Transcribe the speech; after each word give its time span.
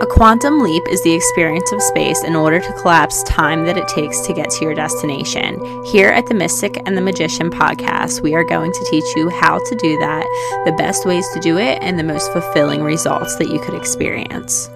A 0.00 0.06
quantum 0.06 0.60
leap 0.60 0.82
is 0.88 1.02
the 1.02 1.12
experience 1.12 1.70
of 1.72 1.82
space 1.82 2.24
in 2.24 2.34
order 2.34 2.58
to 2.58 2.72
collapse 2.80 3.22
time 3.24 3.66
that 3.66 3.76
it 3.76 3.86
takes 3.86 4.20
to 4.20 4.32
get 4.32 4.48
to 4.48 4.64
your 4.64 4.74
destination. 4.74 5.60
Here 5.84 6.08
at 6.08 6.26
the 6.26 6.34
Mystic 6.34 6.82
and 6.86 6.96
the 6.96 7.02
Magician 7.02 7.50
podcast, 7.50 8.22
we 8.22 8.34
are 8.34 8.42
going 8.42 8.72
to 8.72 8.86
teach 8.88 9.04
you 9.14 9.28
how 9.28 9.58
to 9.58 9.76
do 9.76 9.98
that, 9.98 10.62
the 10.64 10.72
best 10.72 11.04
ways 11.04 11.28
to 11.34 11.40
do 11.40 11.58
it, 11.58 11.82
and 11.82 11.98
the 11.98 12.02
most 12.02 12.32
fulfilling 12.32 12.82
results 12.82 13.36
that 13.36 13.50
you 13.50 13.60
could 13.60 13.74
experience. 13.74 14.70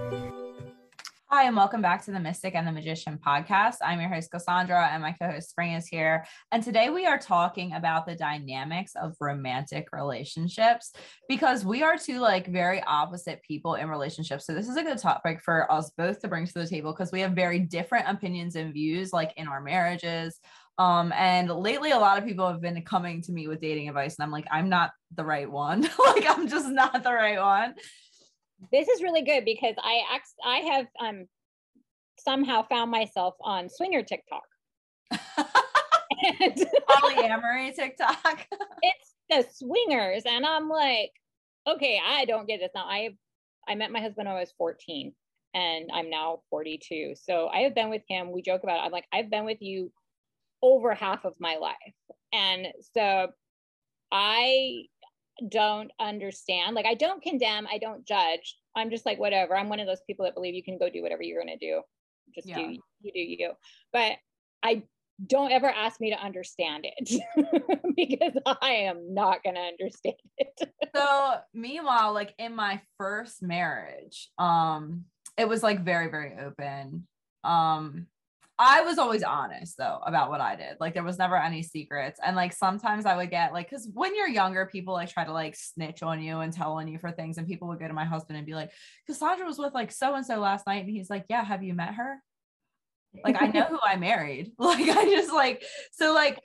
Hi, 1.34 1.46
and 1.46 1.56
welcome 1.56 1.82
back 1.82 2.04
to 2.04 2.12
the 2.12 2.20
Mystic 2.20 2.54
and 2.54 2.64
the 2.64 2.70
Magician 2.70 3.18
podcast. 3.18 3.78
I'm 3.82 4.00
your 4.00 4.08
host, 4.08 4.30
Cassandra, 4.30 4.88
and 4.92 5.02
my 5.02 5.10
co 5.10 5.28
host, 5.32 5.50
Spring, 5.50 5.72
is 5.72 5.88
here. 5.88 6.24
And 6.52 6.62
today 6.62 6.90
we 6.90 7.06
are 7.06 7.18
talking 7.18 7.72
about 7.72 8.06
the 8.06 8.14
dynamics 8.14 8.92
of 8.94 9.16
romantic 9.20 9.88
relationships 9.92 10.92
because 11.28 11.64
we 11.64 11.82
are 11.82 11.98
two 11.98 12.20
like 12.20 12.46
very 12.46 12.84
opposite 12.84 13.42
people 13.42 13.74
in 13.74 13.88
relationships. 13.88 14.46
So, 14.46 14.54
this 14.54 14.68
is 14.68 14.76
a 14.76 14.84
good 14.84 14.98
topic 14.98 15.42
for 15.42 15.70
us 15.72 15.90
both 15.98 16.20
to 16.20 16.28
bring 16.28 16.46
to 16.46 16.54
the 16.54 16.68
table 16.68 16.92
because 16.92 17.10
we 17.10 17.22
have 17.22 17.32
very 17.32 17.58
different 17.58 18.08
opinions 18.08 18.54
and 18.54 18.72
views, 18.72 19.12
like 19.12 19.32
in 19.36 19.48
our 19.48 19.60
marriages. 19.60 20.38
Um, 20.78 21.12
and 21.12 21.50
lately, 21.50 21.90
a 21.90 21.98
lot 21.98 22.16
of 22.16 22.24
people 22.24 22.46
have 22.46 22.60
been 22.60 22.80
coming 22.82 23.22
to 23.22 23.32
me 23.32 23.48
with 23.48 23.60
dating 23.60 23.88
advice, 23.88 24.14
and 24.14 24.24
I'm 24.24 24.30
like, 24.30 24.46
I'm 24.52 24.68
not 24.68 24.92
the 25.16 25.24
right 25.24 25.50
one. 25.50 25.82
like, 25.98 26.26
I'm 26.28 26.46
just 26.46 26.68
not 26.68 27.02
the 27.02 27.12
right 27.12 27.40
one 27.40 27.74
this 28.72 28.88
is 28.88 29.02
really 29.02 29.22
good 29.22 29.44
because 29.44 29.74
I 29.78 30.02
I 30.44 30.58
have 30.58 30.86
um 31.00 31.26
somehow 32.18 32.66
found 32.68 32.90
myself 32.90 33.34
on 33.40 33.68
swinger 33.68 34.02
TikTok. 34.02 34.42
polyamory 36.24 37.74
TikTok. 37.74 38.46
it's 38.82 39.14
the 39.30 39.46
swingers, 39.52 40.22
and 40.26 40.44
I'm 40.46 40.68
like, 40.68 41.10
okay, 41.66 42.00
I 42.04 42.24
don't 42.24 42.46
get 42.46 42.60
this 42.60 42.70
now. 42.74 42.84
I 42.84 43.10
I 43.68 43.74
met 43.74 43.92
my 43.92 44.00
husband 44.00 44.28
when 44.28 44.36
I 44.36 44.40
was 44.40 44.52
14, 44.58 45.12
and 45.54 45.90
I'm 45.92 46.10
now 46.10 46.40
42. 46.50 47.14
So 47.16 47.48
I 47.48 47.60
have 47.60 47.74
been 47.74 47.90
with 47.90 48.02
him. 48.08 48.32
We 48.32 48.42
joke 48.42 48.62
about 48.62 48.78
it. 48.78 48.86
I'm 48.86 48.92
like, 48.92 49.06
I've 49.12 49.30
been 49.30 49.44
with 49.44 49.62
you 49.62 49.90
over 50.62 50.94
half 50.94 51.24
of 51.24 51.34
my 51.38 51.56
life, 51.56 51.76
and 52.32 52.68
so 52.94 53.28
I 54.12 54.84
don't 55.48 55.90
understand. 56.00 56.74
Like 56.74 56.86
I 56.86 56.94
don't 56.94 57.22
condemn, 57.22 57.66
I 57.70 57.78
don't 57.78 58.06
judge. 58.06 58.56
I'm 58.76 58.90
just 58.90 59.06
like 59.06 59.18
whatever. 59.18 59.56
I'm 59.56 59.68
one 59.68 59.80
of 59.80 59.86
those 59.86 60.02
people 60.06 60.24
that 60.24 60.34
believe 60.34 60.54
you 60.54 60.62
can 60.62 60.78
go 60.78 60.88
do 60.88 61.02
whatever 61.02 61.22
you're 61.22 61.42
going 61.42 61.58
to 61.58 61.66
do. 61.66 61.82
Just 62.34 62.48
yeah. 62.48 62.56
do 62.56 62.62
you 63.02 63.12
do 63.12 63.20
you. 63.20 63.52
But 63.92 64.16
I 64.62 64.82
don't 65.24 65.52
ever 65.52 65.68
ask 65.68 66.00
me 66.00 66.10
to 66.10 66.20
understand 66.20 66.86
it 66.96 67.22
because 67.96 68.32
I 68.60 68.70
am 68.70 69.14
not 69.14 69.44
going 69.44 69.54
to 69.54 69.60
understand 69.60 70.16
it. 70.38 70.70
so, 70.94 71.34
meanwhile, 71.52 72.12
like 72.12 72.34
in 72.38 72.56
my 72.56 72.80
first 72.98 73.42
marriage, 73.42 74.30
um 74.38 75.04
it 75.36 75.48
was 75.48 75.62
like 75.62 75.84
very 75.84 76.10
very 76.10 76.34
open. 76.38 77.06
Um 77.42 78.06
I 78.58 78.82
was 78.82 78.98
always 78.98 79.24
honest 79.24 79.76
though 79.76 79.98
about 80.06 80.30
what 80.30 80.40
I 80.40 80.54
did. 80.54 80.76
Like 80.78 80.94
there 80.94 81.02
was 81.02 81.18
never 81.18 81.36
any 81.36 81.62
secrets. 81.62 82.20
And 82.24 82.36
like 82.36 82.52
sometimes 82.52 83.04
I 83.04 83.16
would 83.16 83.30
get 83.30 83.52
like 83.52 83.68
cuz 83.68 83.88
when 83.92 84.14
you're 84.14 84.28
younger 84.28 84.66
people 84.66 84.94
like 84.94 85.10
try 85.10 85.24
to 85.24 85.32
like 85.32 85.56
snitch 85.56 86.02
on 86.02 86.22
you 86.22 86.38
and 86.38 86.52
tell 86.52 86.74
on 86.74 86.86
you 86.86 86.98
for 86.98 87.10
things 87.10 87.36
and 87.36 87.48
people 87.48 87.66
would 87.68 87.80
go 87.80 87.88
to 87.88 87.94
my 87.94 88.04
husband 88.04 88.36
and 88.36 88.46
be 88.46 88.54
like 88.54 88.70
Cassandra 89.06 89.44
was 89.46 89.58
with 89.58 89.74
like 89.74 89.90
so 89.90 90.14
and 90.14 90.24
so 90.24 90.38
last 90.38 90.66
night 90.66 90.84
and 90.84 90.90
he's 90.90 91.10
like, 91.10 91.26
"Yeah, 91.28 91.42
have 91.44 91.64
you 91.64 91.74
met 91.74 91.94
her?" 91.94 92.22
Like 93.24 93.40
I 93.40 93.48
know 93.48 93.64
who 93.70 93.78
I 93.84 93.96
married. 93.96 94.52
Like 94.58 94.88
I 94.88 95.04
just 95.06 95.32
like 95.32 95.64
so 95.92 96.14
like 96.14 96.40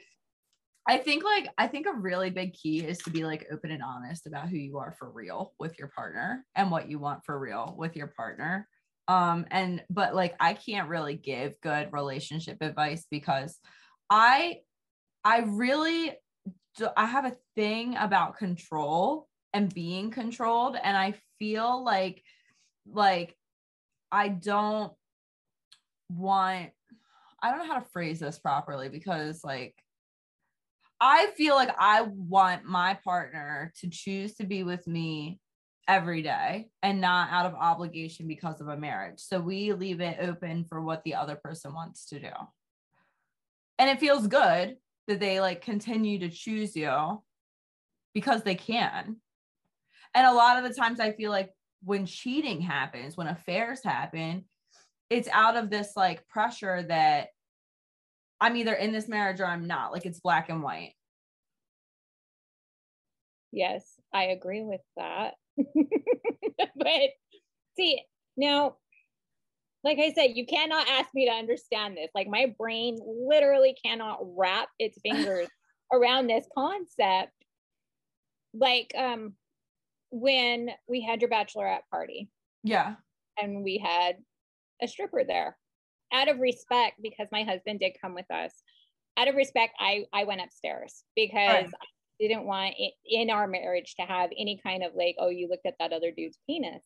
I 0.88 0.98
think 0.98 1.24
like 1.24 1.48
I 1.60 1.68
think 1.68 1.86
a 1.86 1.94
really 1.94 2.32
big 2.32 2.54
key 2.54 2.80
is 2.80 2.98
to 3.00 3.12
be 3.12 3.24
like 3.24 3.46
open 3.52 3.70
and 3.70 3.84
honest 3.84 4.26
about 4.26 4.50
who 4.50 4.58
you 4.58 4.80
are 4.80 4.92
for 4.98 5.12
real 5.12 5.54
with 5.60 5.78
your 5.78 5.90
partner 5.90 6.44
and 6.56 6.72
what 6.72 6.90
you 6.90 6.98
want 6.98 7.24
for 7.24 7.38
real 7.38 7.76
with 7.78 7.96
your 7.96 8.08
partner 8.08 8.68
um 9.10 9.46
and 9.50 9.84
but 9.90 10.16
like 10.16 10.36
i 10.40 10.54
can't 10.54 10.88
really 10.88 11.16
give 11.16 11.60
good 11.62 11.92
relationship 11.92 12.58
advice 12.62 13.06
because 13.12 13.58
i 14.10 14.58
i 15.26 15.40
really 15.40 16.14
i 16.96 17.06
have 17.06 17.26
a 17.26 17.36
thing 17.56 17.98
about 17.98 18.38
control 18.38 19.28
and 19.52 19.74
being 19.74 20.12
controlled 20.12 20.78
and 20.82 20.96
i 20.96 21.14
feel 21.40 21.84
like 21.84 22.24
like 22.86 23.36
i 24.12 24.30
don't 24.30 24.94
want 26.10 26.70
i 27.42 27.50
don't 27.50 27.60
know 27.60 27.74
how 27.74 27.80
to 27.80 27.90
phrase 27.90 28.20
this 28.20 28.38
properly 28.38 28.90
because 28.90 29.44
like 29.44 29.74
i 31.02 31.28
feel 31.36 31.56
like 31.56 31.74
i 31.80 32.04
want 32.04 32.64
my 32.64 32.98
partner 33.04 33.74
to 33.80 33.90
choose 33.90 34.36
to 34.36 34.46
be 34.46 34.64
with 34.64 34.86
me 34.88 35.40
every 35.90 36.22
day 36.22 36.70
and 36.84 37.02
not 37.02 37.32
out 37.32 37.48
of 37.48 37.56
obligation 37.56 38.28
because 38.28 38.62
of 38.62 38.68
a 38.68 38.78
marriage. 38.78 39.20
So 39.20 39.40
we 39.40 39.74
leave 39.74 40.02
it 40.02 40.20
open 40.22 40.64
for 40.64 40.82
what 40.82 41.04
the 41.04 41.16
other 41.16 41.36
person 41.36 41.74
wants 41.74 42.06
to 42.10 42.20
do. 42.20 42.30
And 43.80 43.90
it 43.90 44.00
feels 44.00 44.28
good 44.28 44.78
that 45.08 45.20
they 45.20 45.42
like 45.42 45.62
continue 45.62 46.20
to 46.20 46.30
choose 46.30 46.76
you 46.76 47.24
because 48.14 48.44
they 48.44 48.54
can. 48.54 49.16
And 50.14 50.28
a 50.28 50.34
lot 50.34 50.58
of 50.58 50.70
the 50.70 50.80
times 50.80 51.00
I 51.00 51.12
feel 51.12 51.32
like 51.32 51.50
when 51.84 52.06
cheating 52.06 52.62
happens, 52.62 53.18
when 53.18 53.28
affairs 53.28 53.84
happen, 53.84 54.46
it's 55.10 55.30
out 55.30 55.58
of 55.58 55.72
this 55.72 55.94
like 55.96 56.28
pressure 56.28 56.84
that 56.84 57.30
I'm 58.40 58.56
either 58.56 58.76
in 58.76 58.92
this 58.92 59.08
marriage 59.08 59.40
or 59.40 59.48
I'm 59.48 59.66
not. 59.66 59.92
Like 59.92 60.06
it's 60.06 60.20
black 60.20 60.50
and 60.50 60.62
white. 60.62 60.94
Yes, 63.52 63.96
I 64.14 64.26
agree 64.26 64.62
with 64.62 64.82
that. 64.98 65.34
but 66.76 67.10
see, 67.78 68.02
now, 68.38 68.76
like 69.84 69.98
I 70.00 70.12
said, 70.14 70.32
you 70.36 70.46
cannot 70.46 70.88
ask 70.90 71.10
me 71.14 71.26
to 71.26 71.32
understand 71.32 71.98
this. 71.98 72.10
Like 72.14 72.28
my 72.28 72.54
brain 72.58 72.98
literally 73.06 73.76
cannot 73.84 74.20
wrap 74.22 74.70
its 74.78 74.98
fingers 75.04 75.48
around 75.94 76.28
this 76.28 76.46
concept. 76.56 77.32
Like 78.54 78.92
um 78.98 79.34
when 80.12 80.72
we 80.88 81.02
had 81.02 81.22
your 81.22 81.30
bachelorette 81.30 81.88
party. 81.92 82.30
Yeah. 82.64 82.96
And 83.40 83.64
we 83.64 83.78
had 83.78 84.16
a 84.82 84.88
stripper 84.88 85.24
there. 85.24 85.56
Out 86.12 86.28
of 86.28 86.40
respect, 86.40 86.96
because 87.02 87.28
my 87.32 87.44
husband 87.44 87.80
did 87.80 87.94
come 88.02 88.16
with 88.16 88.30
us, 88.32 88.52
out 89.18 89.28
of 89.28 89.36
respect, 89.36 89.76
I 89.80 90.06
I 90.12 90.24
went 90.24 90.42
upstairs 90.42 91.04
because 91.16 91.66
right 91.66 91.70
didn't 92.20 92.46
want 92.46 92.76
it 92.78 92.94
in 93.06 93.30
our 93.30 93.48
marriage 93.48 93.96
to 93.96 94.04
have 94.04 94.30
any 94.38 94.60
kind 94.64 94.84
of 94.84 94.94
like, 94.96 95.16
oh, 95.20 95.30
you 95.30 95.48
looked 95.50 95.66
at 95.66 95.76
that 95.80 95.94
other 95.94 96.12
dude's 96.12 96.38
penis. 96.48 96.84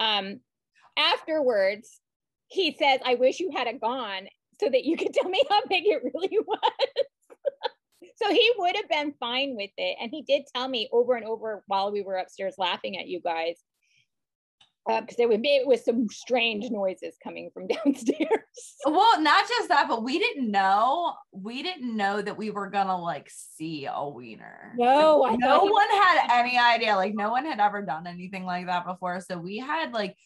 Um, 0.00 0.40
afterwards, 0.96 2.00
he 2.48 2.76
says, 2.78 3.00
I 3.04 3.14
wish 3.14 3.40
you 3.40 3.50
had 3.54 3.66
a 3.66 3.74
gone 3.74 4.28
so 4.60 4.68
that 4.68 4.84
you 4.84 4.96
could 4.96 5.12
tell 5.12 5.28
me 5.28 5.42
how 5.48 5.60
big 5.68 5.84
it 5.86 6.02
really 6.02 6.38
was. 6.46 6.60
so 8.16 8.30
he 8.30 8.52
would 8.58 8.76
have 8.76 8.88
been 8.88 9.14
fine 9.20 9.56
with 9.56 9.70
it. 9.76 9.96
And 10.00 10.10
he 10.10 10.22
did 10.22 10.42
tell 10.54 10.68
me 10.68 10.88
over 10.92 11.14
and 11.14 11.26
over 11.26 11.62
while 11.66 11.92
we 11.92 12.02
were 12.02 12.16
upstairs 12.16 12.54
laughing 12.58 12.98
at 12.98 13.08
you 13.08 13.20
guys 13.20 13.56
because 14.86 15.18
uh, 15.18 15.22
it 15.22 15.28
would 15.28 15.42
be 15.42 15.56
it 15.56 15.66
was 15.66 15.84
some 15.84 16.08
strange 16.08 16.70
noises 16.70 17.16
coming 17.22 17.50
from 17.54 17.66
downstairs. 17.84 18.76
well, 18.84 19.20
not 19.20 19.48
just 19.48 19.68
that, 19.68 19.88
but 19.88 20.02
we 20.02 20.18
didn't 20.18 20.50
know 20.50 21.14
we 21.30 21.62
didn't 21.62 21.96
know 21.96 22.20
that 22.20 22.36
we 22.36 22.50
were 22.50 22.68
gonna 22.68 23.00
like 23.00 23.30
see 23.30 23.86
a 23.86 24.08
wiener. 24.08 24.72
No, 24.76 25.36
no 25.38 25.64
one 25.64 25.88
had 25.88 26.28
any 26.40 26.58
idea. 26.58 26.96
Like 26.96 27.14
no 27.14 27.30
one 27.30 27.46
had 27.46 27.60
ever 27.60 27.82
done 27.82 28.06
anything 28.06 28.44
like 28.44 28.66
that 28.66 28.84
before. 28.84 29.20
So 29.20 29.38
we 29.38 29.58
had 29.58 29.92
like 29.92 30.16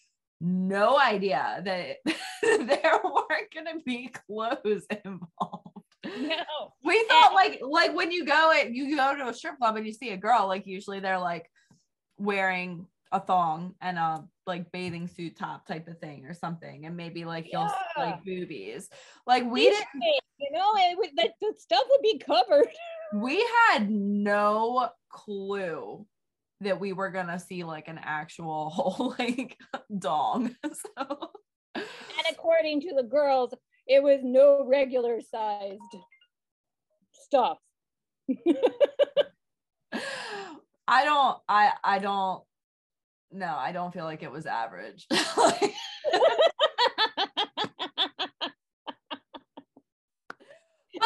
no 0.41 0.99
idea 0.99 1.63
that 1.65 1.97
there 2.43 3.01
weren't 3.05 3.55
gonna 3.55 3.81
be 3.85 4.09
clothes 4.27 4.87
involved. 5.05 5.85
No. 6.05 6.73
We 6.83 7.05
thought 7.09 7.35
like 7.35 7.61
like 7.63 7.95
when 7.95 8.11
you 8.11 8.25
go 8.25 8.53
it 8.53 8.71
you 8.71 8.97
go 8.97 9.17
to 9.17 9.29
a 9.29 9.35
strip 9.35 9.59
club 9.59 9.77
and 9.77 9.87
you 9.87 9.93
see 9.93 10.11
a 10.11 10.17
girl, 10.17 10.47
like 10.47 10.67
usually 10.67 11.01
they're 11.01 11.19
like 11.19 11.51
wearing 12.19 12.87
a 13.13 13.21
thong 13.21 13.75
and 13.81 13.99
a 13.99 14.25
like 14.47 14.71
bathing 14.73 15.09
suit 15.09 15.37
top 15.37 15.67
type 15.67 15.89
of 15.89 15.99
thing 15.99 16.25
or 16.25 16.35
something 16.35 16.87
and 16.87 16.97
maybe 16.97 17.25
like 17.25 17.49
you'll 17.53 17.63
yeah. 17.97 18.05
like 18.05 18.25
boobies. 18.25 18.89
Like 19.27 19.45
we 19.45 19.65
didn't 19.71 19.87
you 20.39 20.51
know 20.53 20.73
it 20.77 20.99
would 20.99 21.11
that, 21.17 21.33
that 21.41 21.61
stuff 21.61 21.85
would 21.89 22.03
be 22.03 22.19
covered. 22.19 22.69
We 23.15 23.49
had 23.69 23.89
no 23.89 24.91
clue 25.11 26.05
that 26.61 26.81
we 26.81 26.93
were 26.93 27.11
gonna 27.11 27.39
see 27.39 27.63
like 27.63 27.87
an 27.87 28.01
actual 28.03 28.69
whole 28.69 29.15
like 29.19 29.57
dong 29.97 30.57
so. 30.65 31.31
And 31.77 31.85
according 32.31 32.81
to 32.81 32.95
the 32.97 33.05
girls 33.05 33.55
it 33.87 34.03
was 34.03 34.21
no 34.25 34.67
regular 34.67 35.21
sized 35.21 35.79
stuff. 37.13 37.59
I 40.89 41.05
don't 41.05 41.39
I 41.49 41.73
I 41.85 41.99
don't 42.01 42.43
no, 43.37 43.55
I 43.57 43.73
don't 43.73 43.93
feel 43.93 44.05
like 44.05 44.23
it 44.23 44.31
was 44.33 44.47
average. 44.47 45.07
but 45.11 45.21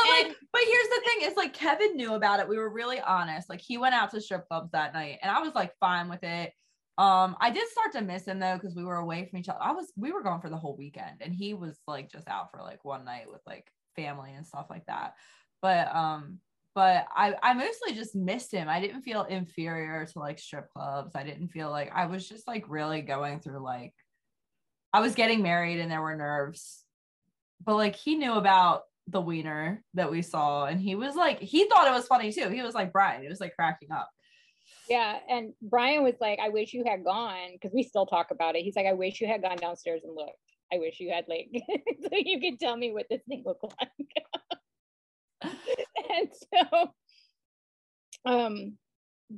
like 0.09 0.29
but 0.53 0.63
here's 0.63 0.89
the 0.89 1.01
thing 1.05 1.17
it's 1.29 1.37
like 1.37 1.53
kevin 1.53 1.97
knew 1.97 2.15
about 2.15 2.39
it 2.41 2.49
we 2.49 2.57
were 2.57 2.71
really 2.71 3.01
honest 3.01 3.49
like 3.49 3.61
he 3.61 3.77
went 3.79 3.95
out 3.95 4.11
to 4.11 4.21
strip 4.21 4.47
clubs 4.49 4.71
that 4.73 4.95
night 4.95 5.19
and 5.23 5.31
i 5.31 5.41
was 5.41 5.55
like 5.55 5.73
fine 5.81 6.09
with 6.09 6.23
it 6.23 6.53
Um, 6.99 7.37
I 7.41 7.51
did 7.51 7.67
start 7.69 7.93
to 7.93 8.03
miss 8.03 8.27
him 8.27 8.39
though 8.41 8.57
because 8.61 8.77
we 8.77 8.85
were 8.85 8.97
away 8.99 9.25
from 9.27 9.39
each 9.39 9.49
other. 9.49 9.59
I 9.63 9.73
was 9.73 9.91
we 9.97 10.13
were 10.13 10.23
gone 10.23 10.41
for 10.43 10.51
the 10.51 10.59
whole 10.59 10.77
weekend, 10.77 11.23
and 11.23 11.33
he 11.33 11.55
was 11.55 11.79
like 11.87 12.11
just 12.13 12.29
out 12.29 12.51
for 12.51 12.61
like 12.63 12.85
one 12.85 13.05
night 13.07 13.27
with 13.31 13.41
like 13.47 13.67
family 13.97 14.35
and 14.35 14.47
stuff 14.47 14.67
like 14.69 14.85
that. 14.87 15.15
But 15.63 15.89
um, 15.97 16.41
but 16.75 17.07
I 17.15 17.35
I 17.43 17.55
mostly 17.55 17.95
just 17.95 18.15
missed 18.15 18.53
him. 18.53 18.69
I 18.69 18.81
didn't 18.81 19.03
feel 19.03 19.25
inferior 19.25 20.07
to 20.07 20.19
like 20.19 20.39
strip 20.39 20.69
clubs. 20.73 21.13
I 21.15 21.25
didn't 21.25 21.49
feel 21.49 21.71
like 21.71 21.91
I 21.95 22.07
was 22.07 22.29
just 22.29 22.47
like 22.47 22.65
really 22.69 23.03
going 23.03 23.41
through 23.41 23.63
like 23.63 23.95
I 24.93 25.01
was 25.01 25.15
getting 25.15 25.43
married 25.43 25.81
and 25.81 25.91
there 25.91 26.03
were 26.03 26.17
nerves. 26.17 26.85
But 27.65 27.77
like 27.77 27.97
he 27.97 28.17
knew 28.17 28.35
about 28.35 28.83
the 29.07 29.21
wiener 29.21 29.83
that 29.95 30.11
we 30.11 30.23
saw 30.23 30.67
and 30.67 30.81
he 30.81 30.95
was 30.95 31.17
like 31.17 31.41
he 31.41 31.69
thought 31.69 31.89
it 31.89 31.95
was 31.95 32.07
funny 32.07 32.33
too. 32.33 32.49
He 32.49 32.63
was 32.63 32.75
like 32.75 32.93
Brian. 32.93 33.25
it 33.25 33.29
was 33.29 33.41
like 33.41 33.57
cracking 33.57 33.91
up. 33.93 34.09
Yeah, 34.89 35.19
and 35.29 35.53
Brian 35.63 36.03
was 36.03 36.17
like, 36.21 36.41
"I 36.41 36.49
wish 36.49 36.75
you 36.75 36.83
had 36.85 37.05
gone," 37.05 37.53
because 37.53 37.73
we 37.73 37.85
still 37.85 38.07
talk 38.07 38.33
about 38.33 38.57
it. 38.57 38.63
He's 38.63 38.75
like, 38.75 38.87
"I 38.87 38.93
wish 38.93 39.21
you 39.21 39.29
had 39.29 39.41
gone 39.41 39.57
downstairs 39.57 40.03
and 40.03 40.17
looked. 40.17 40.33
I 40.73 40.79
wish 40.79 40.99
you 40.99 41.13
had 41.13 41.27
like, 41.29 41.49
so 42.03 42.09
you 42.13 42.41
could 42.41 42.59
tell 42.59 42.77
me 42.77 42.93
what 42.93 43.07
this 43.09 43.23
thing 43.29 43.45
looked 43.47 43.63
like." 43.63 43.89
and 46.15 46.29
so, 46.55 46.91
um, 48.25 48.79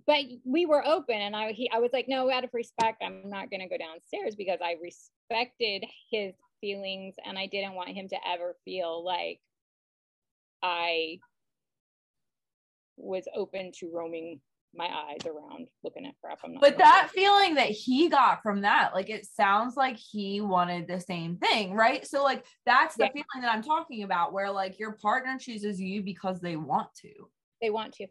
but 0.06 0.20
we 0.44 0.66
were 0.66 0.84
open, 0.86 1.16
and 1.16 1.36
I 1.36 1.52
he 1.52 1.70
I 1.70 1.78
was 1.78 1.92
like, 1.92 2.08
"No, 2.08 2.30
out 2.30 2.44
of 2.44 2.50
respect, 2.54 3.02
I'm 3.02 3.28
not 3.28 3.50
going 3.50 3.60
to 3.60 3.68
go 3.68 3.76
downstairs 3.76 4.34
because 4.36 4.60
I 4.62 4.76
respected 4.82 5.84
his 6.10 6.34
feelings, 6.60 7.14
and 7.24 7.38
I 7.38 7.46
didn't 7.46 7.74
want 7.74 7.90
him 7.90 8.08
to 8.08 8.16
ever 8.26 8.56
feel 8.64 9.04
like 9.04 9.40
I." 10.62 11.18
was 12.98 13.26
open 13.34 13.72
to 13.72 13.90
roaming 13.92 14.40
my 14.74 14.86
eyes 14.86 15.26
around 15.26 15.68
looking 15.84 16.06
at 16.06 16.14
crap. 16.22 16.38
I'm 16.44 16.54
not. 16.54 16.62
But 16.62 16.78
that 16.78 17.10
feeling 17.14 17.54
that 17.54 17.68
he 17.68 18.08
got 18.08 18.42
from 18.42 18.62
that, 18.62 18.94
like 18.94 19.10
it 19.10 19.26
sounds 19.26 19.76
like 19.76 19.96
he 19.96 20.40
wanted 20.40 20.88
the 20.88 21.00
same 21.00 21.36
thing, 21.36 21.74
right? 21.74 22.06
So 22.06 22.22
like 22.22 22.44
that's 22.66 22.96
the 22.96 23.04
yeah. 23.04 23.10
feeling 23.12 23.42
that 23.42 23.52
I'm 23.52 23.62
talking 23.62 24.02
about, 24.02 24.32
where 24.32 24.50
like 24.50 24.78
your 24.78 24.92
partner 24.92 25.36
chooses 25.38 25.80
you 25.80 26.02
because 26.02 26.40
they 26.40 26.56
want 26.56 26.88
to. 27.02 27.10
They 27.60 27.70
want 27.70 27.94
to, 27.94 28.06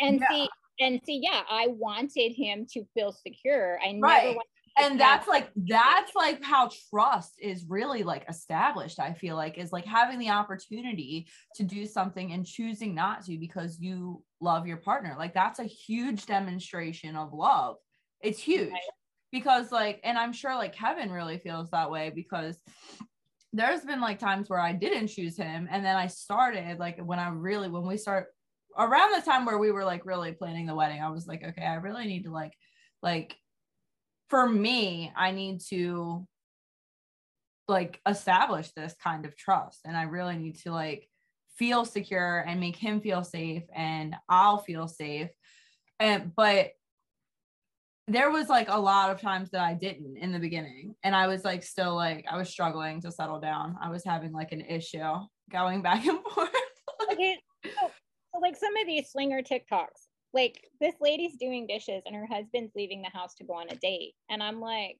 and 0.00 0.20
yeah. 0.20 0.28
see, 0.28 0.48
and 0.80 1.00
see, 1.04 1.20
yeah, 1.22 1.42
I 1.50 1.68
wanted 1.68 2.32
him 2.32 2.66
to 2.72 2.84
feel 2.94 3.12
secure. 3.12 3.78
I 3.84 3.98
right. 4.00 4.24
never 4.28 4.38
and 4.80 4.98
that's 4.98 5.28
like 5.28 5.50
that's 5.56 6.14
like 6.14 6.42
how 6.42 6.70
trust 6.90 7.34
is 7.40 7.64
really 7.68 8.02
like 8.02 8.24
established 8.28 8.98
i 8.98 9.12
feel 9.12 9.36
like 9.36 9.58
is 9.58 9.72
like 9.72 9.84
having 9.84 10.18
the 10.18 10.30
opportunity 10.30 11.26
to 11.54 11.62
do 11.62 11.86
something 11.86 12.32
and 12.32 12.46
choosing 12.46 12.94
not 12.94 13.24
to 13.24 13.38
because 13.38 13.78
you 13.80 14.22
love 14.42 14.66
your 14.66 14.76
partner. 14.76 15.14
Like 15.18 15.34
that's 15.34 15.58
a 15.58 15.64
huge 15.64 16.26
demonstration 16.26 17.16
of 17.16 17.32
love. 17.32 17.76
It's 18.20 18.38
huge 18.38 18.72
because 19.32 19.72
like 19.72 19.98
and 20.04 20.18
i'm 20.18 20.32
sure 20.32 20.54
like 20.54 20.74
kevin 20.74 21.10
really 21.10 21.38
feels 21.38 21.70
that 21.70 21.90
way 21.90 22.12
because 22.14 22.58
there's 23.54 23.80
been 23.80 24.00
like 24.00 24.18
times 24.18 24.50
where 24.50 24.60
i 24.60 24.72
didn't 24.74 25.08
choose 25.08 25.38
him 25.38 25.66
and 25.70 25.82
then 25.82 25.96
i 25.96 26.06
started 26.06 26.78
like 26.78 26.98
when 26.98 27.18
i 27.18 27.30
really 27.30 27.70
when 27.70 27.86
we 27.86 27.96
start 27.96 28.26
around 28.78 29.10
the 29.12 29.24
time 29.24 29.46
where 29.46 29.56
we 29.56 29.72
were 29.72 29.86
like 29.86 30.04
really 30.04 30.32
planning 30.32 30.66
the 30.66 30.74
wedding 30.74 31.00
i 31.00 31.08
was 31.08 31.26
like 31.26 31.42
okay 31.42 31.64
i 31.64 31.76
really 31.76 32.04
need 32.04 32.24
to 32.24 32.30
like 32.30 32.52
like 33.02 33.34
for 34.32 34.48
me, 34.48 35.12
I 35.14 35.30
need 35.32 35.60
to 35.68 36.26
like 37.68 38.00
establish 38.08 38.70
this 38.72 38.94
kind 39.04 39.26
of 39.26 39.36
trust 39.36 39.80
and 39.84 39.94
I 39.94 40.04
really 40.04 40.36
need 40.38 40.56
to 40.60 40.72
like 40.72 41.06
feel 41.62 41.84
secure 41.84 42.40
and 42.40 42.58
make 42.58 42.74
him 42.74 43.00
feel 43.00 43.22
safe 43.22 43.62
and 43.72 44.16
I'll 44.28 44.58
feel 44.58 44.88
safe. 44.88 45.30
And 46.00 46.34
but 46.34 46.70
there 48.08 48.32
was 48.32 48.48
like 48.48 48.68
a 48.68 48.80
lot 48.80 49.10
of 49.10 49.20
times 49.20 49.50
that 49.50 49.60
I 49.60 49.74
didn't 49.74 50.16
in 50.16 50.32
the 50.32 50.40
beginning 50.40 50.96
and 51.04 51.14
I 51.14 51.28
was 51.28 51.44
like 51.44 51.62
still 51.62 51.94
like 51.94 52.24
I 52.28 52.36
was 52.36 52.48
struggling 52.48 53.00
to 53.02 53.12
settle 53.12 53.38
down. 53.38 53.76
I 53.80 53.90
was 53.90 54.04
having 54.04 54.32
like 54.32 54.50
an 54.50 54.62
issue 54.62 55.04
going 55.52 55.82
back 55.88 56.04
and 56.04 56.18
forth. 56.34 56.50
okay. 57.12 57.38
So, 57.64 57.90
so 58.34 58.40
like 58.40 58.56
some 58.56 58.76
of 58.76 58.88
these 58.88 59.12
swinger 59.12 59.40
TikToks, 59.40 60.08
like 60.34 60.64
this 60.80 60.94
lady's 61.00 61.36
doing 61.36 61.68
dishes 61.68 62.02
and 62.06 62.16
her 62.16 62.26
husband's 62.26 62.72
leaving 62.74 63.02
the 63.02 63.16
house 63.16 63.36
to 63.36 63.44
go 63.44 63.52
on 63.52 63.68
a 63.68 63.76
date 63.76 64.14
and 64.30 64.42
i'm 64.42 64.60
like 64.60 64.98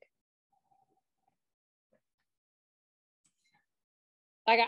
like 4.47 4.61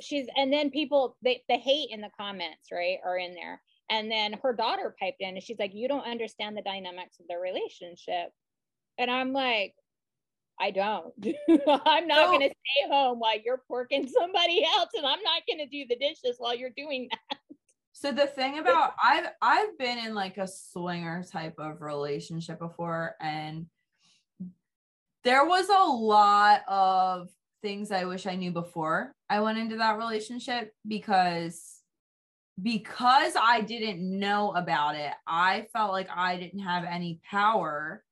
she's 0.00 0.26
and 0.36 0.52
then 0.52 0.70
people 0.70 1.16
they, 1.22 1.42
the 1.48 1.56
hate 1.56 1.90
in 1.90 2.00
the 2.00 2.10
comments 2.18 2.68
right 2.72 2.98
are 3.04 3.18
in 3.18 3.34
there. 3.34 3.60
And 3.90 4.10
then 4.10 4.34
her 4.42 4.52
daughter 4.52 4.94
piped 4.98 5.20
in 5.20 5.34
and 5.34 5.42
she's 5.42 5.58
like 5.58 5.74
you 5.74 5.88
don't 5.88 6.06
understand 6.06 6.56
the 6.56 6.62
dynamics 6.62 7.18
of 7.20 7.28
their 7.28 7.40
relationship. 7.40 8.32
And 8.98 9.10
i'm 9.10 9.32
like 9.32 9.74
i 10.60 10.70
don't. 10.70 11.12
I'm 11.24 12.06
not 12.06 12.28
going 12.28 12.40
to 12.40 12.48
stay 12.48 12.88
home 12.88 13.18
while 13.18 13.38
you're 13.44 13.62
porking 13.70 14.08
somebody 14.08 14.64
else 14.64 14.90
and 14.94 15.04
i'm 15.04 15.22
not 15.22 15.42
going 15.48 15.58
to 15.58 15.66
do 15.66 15.84
the 15.88 15.96
dishes 15.96 16.36
while 16.38 16.54
you're 16.54 16.70
doing 16.76 17.08
that. 17.10 17.38
So 17.92 18.10
the 18.10 18.26
thing 18.26 18.58
about 18.58 18.92
I've 19.02 19.28
I've 19.40 19.78
been 19.78 19.98
in 19.98 20.14
like 20.14 20.36
a 20.36 20.48
swinger 20.48 21.24
type 21.30 21.54
of 21.58 21.80
relationship 21.80 22.58
before 22.58 23.14
and 23.20 23.66
there 25.24 25.46
was 25.46 25.68
a 25.68 25.90
lot 25.90 26.62
of 26.68 27.30
things 27.64 27.90
I 27.90 28.04
wish 28.04 28.26
I 28.26 28.36
knew 28.36 28.52
before 28.52 29.14
I 29.30 29.40
went 29.40 29.56
into 29.56 29.78
that 29.78 29.96
relationship 29.96 30.70
because 30.86 31.80
because 32.62 33.32
I 33.40 33.62
didn't 33.62 33.98
know 34.00 34.52
about 34.54 34.94
it, 34.94 35.12
I 35.26 35.66
felt 35.72 35.90
like 35.90 36.08
I 36.14 36.36
didn't 36.36 36.60
have 36.60 36.84
any 36.84 37.20
power 37.28 38.04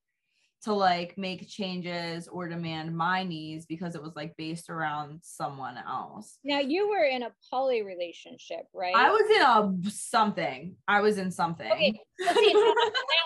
to 0.62 0.72
like 0.72 1.18
make 1.18 1.48
changes 1.48 2.28
or 2.28 2.48
demand 2.48 2.96
my 2.96 3.24
needs 3.24 3.66
because 3.66 3.96
it 3.96 4.02
was 4.02 4.14
like 4.14 4.36
based 4.36 4.70
around 4.70 5.18
someone 5.22 5.76
else. 5.76 6.38
Now 6.44 6.60
you 6.60 6.88
were 6.88 7.04
in 7.04 7.24
a 7.24 7.32
poly 7.50 7.82
relationship, 7.82 8.66
right? 8.72 8.94
I 8.94 9.10
was 9.10 9.76
in 9.84 9.88
a 9.88 9.90
something. 9.90 10.76
I 10.86 11.00
was 11.00 11.18
in 11.18 11.32
something. 11.32 11.70
Okay. 11.70 12.00
See, 12.20 12.52
now 12.52 12.72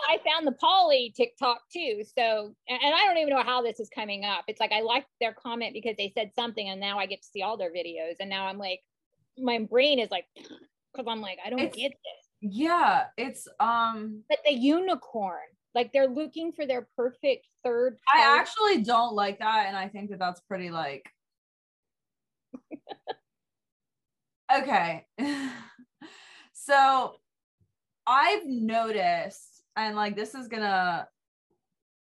I 0.09 0.19
found 0.27 0.47
the 0.47 0.53
poly 0.53 1.13
TikTok 1.15 1.61
too. 1.71 2.03
So 2.17 2.55
and 2.69 2.95
I 2.95 3.05
don't 3.07 3.19
even 3.19 3.35
know 3.35 3.43
how 3.43 3.63
this 3.63 3.81
is 3.81 3.91
coming 3.91 4.25
up. 4.25 4.45
It's 4.49 4.61
like 4.61 4.73
I 4.73 4.81
liked 4.81 5.09
their 5.21 5.35
comment 5.35 5.75
because 5.75 5.97
they 5.99 6.13
said 6.17 6.31
something 6.35 6.67
and 6.67 6.81
now 6.81 6.99
I 6.99 7.05
get 7.07 7.21
to 7.23 7.29
see 7.29 7.43
all 7.43 7.59
their 7.59 7.73
videos. 7.73 8.15
And 8.19 8.31
now 8.31 8.47
I'm 8.47 8.59
like, 8.59 8.81
my 9.39 9.59
brain 9.59 9.99
is 9.99 10.11
like 10.11 10.25
because 10.37 11.07
I'm 11.07 11.21
like, 11.21 11.39
I 11.45 11.51
don't 11.51 11.61
it's, 11.61 11.77
get 11.77 11.91
this. 11.91 12.27
Yeah, 12.41 13.05
it's 13.19 13.47
um 13.61 14.23
but 14.29 14.39
the 14.47 14.55
unicorn 14.55 15.41
like 15.77 15.93
they're 15.93 16.09
looking 16.09 16.53
for 16.53 16.67
their 16.67 16.89
perfect 16.97 17.47
third. 17.63 17.99
I 18.13 18.39
actually 18.41 18.83
don't 18.83 19.15
like 19.15 19.39
that, 19.41 19.67
and 19.69 19.77
I 19.77 19.89
think 19.89 20.11
that 20.11 20.19
that's 20.19 20.41
pretty 20.41 20.71
like. 20.71 21.05
okay, 24.57 25.05
so 26.55 27.17
I've 28.07 28.47
noticed, 28.47 29.65
and 29.77 29.95
like 29.95 30.17
this 30.17 30.35
is 30.35 30.49
gonna 30.49 31.07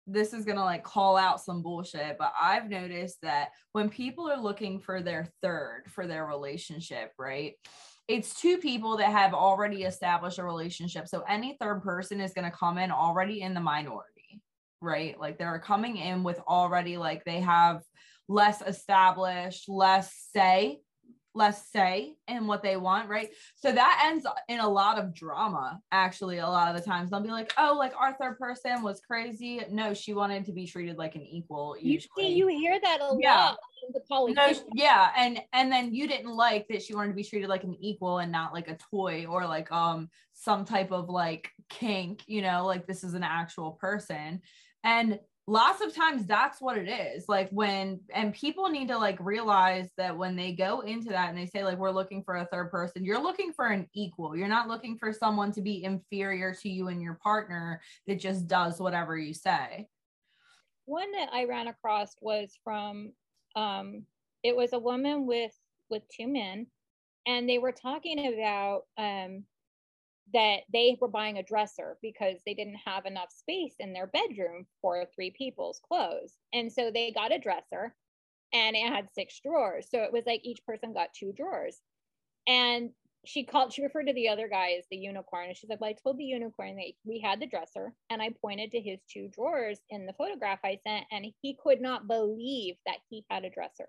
this 0.07 0.33
is 0.33 0.45
gonna 0.45 0.65
like 0.65 0.85
call 0.85 1.17
out 1.17 1.41
some 1.41 1.61
bullshit, 1.61 2.17
but 2.17 2.33
I've 2.41 2.71
noticed 2.71 3.23
that 3.23 3.49
when 3.73 3.89
people 3.89 4.31
are 4.31 4.41
looking 4.41 4.79
for 4.79 5.03
their 5.03 5.27
third 5.43 5.87
for 5.89 6.07
their 6.07 6.27
relationship, 6.27 7.11
right? 7.19 7.55
It's 8.07 8.39
two 8.39 8.59
people 8.59 8.99
that 8.99 9.11
have 9.11 9.33
already 9.33 9.85
established 9.85 10.39
a 10.39 10.45
relationship. 10.45 11.09
So 11.09 11.23
any 11.29 11.57
third 11.61 11.83
person 11.83 12.21
is 12.21 12.35
going 12.35 12.51
to 12.51 12.57
come 12.57 12.79
in 12.79 12.91
already 12.91 13.41
in 13.41 13.55
the 13.55 13.61
minority, 13.61 14.43
right? 14.81 15.19
Like 15.19 15.39
they're 15.39 15.59
coming 15.59 15.97
in 15.97 16.23
with 16.23 16.39
already 16.41 16.97
like 16.97 17.25
they 17.25 17.41
have 17.41 17.83
less 18.29 18.63
established, 18.63 19.69
less 19.69 20.13
say 20.33 20.81
less 21.35 21.69
say 21.71 22.17
in 22.29 22.47
what 22.47 22.63
they 22.63 22.77
want, 22.77 23.09
right? 23.09 23.31
So 23.57 23.73
that 23.73 24.05
ends 24.07 24.27
in 24.49 24.61
a 24.61 24.69
lot 24.69 24.99
of 24.99 25.15
drama, 25.15 25.81
actually, 25.91 26.39
a 26.39 26.47
lot 26.47 26.75
of 26.75 26.81
the 26.81 26.89
times. 26.89 27.11
They'll 27.11 27.21
be 27.21 27.31
like, 27.31 27.53
oh, 27.59 27.75
like 27.77 27.93
our 27.99 28.15
third 28.15 28.39
person 28.39 28.83
was 28.83 29.01
crazy. 29.01 29.61
No, 29.71 29.95
she 29.95 30.15
wanted 30.15 30.45
to 30.47 30.53
be 30.53 30.67
treated 30.67 30.97
like 30.97 31.17
an 31.17 31.23
equal. 31.23 31.77
Usually. 31.79 32.29
You 32.29 32.33
see, 32.33 32.35
you 32.35 32.49
hear 32.49 32.79
that 32.81 33.01
a 33.01 33.17
yeah. 33.21 33.35
lot. 33.35 33.59
No, 34.09 34.51
yeah, 34.75 35.11
and 35.15 35.43
and 35.53 35.71
then 35.71 35.93
you 35.93 36.09
didn't 36.09 36.35
like 36.35 36.67
that 36.69 36.83
she 36.83 36.95
wanted 36.95 37.09
to 37.09 37.15
be 37.15 37.25
treated 37.25 37.51
like 37.51 37.65
an 37.65 37.77
equal 37.81 38.19
and 38.19 38.33
not 38.33 38.55
like 38.55 38.69
a 38.69 38.79
toy 38.91 39.27
or 39.27 39.47
like 39.47 39.71
um 39.71 40.09
some 40.33 40.65
type 40.65 40.91
of 40.91 41.11
like 41.11 41.51
kink, 41.69 42.23
you 42.27 42.41
know, 42.41 42.65
like 42.65 42.87
this 42.87 43.05
is 43.05 43.13
an 43.13 43.23
actual 43.23 43.73
person. 43.73 44.41
And 44.85 45.19
lots 45.47 45.83
of 45.83 45.95
times 45.95 46.25
that's 46.25 46.61
what 46.61 46.79
it 46.79 46.89
is 46.89 47.29
like 47.29 47.51
when 47.51 48.01
and 48.15 48.33
people 48.33 48.71
need 48.71 48.89
to 48.89 48.97
like 48.97 49.19
realize 49.21 49.91
that 49.99 50.17
when 50.17 50.37
they 50.37 50.53
go 50.53 50.81
into 50.81 51.11
that 51.11 51.29
and 51.29 51.37
they 51.37 51.45
say 51.45 51.63
like 51.63 51.77
we're 51.77 51.91
looking 51.91 52.23
for 52.23 52.37
a 52.37 52.47
third 52.47 52.71
person 52.71 53.05
you're 53.05 53.23
looking 53.23 53.53
for 53.53 53.67
an 53.67 53.87
equal. 53.95 54.37
You're 54.37 54.49
not 54.49 54.69
looking 54.69 54.97
for 54.97 55.13
someone 55.13 55.53
to 55.53 55.61
be 55.61 55.85
inferior 55.85 56.55
to 56.63 56.69
you 56.69 56.89
and 56.89 57.03
your 57.03 57.19
partner 57.23 57.83
that 58.07 58.19
just 58.19 58.47
does 58.47 58.81
whatever 58.81 59.19
you 59.19 59.35
say. 59.35 59.87
One 60.87 61.13
that 61.13 61.29
i 61.33 61.45
ran 61.45 61.69
across 61.69 62.15
was 62.21 62.59
from 62.65 63.13
um 63.55 64.05
it 64.43 64.57
was 64.57 64.73
a 64.73 64.79
woman 64.79 65.27
with 65.27 65.55
with 65.91 66.03
two 66.09 66.27
men 66.27 66.67
and 67.27 67.49
they 67.49 67.59
were 67.59 67.73
talking 67.73 68.33
about 68.33 68.83
um 68.99 69.45
that 70.33 70.61
they 70.73 70.97
were 71.01 71.09
buying 71.09 71.39
a 71.39 71.43
dresser 71.43 71.99
because 72.01 72.39
they 72.47 72.55
didn't 72.55 72.79
have 72.85 73.05
enough 73.05 73.31
space 73.31 73.75
in 73.79 73.93
their 73.93 74.07
bedroom 74.07 74.67
for 74.81 75.05
three 75.15 75.31
people's 75.31 75.81
clothes. 75.87 76.35
And 76.53 76.73
so 76.73 76.91
they 76.91 77.11
got 77.11 77.33
a 77.33 77.39
dresser 77.39 77.95
and 78.53 78.75
it 78.75 78.89
had 78.89 79.09
six 79.15 79.41
drawers. 79.41 79.89
So 79.91 80.03
it 80.03 80.13
was 80.13 80.25
like 80.27 80.41
each 80.45 80.65
person 80.65 80.95
got 80.95 81.13
two 81.15 81.33
drawers. 81.33 81.79
And 82.47 82.91
she 83.27 83.45
called, 83.45 83.73
she 83.73 83.83
referred 83.83 84.07
to 84.07 84.13
the 84.13 84.29
other 84.29 84.49
guy 84.49 84.73
as 84.79 84.85
the 84.91 84.97
unicorn. 84.97 85.49
And 85.49 85.57
she's 85.57 85.71
like, 85.71 85.81
Well, 85.81 85.91
I 85.91 85.95
told 85.95 86.19
the 86.19 86.25
unicorn 86.25 86.77
that 86.77 86.93
we 87.05 87.21
had 87.21 87.41
the 87.41 87.47
dresser 87.47 87.93
and 88.11 88.23
I 88.23 88.31
pointed 88.41 88.71
to 88.73 88.81
his 88.81 89.01
two 89.11 89.29
drawers 89.29 89.79
in 89.91 90.07
the 90.07 90.13
photograph 90.15 90.61
I 90.65 90.79
sent, 90.87 91.05
and 91.11 91.27
he 91.43 91.59
could 91.63 91.81
not 91.81 92.07
believe 92.07 92.77
that 92.87 92.99
he 93.11 93.25
had 93.31 93.45
a 93.45 93.51
dresser. 93.51 93.89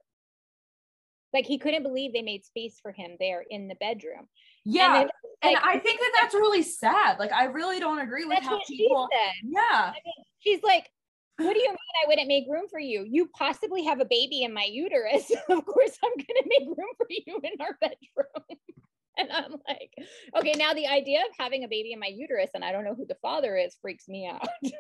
Like 1.34 1.46
he 1.46 1.58
couldn't 1.58 1.84
believe 1.84 2.13
they 2.13 2.22
made 2.22 2.46
space 2.46 2.80
for 2.82 2.94
him 2.94 3.18
there 3.20 3.44
in 3.50 3.68
the 3.68 3.75
bedroom. 3.75 4.27
Yeah. 4.63 5.06
And, 5.42 5.58
I 5.58 5.80
think 5.80 6.00
that 6.00 6.12
that's 6.20 6.34
really 6.34 6.63
sad. 6.63 7.20
Like, 7.20 7.32
I 7.32 7.46
really 7.46 7.80
don't 7.80 8.00
agree 8.00 8.25
with 8.25 8.39
how 8.44 8.60
people. 8.68 9.08
Yeah. 9.44 9.62
I 9.70 9.92
mean, 9.92 10.25
she's 10.39 10.63
like, 10.63 10.89
what 11.38 11.54
do 11.54 11.60
you 11.60 11.70
mean 11.70 11.77
I 12.04 12.08
wouldn't 12.08 12.27
make 12.27 12.46
room 12.50 12.68
for 12.70 12.80
you? 12.80 13.06
You 13.08 13.27
possibly 13.27 13.84
have 13.84 14.00
a 14.00 14.06
baby 14.06 14.44
in 14.44 14.54
my 14.54 14.68
uterus. 14.70 15.30
of 15.50 15.65
course, 15.65 15.98
I'm 16.04 16.12
going 16.12 16.25
to 16.27 16.46
make 16.48 16.68
room 16.68 16.96
for 16.98 17.08
you 17.10 17.39
in 17.44 17.62
our 17.62 17.77
bedroom. 17.82 18.58
and 19.18 19.32
I'm 19.32 19.51
like, 19.68 19.92
okay, 20.38 20.54
now 20.58 20.74
the 20.74 20.88
idea 20.88 21.20
of 21.20 21.36
having 21.38 21.63
a 21.63 21.68
baby 21.68 21.92
in 21.92 22.00
my 22.00 22.10
uterus 22.13 22.50
and 22.54 22.63
I 22.63 22.72
don't 22.72 22.86
know 22.86 22.96
who 22.96 23.06
the 23.06 23.18
father 23.22 23.58
is 23.58 23.75
freaks 23.82 24.08
me 24.08 24.30
out. 24.32 24.48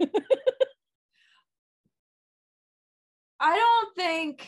I 3.39 3.55
don't 3.55 3.95
think 3.95 4.47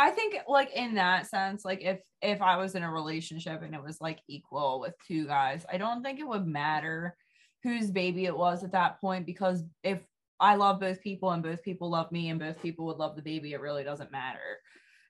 I 0.00 0.10
think 0.10 0.38
like 0.48 0.72
in 0.74 0.94
that 0.94 1.26
sense, 1.26 1.62
like 1.62 1.82
if 1.82 2.00
if 2.22 2.40
I 2.40 2.56
was 2.56 2.74
in 2.74 2.82
a 2.82 2.90
relationship 2.90 3.60
and 3.62 3.74
it 3.74 3.82
was 3.82 4.00
like 4.00 4.20
equal 4.28 4.80
with 4.80 4.94
two 5.06 5.26
guys, 5.26 5.66
I 5.70 5.76
don't 5.76 6.02
think 6.02 6.18
it 6.18 6.26
would 6.26 6.46
matter 6.46 7.14
whose 7.62 7.90
baby 7.90 8.24
it 8.24 8.36
was 8.36 8.64
at 8.64 8.72
that 8.72 8.98
point 8.98 9.26
because 9.26 9.62
if 9.84 10.02
I 10.40 10.54
love 10.54 10.80
both 10.80 11.02
people 11.02 11.32
and 11.32 11.42
both 11.42 11.62
people 11.62 11.90
love 11.90 12.10
me 12.12 12.30
and 12.30 12.40
both 12.40 12.62
people 12.62 12.86
would 12.86 12.96
love 12.96 13.14
the 13.14 13.20
baby, 13.20 13.52
it 13.52 13.60
really 13.60 13.84
doesn't 13.84 14.10
matter. 14.10 14.60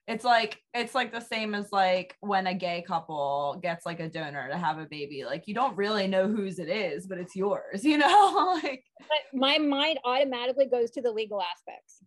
It's 0.09 0.25
like 0.25 0.59
it's 0.73 0.93
like 0.93 1.13
the 1.13 1.21
same 1.21 1.55
as 1.55 1.71
like 1.71 2.17
when 2.19 2.47
a 2.47 2.53
gay 2.53 2.83
couple 2.85 3.61
gets 3.63 3.85
like 3.85 4.01
a 4.01 4.09
donor 4.09 4.49
to 4.49 4.57
have 4.57 4.77
a 4.77 4.87
baby. 4.87 5.23
Like 5.23 5.47
you 5.47 5.53
don't 5.53 5.77
really 5.77 6.07
know 6.07 6.27
whose 6.27 6.59
it 6.59 6.67
is, 6.67 7.07
but 7.07 7.17
it's 7.17 7.35
yours, 7.35 7.83
you 7.85 7.97
know? 7.97 8.59
like 8.61 8.83
but 8.99 9.39
my 9.39 9.57
mind 9.57 9.99
automatically 10.03 10.65
goes 10.65 10.91
to 10.91 11.01
the 11.01 11.11
legal 11.11 11.41
aspects. 11.41 12.00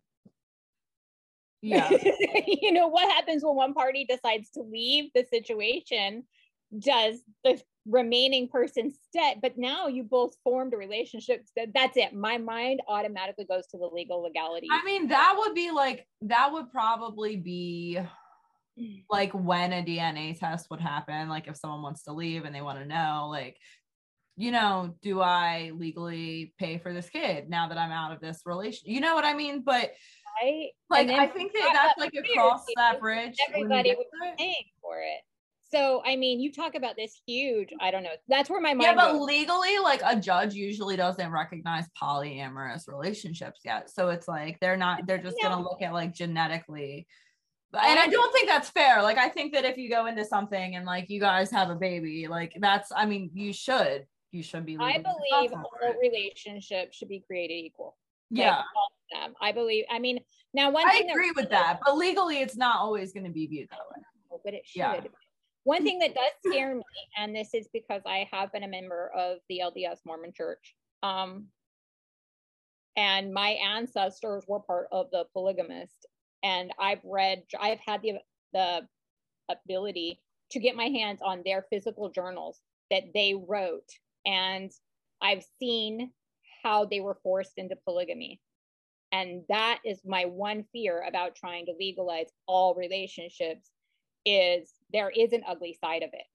Yeah. 1.65 1.89
you 2.47 2.71
know, 2.71 2.87
what 2.87 3.11
happens 3.11 3.43
when 3.43 3.55
one 3.55 3.73
party 3.73 4.05
decides 4.05 4.49
to 4.51 4.61
leave 4.61 5.11
the 5.13 5.25
situation? 5.31 6.23
Does 6.77 7.19
the 7.43 7.61
remaining 7.87 8.47
person 8.47 8.91
stay? 9.09 9.37
But 9.41 9.57
now 9.57 9.87
you 9.87 10.03
both 10.03 10.35
formed 10.43 10.73
a 10.73 10.77
relationship. 10.77 11.45
That, 11.55 11.69
that's 11.73 11.97
it. 11.97 12.13
My 12.13 12.37
mind 12.37 12.81
automatically 12.87 13.45
goes 13.45 13.65
to 13.67 13.77
the 13.77 13.87
legal 13.87 14.23
legality. 14.23 14.67
I 14.71 14.83
mean, 14.83 15.07
that 15.07 15.35
would 15.37 15.55
be 15.55 15.71
like, 15.71 16.07
that 16.21 16.51
would 16.51 16.71
probably 16.71 17.35
be 17.35 17.99
mm. 18.79 19.03
like 19.09 19.31
when 19.31 19.73
a 19.73 19.83
DNA 19.83 20.37
test 20.37 20.67
would 20.69 20.81
happen. 20.81 21.29
Like 21.29 21.47
if 21.47 21.57
someone 21.57 21.81
wants 21.81 22.03
to 22.03 22.13
leave 22.13 22.45
and 22.45 22.53
they 22.53 22.61
want 22.61 22.79
to 22.79 22.85
know, 22.85 23.27
like, 23.31 23.57
you 24.37 24.51
know, 24.51 24.95
do 25.01 25.21
I 25.21 25.71
legally 25.73 26.53
pay 26.59 26.77
for 26.77 26.93
this 26.93 27.09
kid 27.09 27.49
now 27.49 27.69
that 27.69 27.77
I'm 27.77 27.91
out 27.91 28.11
of 28.11 28.19
this 28.19 28.41
relation? 28.45 28.91
You 28.91 28.99
know 28.99 29.15
what 29.15 29.23
I 29.23 29.33
mean? 29.33 29.63
But 29.63 29.91
right? 30.41 30.69
Like 30.89 31.09
I 31.09 31.27
think 31.27 31.53
that 31.53 31.69
that's 31.73 31.99
like 31.99 32.13
across 32.13 32.65
that 32.75 32.99
bridge. 32.99 33.35
Everybody 33.49 33.91
was 33.91 34.05
paying 34.37 34.53
for 34.81 34.99
it. 34.99 35.21
So 35.71 36.01
I 36.05 36.15
mean, 36.15 36.39
you 36.39 36.51
talk 36.51 36.75
about 36.75 36.95
this 36.95 37.19
huge. 37.25 37.69
I 37.81 37.91
don't 37.91 38.03
know. 38.03 38.15
That's 38.27 38.49
where 38.49 38.61
my 38.61 38.73
mind. 38.73 38.83
Yeah, 38.83 38.95
but 38.95 39.13
goes. 39.13 39.25
legally, 39.25 39.79
like 39.79 40.01
a 40.05 40.15
judge 40.15 40.53
usually 40.53 40.95
doesn't 40.95 41.31
recognize 41.31 41.85
polyamorous 42.01 42.87
relationships 42.87 43.61
yet. 43.65 43.89
So 43.89 44.09
it's 44.09 44.27
like 44.27 44.59
they're 44.59 44.77
not. 44.77 45.07
They're 45.07 45.17
just 45.17 45.37
gonna 45.41 45.61
look 45.61 45.81
at 45.81 45.93
like 45.93 46.13
genetically. 46.13 47.07
And 47.73 47.99
I 47.99 48.07
don't 48.07 48.31
think 48.31 48.47
that's 48.47 48.69
fair. 48.69 49.01
Like 49.01 49.17
I 49.17 49.27
think 49.27 49.53
that 49.53 49.65
if 49.65 49.77
you 49.77 49.89
go 49.89 50.05
into 50.05 50.23
something 50.23 50.75
and 50.75 50.85
like 50.85 51.09
you 51.09 51.19
guys 51.19 51.51
have 51.51 51.69
a 51.69 51.75
baby, 51.75 52.27
like 52.27 52.53
that's. 52.59 52.91
I 52.95 53.05
mean, 53.05 53.31
you 53.33 53.51
should. 53.51 54.05
You 54.31 54.43
should 54.43 54.65
be. 54.65 54.77
I 54.79 54.97
believe 54.99 55.51
all 55.51 55.71
relationships 56.01 56.97
should 56.97 57.09
be 57.09 57.21
created 57.25 57.55
equal. 57.55 57.97
Yeah. 58.29 58.61
Them. 59.11 59.33
I 59.41 59.51
believe. 59.51 59.85
I 59.89 59.99
mean, 59.99 60.19
now 60.53 60.69
one 60.69 60.87
I 60.87 61.03
agree 61.09 61.29
that 61.29 61.35
with 61.35 61.49
that, 61.49 61.79
but 61.85 61.97
legally, 61.97 62.41
it's 62.41 62.57
not 62.57 62.77
always 62.77 63.13
going 63.13 63.25
to 63.25 63.31
be 63.31 63.47
viewed 63.47 63.69
that 63.69 63.79
way. 63.79 64.39
But 64.43 64.53
it 64.53 64.63
should. 64.65 64.79
Yeah. 64.79 65.01
One 65.63 65.83
thing 65.83 65.97
that 65.99 66.13
does 66.13 66.31
scare 66.45 66.75
me, 66.75 66.83
and 67.17 67.35
this 67.35 67.53
is 67.53 67.67
because 67.73 68.03
I 68.05 68.29
have 68.31 68.51
been 68.51 68.63
a 68.63 68.67
member 68.67 69.11
of 69.15 69.39
the 69.49 69.63
LDS 69.63 69.97
Mormon 70.05 70.31
Church, 70.31 70.75
um, 71.01 71.47
and 72.95 73.33
my 73.33 73.49
ancestors 73.49 74.43
were 74.47 74.59
part 74.59 74.87
of 74.91 75.09
the 75.11 75.25
polygamist, 75.33 76.05
and 76.43 76.71
I've 76.79 77.01
read, 77.03 77.43
I've 77.59 77.79
had 77.79 78.01
the 78.03 78.19
the 78.53 78.87
ability 79.49 80.21
to 80.51 80.59
get 80.59 80.75
my 80.75 80.85
hands 80.85 81.19
on 81.23 81.41
their 81.43 81.65
physical 81.69 82.09
journals 82.09 82.61
that 82.91 83.05
they 83.13 83.33
wrote, 83.33 83.89
and 84.25 84.71
I've 85.21 85.43
seen 85.59 86.11
how 86.63 86.85
they 86.85 86.99
were 86.99 87.17
forced 87.23 87.53
into 87.57 87.75
polygamy. 87.75 88.39
And 89.15 89.43
that 89.47 89.79
is 89.85 90.01
my 90.05 90.25
one 90.25 90.65
fear 90.73 91.05
about 91.07 91.35
trying 91.35 91.65
to 91.67 91.73
legalize 91.79 92.27
all 92.47 92.75
relationships 92.75 93.71
is 94.25 94.73
there 94.91 95.09
is 95.09 95.31
an 95.31 95.43
ugly 95.47 95.77
side 95.81 96.03
of 96.03 96.09
it. 96.11 96.25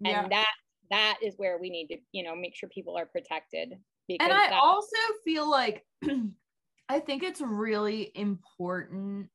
Yeah. 0.00 0.22
And 0.22 0.32
that 0.32 0.52
that 0.90 1.18
is 1.22 1.34
where 1.36 1.58
we 1.58 1.70
need 1.70 1.88
to, 1.88 1.96
you 2.12 2.22
know, 2.22 2.36
make 2.36 2.54
sure 2.54 2.68
people 2.68 2.96
are 2.96 3.06
protected. 3.06 3.72
and 4.08 4.32
I 4.32 4.50
also 4.50 4.96
feel 5.24 5.50
like 5.50 5.84
I 6.88 7.00
think 7.00 7.24
it's 7.24 7.40
really 7.40 8.12
important 8.14 9.28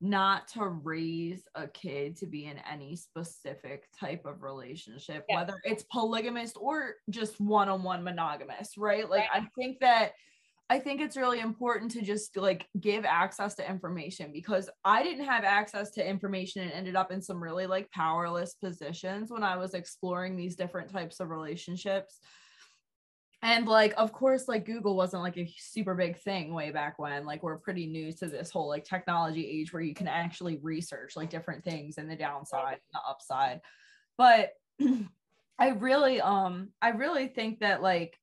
not 0.00 0.48
to 0.48 0.66
raise 0.66 1.44
a 1.54 1.68
kid 1.68 2.16
to 2.16 2.26
be 2.26 2.46
in 2.46 2.58
any 2.70 2.96
specific 2.96 3.84
type 3.98 4.26
of 4.26 4.42
relationship, 4.42 5.24
yeah. 5.28 5.36
whether 5.36 5.60
it's 5.64 5.84
polygamous 5.84 6.54
or 6.56 6.94
just 7.08 7.40
one 7.40 7.68
on 7.68 7.84
one 7.84 8.02
monogamous, 8.02 8.76
right? 8.76 9.08
Like, 9.08 9.28
right. 9.32 9.42
I 9.44 9.48
think 9.56 9.78
that. 9.80 10.12
I 10.68 10.80
think 10.80 11.00
it's 11.00 11.16
really 11.16 11.38
important 11.38 11.92
to 11.92 12.02
just 12.02 12.36
like 12.36 12.66
give 12.80 13.04
access 13.04 13.54
to 13.54 13.70
information 13.70 14.32
because 14.32 14.68
I 14.84 15.04
didn't 15.04 15.26
have 15.26 15.44
access 15.44 15.92
to 15.92 16.08
information 16.08 16.62
and 16.62 16.72
ended 16.72 16.96
up 16.96 17.12
in 17.12 17.22
some 17.22 17.40
really 17.40 17.66
like 17.66 17.90
powerless 17.92 18.54
positions 18.54 19.30
when 19.30 19.44
I 19.44 19.56
was 19.56 19.74
exploring 19.74 20.36
these 20.36 20.56
different 20.56 20.90
types 20.90 21.20
of 21.20 21.30
relationships. 21.30 22.18
And 23.42 23.68
like 23.68 23.94
of 23.96 24.12
course 24.12 24.48
like 24.48 24.64
google 24.64 24.96
wasn't 24.96 25.22
like 25.22 25.36
a 25.36 25.54
super 25.56 25.94
big 25.94 26.18
thing 26.18 26.52
way 26.52 26.72
back 26.72 26.98
when 26.98 27.26
like 27.26 27.44
we're 27.44 27.58
pretty 27.58 27.86
new 27.86 28.10
to 28.14 28.26
this 28.26 28.50
whole 28.50 28.66
like 28.66 28.84
technology 28.84 29.46
age 29.46 29.72
where 29.72 29.82
you 29.82 29.94
can 29.94 30.08
actually 30.08 30.58
research 30.62 31.14
like 31.14 31.30
different 31.30 31.62
things 31.62 31.98
and 31.98 32.10
the 32.10 32.16
downside 32.16 32.72
and 32.72 32.80
the 32.92 33.00
upside. 33.08 33.60
But 34.18 34.50
i 35.58 35.68
really 35.68 36.20
um 36.20 36.70
i 36.82 36.88
really 36.88 37.28
think 37.28 37.60
that 37.60 37.82
like 37.82 38.18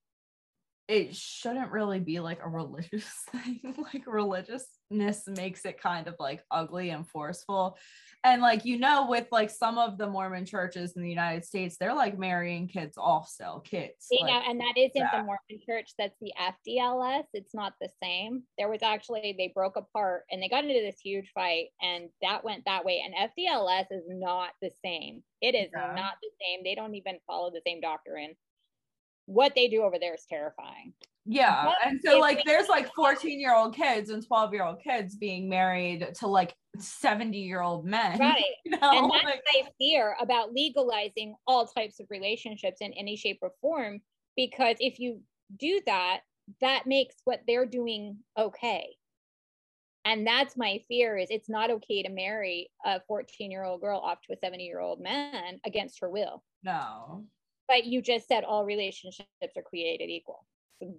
it 0.88 1.16
shouldn't 1.16 1.72
really 1.72 2.00
be 2.00 2.20
like 2.20 2.40
a 2.44 2.50
religious 2.50 3.10
thing 3.32 3.76
like 3.78 4.04
religiousness 4.06 5.24
makes 5.28 5.66
it 5.66 5.82
kind 5.82 6.08
of 6.08 6.16
like 6.20 6.44
ugly 6.52 6.90
and 6.90 7.08
forceful. 7.08 7.78
And 8.24 8.42
like 8.42 8.64
you 8.64 8.80
know 8.80 9.08
with 9.10 9.28
like 9.32 9.50
some 9.50 9.78
of 9.78 9.98
the 9.98 10.08
mormon 10.08 10.46
churches 10.46 10.94
in 10.96 11.02
the 11.02 11.10
united 11.10 11.44
states 11.44 11.76
they're 11.78 11.94
like 11.94 12.18
marrying 12.18 12.70
kids 12.70 12.98
off 12.98 13.24
also 13.24 13.62
kids 13.64 14.08
you 14.12 14.20
like, 14.22 14.34
know 14.34 14.42
and 14.50 14.60
that 14.60 14.74
isn't 14.78 15.12
the 15.12 15.24
mormon 15.24 15.60
church 15.66 15.92
that's 15.98 16.18
the 16.22 16.34
fdls 16.40 17.24
it's 17.34 17.54
not 17.54 17.74
the 17.80 17.90
same. 18.02 18.44
There 18.58 18.70
was 18.70 18.84
actually 18.84 19.36
they 19.38 19.52
broke 19.54 19.78
apart 19.78 20.24
and 20.32 20.42
they 20.42 20.50
got 20.50 20.64
into 20.64 20.82
this 20.82 21.00
huge 21.02 21.32
fight 21.34 21.68
and 21.82 22.10
that 22.22 22.44
went 22.44 22.66
that 22.66 22.86
way 22.86 23.04
and 23.04 23.32
fdls 23.32 23.86
is 23.92 24.04
not 24.08 24.52
the 24.62 24.72
same. 24.84 25.24
It 25.42 25.56
is 25.56 25.70
yeah. 25.74 25.94
not 25.96 26.14
the 26.22 26.30
same. 26.42 26.64
They 26.64 26.76
don't 26.76 26.96
even 26.96 27.20
follow 27.28 27.52
the 27.52 27.62
same 27.66 27.82
doctrine 27.82 28.36
what 29.26 29.54
they 29.56 29.68
do 29.68 29.84
over 29.84 29.98
there 30.00 30.14
is 30.14 30.26
terrifying 30.30 30.94
yeah. 31.26 31.72
And 31.86 32.00
so 32.04 32.20
like 32.20 32.44
there's 32.46 32.68
like 32.68 32.92
14 32.96 33.40
year 33.40 33.56
old 33.56 33.76
kids 33.76 34.10
and 34.10 34.26
12 34.26 34.54
year 34.54 34.64
old 34.64 34.82
kids 34.82 35.16
being 35.16 35.50
married 35.50 36.08
to 36.20 36.28
like 36.28 36.54
70 36.78 37.38
year 37.38 37.62
old 37.62 37.86
men. 37.86 38.20
Right. 38.20 38.44
You 38.66 38.72
know? 38.72 38.80
And 38.82 39.12
that's 39.12 39.24
like, 39.24 39.42
my 39.54 39.70
fear 39.78 40.16
about 40.20 40.54
legalizing 40.54 41.36
all 41.48 41.66
types 41.66 42.00
of 42.00 42.08
relationships 42.10 42.80
in 42.82 42.94
any 42.94 43.16
shape 43.16 43.40
or 43.42 43.52
form. 43.62 44.02
Because 44.36 44.76
if 44.80 45.00
you 45.00 45.22
do 45.58 45.80
that, 45.86 46.22
that 46.62 46.88
makes 46.88 47.16
what 47.24 47.42
they're 47.48 47.66
doing 47.66 48.18
okay. 48.38 48.88
And 50.06 50.28
that's 50.28 50.58
my 50.58 50.82
fear 50.90 51.18
is 51.18 51.30
it's 51.30 51.50
not 51.50 51.72
okay 51.72 52.04
to 52.04 52.10
marry 52.10 52.70
a 52.84 53.00
14 53.08 53.50
year 53.50 53.64
old 53.64 53.80
girl 53.80 54.00
off 54.00 54.20
to 54.28 54.34
a 54.34 54.38
70 54.38 54.64
year 54.64 54.82
old 54.82 55.00
man 55.00 55.62
against 55.66 56.02
her 56.02 56.10
will. 56.10 56.44
No. 56.64 57.24
But 57.74 57.86
you 57.86 58.04
just 58.04 58.28
said 58.28 58.44
all 58.44 58.66
relationships 58.66 59.28
are 59.42 59.64
created 59.64 60.08
equal. 60.08 60.46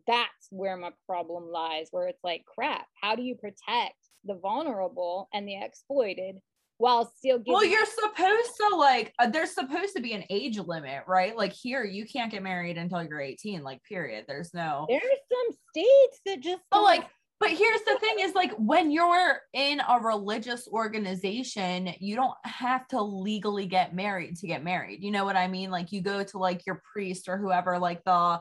That's 0.08 0.48
where 0.50 0.76
my 0.76 0.90
problem 1.06 1.48
lies, 1.48 1.86
where 1.92 2.08
it's 2.08 2.24
like, 2.24 2.44
crap, 2.52 2.86
how 3.00 3.14
do 3.14 3.22
you 3.22 3.36
protect 3.36 3.94
the 4.24 4.34
vulnerable 4.34 5.28
and 5.32 5.46
the 5.46 5.62
exploited 5.62 6.36
while 6.78 7.12
still 7.16 7.38
giving 7.38 7.52
well 7.52 7.64
you're 7.64 7.86
supposed 7.86 8.50
to 8.56 8.76
like 8.76 9.12
uh, 9.20 9.28
there's 9.28 9.54
supposed 9.54 9.94
to 9.94 10.02
be 10.02 10.12
an 10.14 10.24
age 10.30 10.58
limit 10.58 11.04
right? 11.06 11.36
Like 11.36 11.52
here 11.52 11.84
you 11.84 12.04
can't 12.04 12.32
get 12.32 12.42
married 12.42 12.76
until 12.76 13.04
you're 13.04 13.20
18 13.20 13.62
like 13.62 13.80
period. 13.84 14.24
There's 14.26 14.52
no 14.52 14.86
there's 14.88 15.02
some 15.02 15.56
states 15.70 16.20
that 16.26 16.40
just 16.40 16.62
but 16.72 16.82
like 16.82 17.04
but 17.44 17.52
here's 17.52 17.82
the 17.82 17.98
thing 18.00 18.20
is 18.20 18.34
like 18.34 18.52
when 18.56 18.90
you're 18.90 19.40
in 19.52 19.80
a 19.86 20.00
religious 20.00 20.66
organization 20.68 21.90
you 22.00 22.16
don't 22.16 22.34
have 22.44 22.88
to 22.88 23.02
legally 23.02 23.66
get 23.66 23.94
married 23.94 24.36
to 24.36 24.46
get 24.46 24.64
married. 24.64 25.02
You 25.02 25.10
know 25.10 25.26
what 25.26 25.36
i 25.36 25.46
mean? 25.46 25.70
Like 25.70 25.92
you 25.92 26.00
go 26.00 26.24
to 26.24 26.38
like 26.38 26.64
your 26.66 26.82
priest 26.90 27.28
or 27.28 27.36
whoever 27.36 27.78
like 27.78 28.02
the 28.04 28.40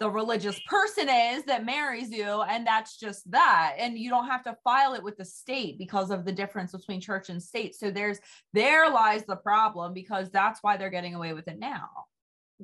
the 0.00 0.10
religious 0.10 0.58
person 0.66 1.08
is 1.08 1.44
that 1.44 1.64
marries 1.64 2.10
you 2.10 2.42
and 2.42 2.66
that's 2.66 2.98
just 2.98 3.30
that. 3.30 3.76
And 3.78 3.96
you 3.96 4.10
don't 4.10 4.26
have 4.26 4.42
to 4.44 4.56
file 4.64 4.94
it 4.94 5.04
with 5.04 5.16
the 5.16 5.24
state 5.24 5.78
because 5.78 6.10
of 6.10 6.24
the 6.24 6.32
difference 6.32 6.72
between 6.72 7.00
church 7.00 7.28
and 7.28 7.40
state. 7.40 7.76
So 7.76 7.90
there's 7.90 8.18
there 8.52 8.90
lies 8.90 9.24
the 9.26 9.36
problem 9.36 9.92
because 9.92 10.28
that's 10.30 10.60
why 10.62 10.76
they're 10.76 10.90
getting 10.90 11.14
away 11.14 11.34
with 11.34 11.46
it 11.46 11.58
now. 11.60 11.88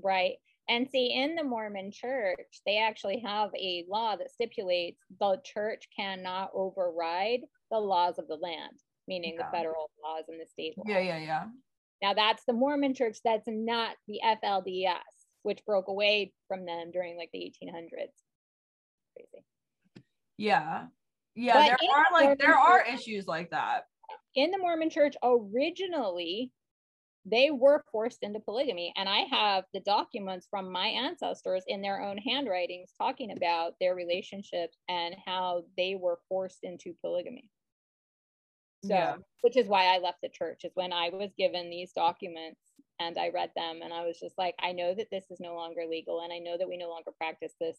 Right 0.02 0.36
and 0.68 0.88
see 0.88 1.12
in 1.12 1.34
the 1.34 1.44
mormon 1.44 1.90
church 1.92 2.60
they 2.66 2.78
actually 2.78 3.20
have 3.20 3.50
a 3.56 3.84
law 3.88 4.16
that 4.16 4.30
stipulates 4.30 5.00
the 5.20 5.38
church 5.44 5.84
cannot 5.94 6.50
override 6.54 7.40
the 7.70 7.78
laws 7.78 8.18
of 8.18 8.26
the 8.28 8.36
land 8.36 8.72
meaning 9.08 9.36
yeah. 9.38 9.44
the 9.44 9.56
federal 9.56 9.90
laws 10.02 10.24
and 10.28 10.40
the 10.40 10.46
state 10.46 10.76
laws 10.76 10.86
yeah 10.88 10.98
yeah 10.98 11.18
yeah 11.18 11.44
now 12.02 12.14
that's 12.14 12.44
the 12.46 12.52
mormon 12.52 12.94
church 12.94 13.18
that's 13.24 13.46
not 13.46 13.94
the 14.08 14.20
flds 14.24 15.00
which 15.46 15.64
broke 15.64 15.86
away 15.86 16.32
from 16.48 16.66
them 16.66 16.90
during 16.92 17.16
like 17.16 17.30
the 17.32 17.38
1800s. 17.38 18.10
Crazy. 19.14 19.44
Yeah. 20.36 20.86
Yeah, 21.36 21.52
but 21.54 21.78
there 21.80 21.90
are 21.94 22.12
like 22.12 22.22
Mormon 22.22 22.36
there 22.40 22.58
are 22.58 22.82
church, 22.82 22.94
issues 22.94 23.28
like 23.28 23.50
that. 23.50 23.84
In 24.34 24.50
the 24.50 24.58
Mormon 24.58 24.90
church 24.90 25.14
originally 25.22 26.50
they 27.28 27.50
were 27.50 27.84
forced 27.90 28.22
into 28.22 28.38
polygamy 28.38 28.92
and 28.96 29.08
I 29.08 29.20
have 29.30 29.64
the 29.74 29.80
documents 29.80 30.46
from 30.48 30.70
my 30.70 30.86
ancestors 30.86 31.64
in 31.66 31.82
their 31.82 32.00
own 32.00 32.18
handwritings 32.18 32.92
talking 32.96 33.32
about 33.32 33.74
their 33.80 33.94
relationships 33.96 34.78
and 34.88 35.14
how 35.26 35.64
they 35.76 35.96
were 35.96 36.20
forced 36.28 36.60
into 36.62 36.94
polygamy. 37.02 37.50
So, 38.84 38.94
yeah. 38.94 39.16
which 39.40 39.56
is 39.56 39.66
why 39.66 39.86
I 39.86 39.98
left 39.98 40.18
the 40.22 40.28
church 40.28 40.64
is 40.64 40.72
when 40.74 40.92
I 40.92 41.10
was 41.10 41.30
given 41.36 41.68
these 41.68 41.92
documents 41.92 42.60
and 43.00 43.18
I 43.18 43.30
read 43.30 43.50
them 43.56 43.80
and 43.82 43.92
I 43.92 44.06
was 44.06 44.20
just 44.20 44.38
like, 44.38 44.54
I 44.60 44.72
know 44.72 44.94
that 44.94 45.10
this 45.10 45.24
is 45.30 45.40
no 45.40 45.56
longer 45.56 45.82
legal 45.88 46.20
and 46.20 46.32
I 46.32 46.38
know 46.38 46.56
that 46.56 46.68
we 46.68 46.76
no 46.76 46.88
longer 46.88 47.10
practice 47.18 47.52
this, 47.60 47.76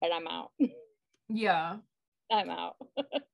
but 0.00 0.10
I'm 0.12 0.26
out. 0.26 0.50
Yeah. 1.28 1.76
I'm 2.30 2.50
out. 2.50 2.76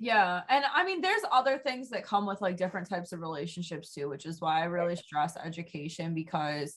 yeah. 0.00 0.42
And 0.48 0.64
I 0.74 0.84
mean, 0.84 1.00
there's 1.00 1.22
other 1.30 1.58
things 1.58 1.90
that 1.90 2.04
come 2.04 2.26
with 2.26 2.40
like 2.40 2.56
different 2.56 2.88
types 2.88 3.12
of 3.12 3.20
relationships 3.20 3.92
too, 3.94 4.08
which 4.08 4.26
is 4.26 4.40
why 4.40 4.60
I 4.60 4.64
really 4.64 4.96
stress 4.96 5.36
education 5.36 6.14
because 6.14 6.76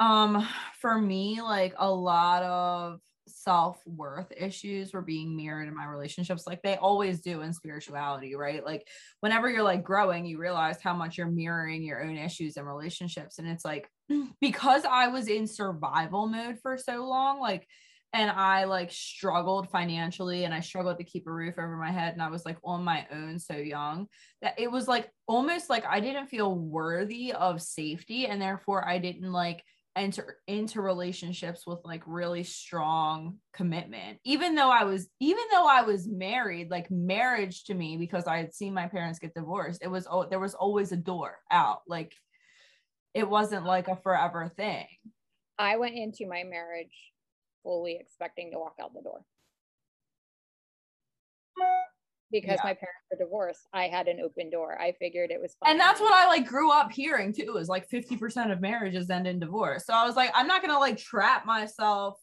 um 0.00 0.46
for 0.80 0.98
me, 0.98 1.40
like 1.42 1.74
a 1.78 1.90
lot 1.90 2.42
of 2.42 3.00
self-worth 3.28 4.32
issues 4.36 4.92
were 4.92 5.02
being 5.02 5.36
mirrored 5.36 5.68
in 5.68 5.76
my 5.76 5.86
relationships 5.86 6.44
like 6.46 6.60
they 6.62 6.76
always 6.76 7.20
do 7.20 7.40
in 7.42 7.52
spirituality 7.52 8.34
right 8.34 8.64
like 8.64 8.86
whenever 9.20 9.48
you're 9.48 9.62
like 9.62 9.84
growing 9.84 10.26
you 10.26 10.38
realize 10.38 10.80
how 10.82 10.92
much 10.92 11.16
you're 11.16 11.28
mirroring 11.28 11.82
your 11.82 12.02
own 12.02 12.16
issues 12.16 12.56
and 12.56 12.66
relationships 12.66 13.38
and 13.38 13.48
it's 13.48 13.64
like 13.64 13.88
because 14.40 14.84
i 14.84 15.08
was 15.08 15.28
in 15.28 15.46
survival 15.46 16.26
mode 16.26 16.58
for 16.60 16.76
so 16.76 17.06
long 17.06 17.40
like 17.40 17.66
and 18.12 18.30
i 18.30 18.64
like 18.64 18.90
struggled 18.90 19.70
financially 19.70 20.44
and 20.44 20.52
i 20.52 20.60
struggled 20.60 20.98
to 20.98 21.04
keep 21.04 21.26
a 21.26 21.32
roof 21.32 21.54
over 21.58 21.76
my 21.76 21.90
head 21.90 22.12
and 22.12 22.22
i 22.22 22.28
was 22.28 22.44
like 22.44 22.58
on 22.64 22.84
my 22.84 23.06
own 23.12 23.38
so 23.38 23.54
young 23.54 24.06
that 24.40 24.58
it 24.58 24.70
was 24.70 24.88
like 24.88 25.10
almost 25.26 25.70
like 25.70 25.84
i 25.86 26.00
didn't 26.00 26.28
feel 26.28 26.54
worthy 26.54 27.32
of 27.32 27.62
safety 27.62 28.26
and 28.26 28.40
therefore 28.40 28.86
i 28.88 28.98
didn't 28.98 29.32
like 29.32 29.62
enter 29.94 30.38
into 30.46 30.80
relationships 30.80 31.66
with 31.66 31.78
like 31.84 32.02
really 32.06 32.42
strong 32.42 33.36
commitment. 33.52 34.18
Even 34.24 34.54
though 34.54 34.70
i 34.70 34.84
was 34.84 35.08
even 35.20 35.44
though 35.50 35.66
i 35.68 35.82
was 35.82 36.08
married 36.08 36.70
like 36.70 36.90
marriage 36.90 37.64
to 37.64 37.74
me 37.74 37.96
because 37.96 38.26
i 38.26 38.38
had 38.38 38.54
seen 38.54 38.72
my 38.72 38.86
parents 38.88 39.18
get 39.18 39.34
divorced 39.34 39.82
it 39.82 39.88
was 39.88 40.06
oh 40.10 40.26
there 40.28 40.40
was 40.40 40.54
always 40.54 40.92
a 40.92 40.96
door 40.96 41.36
out. 41.50 41.80
Like 41.86 42.14
it 43.14 43.28
wasn't 43.28 43.66
like 43.66 43.88
a 43.88 43.96
forever 43.96 44.50
thing. 44.56 44.86
I 45.58 45.76
went 45.76 45.94
into 45.94 46.26
my 46.26 46.44
marriage 46.44 47.11
fully 47.62 47.98
expecting 48.00 48.50
to 48.52 48.58
walk 48.58 48.74
out 48.80 48.94
the 48.94 49.02
door 49.02 49.24
because 52.32 52.58
yeah. 52.58 52.64
my 52.64 52.74
parents 52.74 53.06
were 53.10 53.18
divorced, 53.18 53.68
I 53.72 53.84
had 53.84 54.08
an 54.08 54.18
open 54.18 54.50
door. 54.50 54.80
I 54.80 54.92
figured 54.92 55.30
it 55.30 55.40
was 55.40 55.54
fine. 55.60 55.72
And 55.72 55.80
that's 55.80 56.00
what 56.00 56.12
I 56.12 56.26
like 56.26 56.46
grew 56.46 56.72
up 56.72 56.90
hearing 56.90 57.32
too, 57.32 57.58
is 57.58 57.68
like 57.68 57.88
50% 57.88 58.50
of 58.50 58.60
marriages 58.60 59.10
end 59.10 59.26
in 59.26 59.38
divorce. 59.38 59.84
So 59.86 59.92
I 59.92 60.04
was 60.04 60.16
like, 60.16 60.30
I'm 60.34 60.48
not 60.48 60.62
gonna 60.62 60.78
like 60.78 60.96
trap 60.96 61.46
myself 61.46 62.18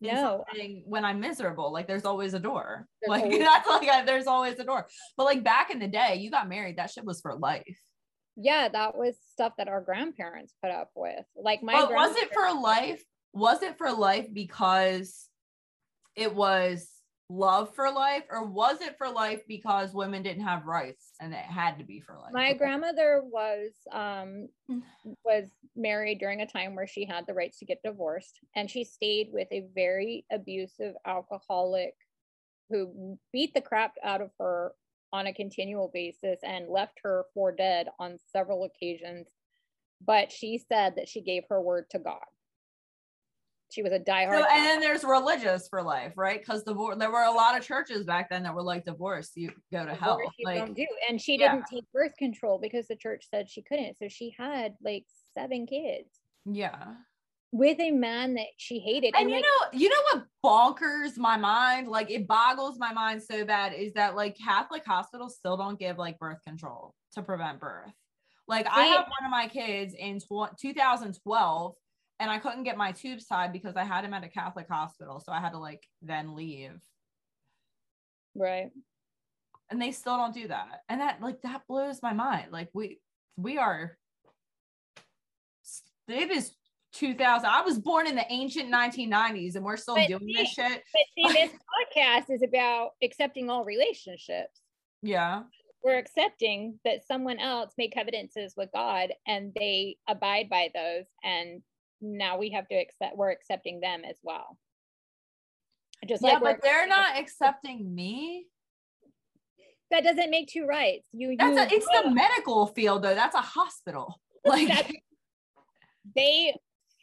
no 0.00 0.44
when 0.86 1.04
I'm 1.04 1.20
miserable. 1.20 1.72
Like 1.72 1.86
there's 1.86 2.04
always 2.04 2.34
a 2.34 2.40
door. 2.40 2.88
There's 3.02 3.10
like 3.10 3.22
always- 3.24 3.38
that's 3.38 3.68
like 3.68 3.88
I, 3.88 4.04
there's 4.04 4.26
always 4.26 4.58
a 4.58 4.64
door. 4.64 4.88
But 5.16 5.24
like 5.24 5.44
back 5.44 5.70
in 5.70 5.78
the 5.78 5.88
day, 5.88 6.16
you 6.16 6.30
got 6.30 6.48
married, 6.48 6.78
that 6.78 6.90
shit 6.90 7.04
was 7.04 7.20
for 7.20 7.36
life. 7.36 7.78
Yeah, 8.34 8.68
that 8.70 8.96
was 8.96 9.14
stuff 9.32 9.52
that 9.58 9.68
our 9.68 9.82
grandparents 9.82 10.54
put 10.62 10.72
up 10.72 10.90
with. 10.96 11.24
Like 11.36 11.62
my 11.62 11.74
but 11.74 11.92
was 11.92 12.16
it 12.16 12.32
for 12.32 12.58
life? 12.60 13.04
Was 13.32 13.62
it 13.62 13.78
for 13.78 13.92
life 13.92 14.28
because 14.32 15.28
it 16.16 16.34
was 16.34 16.88
love 17.32 17.74
for 17.74 17.90
life 17.90 18.24
or 18.30 18.44
was 18.44 18.82
it 18.82 18.96
for 18.98 19.08
life 19.08 19.40
because 19.48 19.94
women 19.94 20.22
didn't 20.22 20.44
have 20.44 20.66
rights 20.66 21.12
and 21.20 21.32
it 21.32 21.38
had 21.38 21.78
to 21.78 21.84
be 21.84 22.00
for 22.00 22.14
life? 22.14 22.32
My 22.32 22.52
grandmother 22.52 23.22
was 23.24 23.70
um 23.90 24.48
was 25.24 25.46
married 25.74 26.18
during 26.18 26.42
a 26.42 26.46
time 26.46 26.74
where 26.74 26.86
she 26.86 27.06
had 27.06 27.26
the 27.26 27.34
rights 27.34 27.58
to 27.58 27.64
get 27.64 27.82
divorced 27.82 28.38
and 28.54 28.70
she 28.70 28.84
stayed 28.84 29.28
with 29.32 29.48
a 29.50 29.66
very 29.74 30.26
abusive 30.30 30.94
alcoholic 31.06 31.94
who 32.68 33.18
beat 33.32 33.54
the 33.54 33.60
crap 33.60 33.94
out 34.04 34.20
of 34.20 34.30
her 34.38 34.72
on 35.12 35.26
a 35.26 35.32
continual 35.32 35.90
basis 35.92 36.38
and 36.42 36.68
left 36.68 36.98
her 37.02 37.24
for 37.34 37.52
dead 37.52 37.88
on 37.98 38.18
several 38.32 38.64
occasions. 38.64 39.26
But 40.04 40.32
she 40.32 40.58
said 40.58 40.94
that 40.96 41.08
she 41.08 41.20
gave 41.20 41.44
her 41.48 41.60
word 41.60 41.88
to 41.90 41.98
god 41.98 42.20
she 43.72 43.82
was 43.82 43.92
a 43.92 43.98
diehard. 43.98 44.38
So, 44.38 44.46
and 44.50 44.66
then 44.66 44.80
there's 44.80 45.02
religious 45.02 45.66
for 45.68 45.82
life, 45.82 46.12
right? 46.16 46.38
Because 46.38 46.62
the 46.62 46.74
there 46.98 47.10
were 47.10 47.24
a 47.24 47.30
lot 47.30 47.58
of 47.58 47.64
churches 47.64 48.04
back 48.04 48.28
then 48.28 48.42
that 48.42 48.54
were 48.54 48.62
like 48.62 48.84
divorce, 48.84 49.30
you 49.34 49.50
go 49.72 49.86
to 49.86 49.94
hell. 49.94 50.20
like, 50.44 50.58
don't. 50.58 50.78
And 51.08 51.20
she 51.20 51.38
didn't 51.38 51.64
take 51.72 51.84
birth 51.92 52.12
control 52.18 52.58
because 52.60 52.86
the 52.86 52.96
church 52.96 53.26
said 53.30 53.48
she 53.48 53.62
couldn't. 53.62 53.96
So 53.96 54.08
she 54.08 54.34
had 54.38 54.74
like 54.84 55.06
seven 55.34 55.66
kids. 55.66 56.08
Yeah. 56.44 56.94
With 57.50 57.80
a 57.80 57.90
man 57.90 58.34
that 58.34 58.46
she 58.58 58.78
hated. 58.78 59.14
And, 59.14 59.22
and 59.22 59.30
you 59.30 59.36
like, 59.36 59.44
know, 59.44 59.78
you 59.78 59.88
know 59.88 59.96
what 60.12 60.24
bonkers 60.44 61.16
my 61.16 61.38
mind, 61.38 61.88
like 61.88 62.10
it 62.10 62.26
boggles 62.26 62.78
my 62.78 62.92
mind 62.92 63.22
so 63.22 63.44
bad 63.44 63.72
is 63.72 63.94
that 63.94 64.14
like 64.14 64.36
Catholic 64.36 64.84
hospitals 64.84 65.36
still 65.36 65.56
don't 65.56 65.78
give 65.78 65.98
like 65.98 66.18
birth 66.18 66.42
control 66.46 66.94
to 67.14 67.22
prevent 67.22 67.58
birth. 67.58 67.92
Like 68.48 68.66
I 68.70 68.84
have 68.86 69.06
one 69.06 69.24
of 69.24 69.30
my 69.30 69.48
kids 69.48 69.94
in 69.94 70.18
tw- 70.18 70.58
2012 70.60 71.74
and 72.22 72.30
I 72.30 72.38
couldn't 72.38 72.62
get 72.62 72.76
my 72.76 72.92
tubes 72.92 73.26
tied 73.26 73.52
because 73.52 73.74
I 73.74 73.82
had 73.82 74.04
him 74.04 74.14
at 74.14 74.22
a 74.22 74.28
Catholic 74.28 74.68
hospital. 74.68 75.18
So 75.18 75.32
I 75.32 75.40
had 75.40 75.50
to 75.50 75.58
like 75.58 75.88
then 76.02 76.36
leave. 76.36 76.78
Right. 78.36 78.70
And 79.70 79.82
they 79.82 79.90
still 79.90 80.16
don't 80.16 80.32
do 80.32 80.46
that. 80.46 80.84
And 80.88 81.00
that 81.00 81.20
like 81.20 81.42
that 81.42 81.62
blows 81.66 82.00
my 82.00 82.12
mind. 82.12 82.52
Like 82.52 82.68
we 82.72 83.00
we 83.36 83.58
are 83.58 83.98
it 86.06 86.30
is 86.30 86.52
2000. 86.92 87.44
I 87.44 87.62
was 87.62 87.80
born 87.80 88.06
in 88.06 88.14
the 88.14 88.30
ancient 88.30 88.72
1990s 88.72 89.56
and 89.56 89.64
we're 89.64 89.76
still 89.76 89.96
but 89.96 90.06
doing 90.06 90.22
see, 90.24 90.34
this 90.36 90.50
shit. 90.50 90.82
But 90.92 91.32
see, 91.32 91.32
this 91.40 91.50
podcast 91.50 92.32
is 92.32 92.42
about 92.44 92.90
accepting 93.02 93.50
all 93.50 93.64
relationships. 93.64 94.60
Yeah. 95.02 95.42
We're 95.82 95.98
accepting 95.98 96.78
that 96.84 97.04
someone 97.04 97.40
else 97.40 97.72
made 97.76 97.92
covenances 97.92 98.54
with 98.56 98.68
God 98.72 99.10
and 99.26 99.52
they 99.56 99.96
abide 100.06 100.48
by 100.48 100.70
those 100.72 101.06
and 101.24 101.62
now 102.02 102.38
we 102.38 102.50
have 102.50 102.68
to 102.68 102.74
accept 102.74 103.16
we're 103.16 103.30
accepting 103.30 103.80
them 103.80 104.02
as 104.08 104.16
well. 104.22 104.58
Just 106.06 106.22
yeah, 106.22 106.34
like 106.34 106.42
but 106.42 106.60
they're 106.62 106.86
not 106.86 107.18
accepting 107.18 107.94
me. 107.94 108.46
That 109.90 110.04
doesn't 110.04 110.30
make 110.30 110.48
two 110.48 110.66
rights. 110.66 111.06
You, 111.12 111.36
that's 111.38 111.54
you 111.54 111.76
a, 111.76 111.78
it's 111.78 111.86
the 112.02 112.10
medical 112.10 112.66
field 112.66 113.02
though. 113.02 113.14
That's 113.14 113.34
a 113.34 113.40
hospital. 113.40 114.20
Like 114.44 115.00
they 116.16 116.52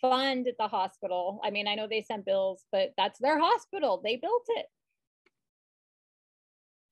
fund 0.01 0.49
the 0.59 0.67
hospital. 0.67 1.39
I 1.41 1.51
mean 1.51 1.69
i 1.69 1.75
know 1.75 1.87
they 1.89 2.01
sent 2.01 2.25
bills 2.25 2.65
but 2.69 2.89
that's 2.97 3.17
their 3.19 3.39
hospital. 3.39 4.01
They 4.03 4.17
built 4.17 4.43
it. 4.49 4.65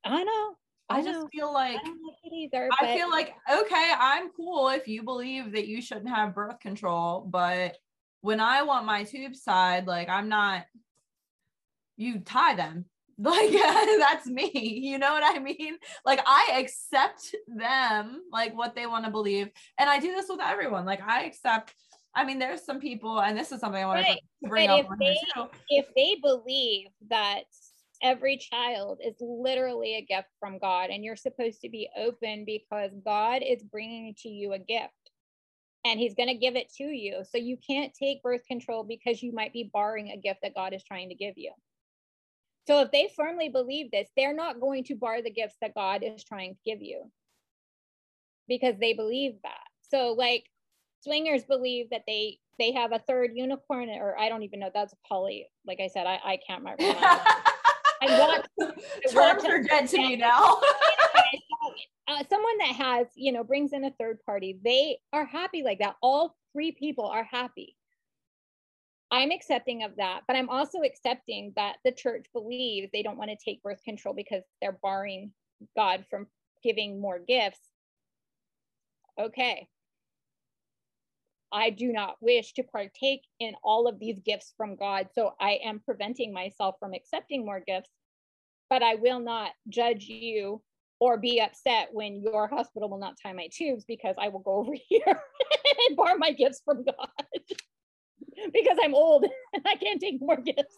I 0.05 0.23
know. 0.23 0.55
I, 0.89 0.99
I 0.99 1.01
just 1.03 1.27
feel 1.33 1.51
like 1.51 1.75
I, 1.83 1.89
like 1.89 2.33
either, 2.33 2.69
I 2.79 2.95
feel 2.95 3.09
like 3.09 3.35
okay, 3.51 3.91
I'm 3.99 4.29
cool 4.29 4.69
if 4.69 4.87
you 4.87 5.03
believe 5.03 5.51
that 5.51 5.67
you 5.67 5.81
shouldn't 5.81 6.09
have 6.09 6.33
birth 6.33 6.59
control, 6.61 7.27
but 7.29 7.75
when 8.27 8.41
I 8.41 8.63
want 8.63 8.85
my 8.85 9.05
tube 9.05 9.37
side, 9.37 9.87
like 9.87 10.09
I'm 10.09 10.27
not, 10.27 10.65
you 11.95 12.19
tie 12.19 12.55
them 12.55 12.83
like 13.17 13.51
that's 13.99 14.27
me 14.27 14.51
you 14.83 14.99
know 14.99 15.11
what 15.11 15.23
i 15.23 15.39
mean 15.39 15.75
like 16.05 16.21
i 16.27 16.59
accept 16.59 17.33
them 17.47 18.21
like 18.31 18.55
what 18.55 18.75
they 18.75 18.85
want 18.85 19.03
to 19.03 19.09
believe 19.09 19.49
and 19.79 19.89
i 19.89 19.99
do 19.99 20.11
this 20.11 20.27
with 20.29 20.39
everyone 20.39 20.85
like 20.85 21.01
i 21.01 21.23
accept 21.23 21.73
i 22.13 22.23
mean 22.23 22.37
there's 22.37 22.63
some 22.63 22.79
people 22.79 23.19
and 23.19 23.35
this 23.35 23.51
is 23.51 23.59
something 23.59 23.81
i 23.81 23.87
want 23.87 24.01
right. 24.01 24.19
to 24.43 24.49
bring 24.49 24.67
but 24.67 24.81
up 24.81 24.87
if 24.99 24.99
they, 24.99 25.75
if 25.77 25.85
they 25.95 26.15
believe 26.21 26.89
that 27.09 27.45
every 28.03 28.37
child 28.37 28.99
is 29.03 29.15
literally 29.19 29.95
a 29.95 30.05
gift 30.05 30.29
from 30.39 30.59
god 30.59 30.91
and 30.91 31.03
you're 31.03 31.15
supposed 31.15 31.59
to 31.59 31.69
be 31.69 31.89
open 31.97 32.45
because 32.45 32.91
god 33.03 33.41
is 33.41 33.63
bringing 33.63 34.13
to 34.15 34.29
you 34.29 34.53
a 34.53 34.59
gift 34.59 34.93
and 35.85 35.99
he's 35.99 36.15
going 36.15 36.29
to 36.29 36.35
give 36.35 36.55
it 36.55 36.71
to 36.73 36.83
you 36.83 37.23
so 37.29 37.37
you 37.37 37.57
can't 37.65 37.93
take 37.93 38.21
birth 38.23 38.41
control 38.47 38.83
because 38.83 39.23
you 39.23 39.31
might 39.31 39.53
be 39.53 39.69
barring 39.73 40.11
a 40.11 40.17
gift 40.17 40.39
that 40.41 40.55
god 40.55 40.73
is 40.73 40.83
trying 40.83 41.09
to 41.09 41.15
give 41.15 41.37
you 41.37 41.51
so 42.67 42.81
if 42.81 42.91
they 42.91 43.09
firmly 43.15 43.47
believe 43.47 43.91
this, 43.91 44.09
they're 44.17 44.35
not 44.35 44.59
going 44.59 44.83
to 44.85 44.95
bar 44.95 45.21
the 45.21 45.31
gifts 45.31 45.55
that 45.61 45.73
God 45.73 46.03
is 46.03 46.23
trying 46.25 46.55
to 46.55 46.59
give 46.65 46.81
you 46.81 47.09
because 48.49 48.75
they 48.79 48.91
believe 48.91 49.35
that. 49.43 49.63
So 49.89 50.13
like 50.17 50.43
swingers 50.99 51.45
believe 51.45 51.89
that 51.91 52.03
they 52.05 52.39
they 52.59 52.73
have 52.73 52.91
a 52.91 52.99
third 52.99 53.31
unicorn 53.35 53.89
or 53.89 54.19
I 54.19 54.27
don't 54.27 54.43
even 54.43 54.59
know 54.59 54.71
that's 54.73 54.93
poly. 55.07 55.47
Like 55.65 55.79
I 55.79 55.87
said, 55.87 56.07
I, 56.07 56.19
I 56.25 56.39
can't 56.45 56.59
remember. 56.59 56.83
I 57.99 58.19
want, 58.19 58.47
terms 59.11 59.45
are 59.45 59.63
dead 59.63 59.87
to 59.87 59.97
me 59.97 60.17
now. 60.17 60.59
uh, 62.07 62.23
someone 62.29 62.57
that 62.59 62.75
has, 62.75 63.07
you 63.15 63.31
know, 63.31 63.43
brings 63.43 63.73
in 63.73 63.83
a 63.83 63.91
third 63.99 64.19
party, 64.25 64.59
they 64.63 64.97
are 65.11 65.25
happy 65.25 65.63
like 65.63 65.79
that. 65.79 65.95
All 66.01 66.35
three 66.53 66.71
people 66.71 67.05
are 67.05 67.23
happy. 67.23 67.75
I'm 69.11 69.31
accepting 69.31 69.83
of 69.83 69.95
that, 69.97 70.21
but 70.27 70.35
I'm 70.35 70.49
also 70.49 70.79
accepting 70.81 71.53
that 71.55 71.77
the 71.85 71.91
church 71.91 72.25
believes 72.33 72.89
they 72.91 73.03
don't 73.03 73.17
want 73.17 73.29
to 73.29 73.37
take 73.37 73.63
birth 73.63 73.81
control 73.83 74.13
because 74.13 74.43
they're 74.61 74.79
barring 74.81 75.31
God 75.75 76.05
from 76.09 76.27
giving 76.63 76.99
more 76.99 77.19
gifts. 77.19 77.59
Okay. 79.19 79.67
I 81.51 81.69
do 81.69 81.93
not 81.93 82.17
wish 82.19 82.53
to 82.53 82.63
partake 82.63 83.21
in 83.39 83.53
all 83.63 83.87
of 83.87 83.99
these 83.99 84.19
gifts 84.19 84.53
from 84.57 84.75
God, 84.75 85.07
so 85.15 85.33
I 85.39 85.59
am 85.63 85.79
preventing 85.79 86.33
myself 86.33 86.75
from 86.79 86.93
accepting 86.93 87.45
more 87.45 87.61
gifts, 87.65 87.89
but 88.69 88.83
I 88.83 88.95
will 88.95 89.21
not 89.21 89.51
judge 89.69 90.03
you 90.03 90.61
or 90.99 91.17
be 91.17 91.39
upset 91.39 91.89
when 91.91 92.21
your 92.21 92.47
hospital 92.47 92.89
will 92.89 92.99
not 92.99 93.17
tie 93.21 93.33
my 93.33 93.47
tubes 93.51 93.85
because 93.85 94.15
I 94.19 94.29
will 94.29 94.39
go 94.39 94.51
over 94.57 94.73
here 94.73 95.21
and 95.87 95.97
bar 95.97 96.17
my 96.17 96.31
gifts 96.31 96.61
from 96.63 96.83
God. 96.83 97.09
because 98.53 98.77
I'm 98.81 98.93
old 98.93 99.25
and 99.53 99.63
I 99.65 99.75
can't 99.75 99.99
take 99.99 100.21
more 100.21 100.37
gifts. 100.37 100.77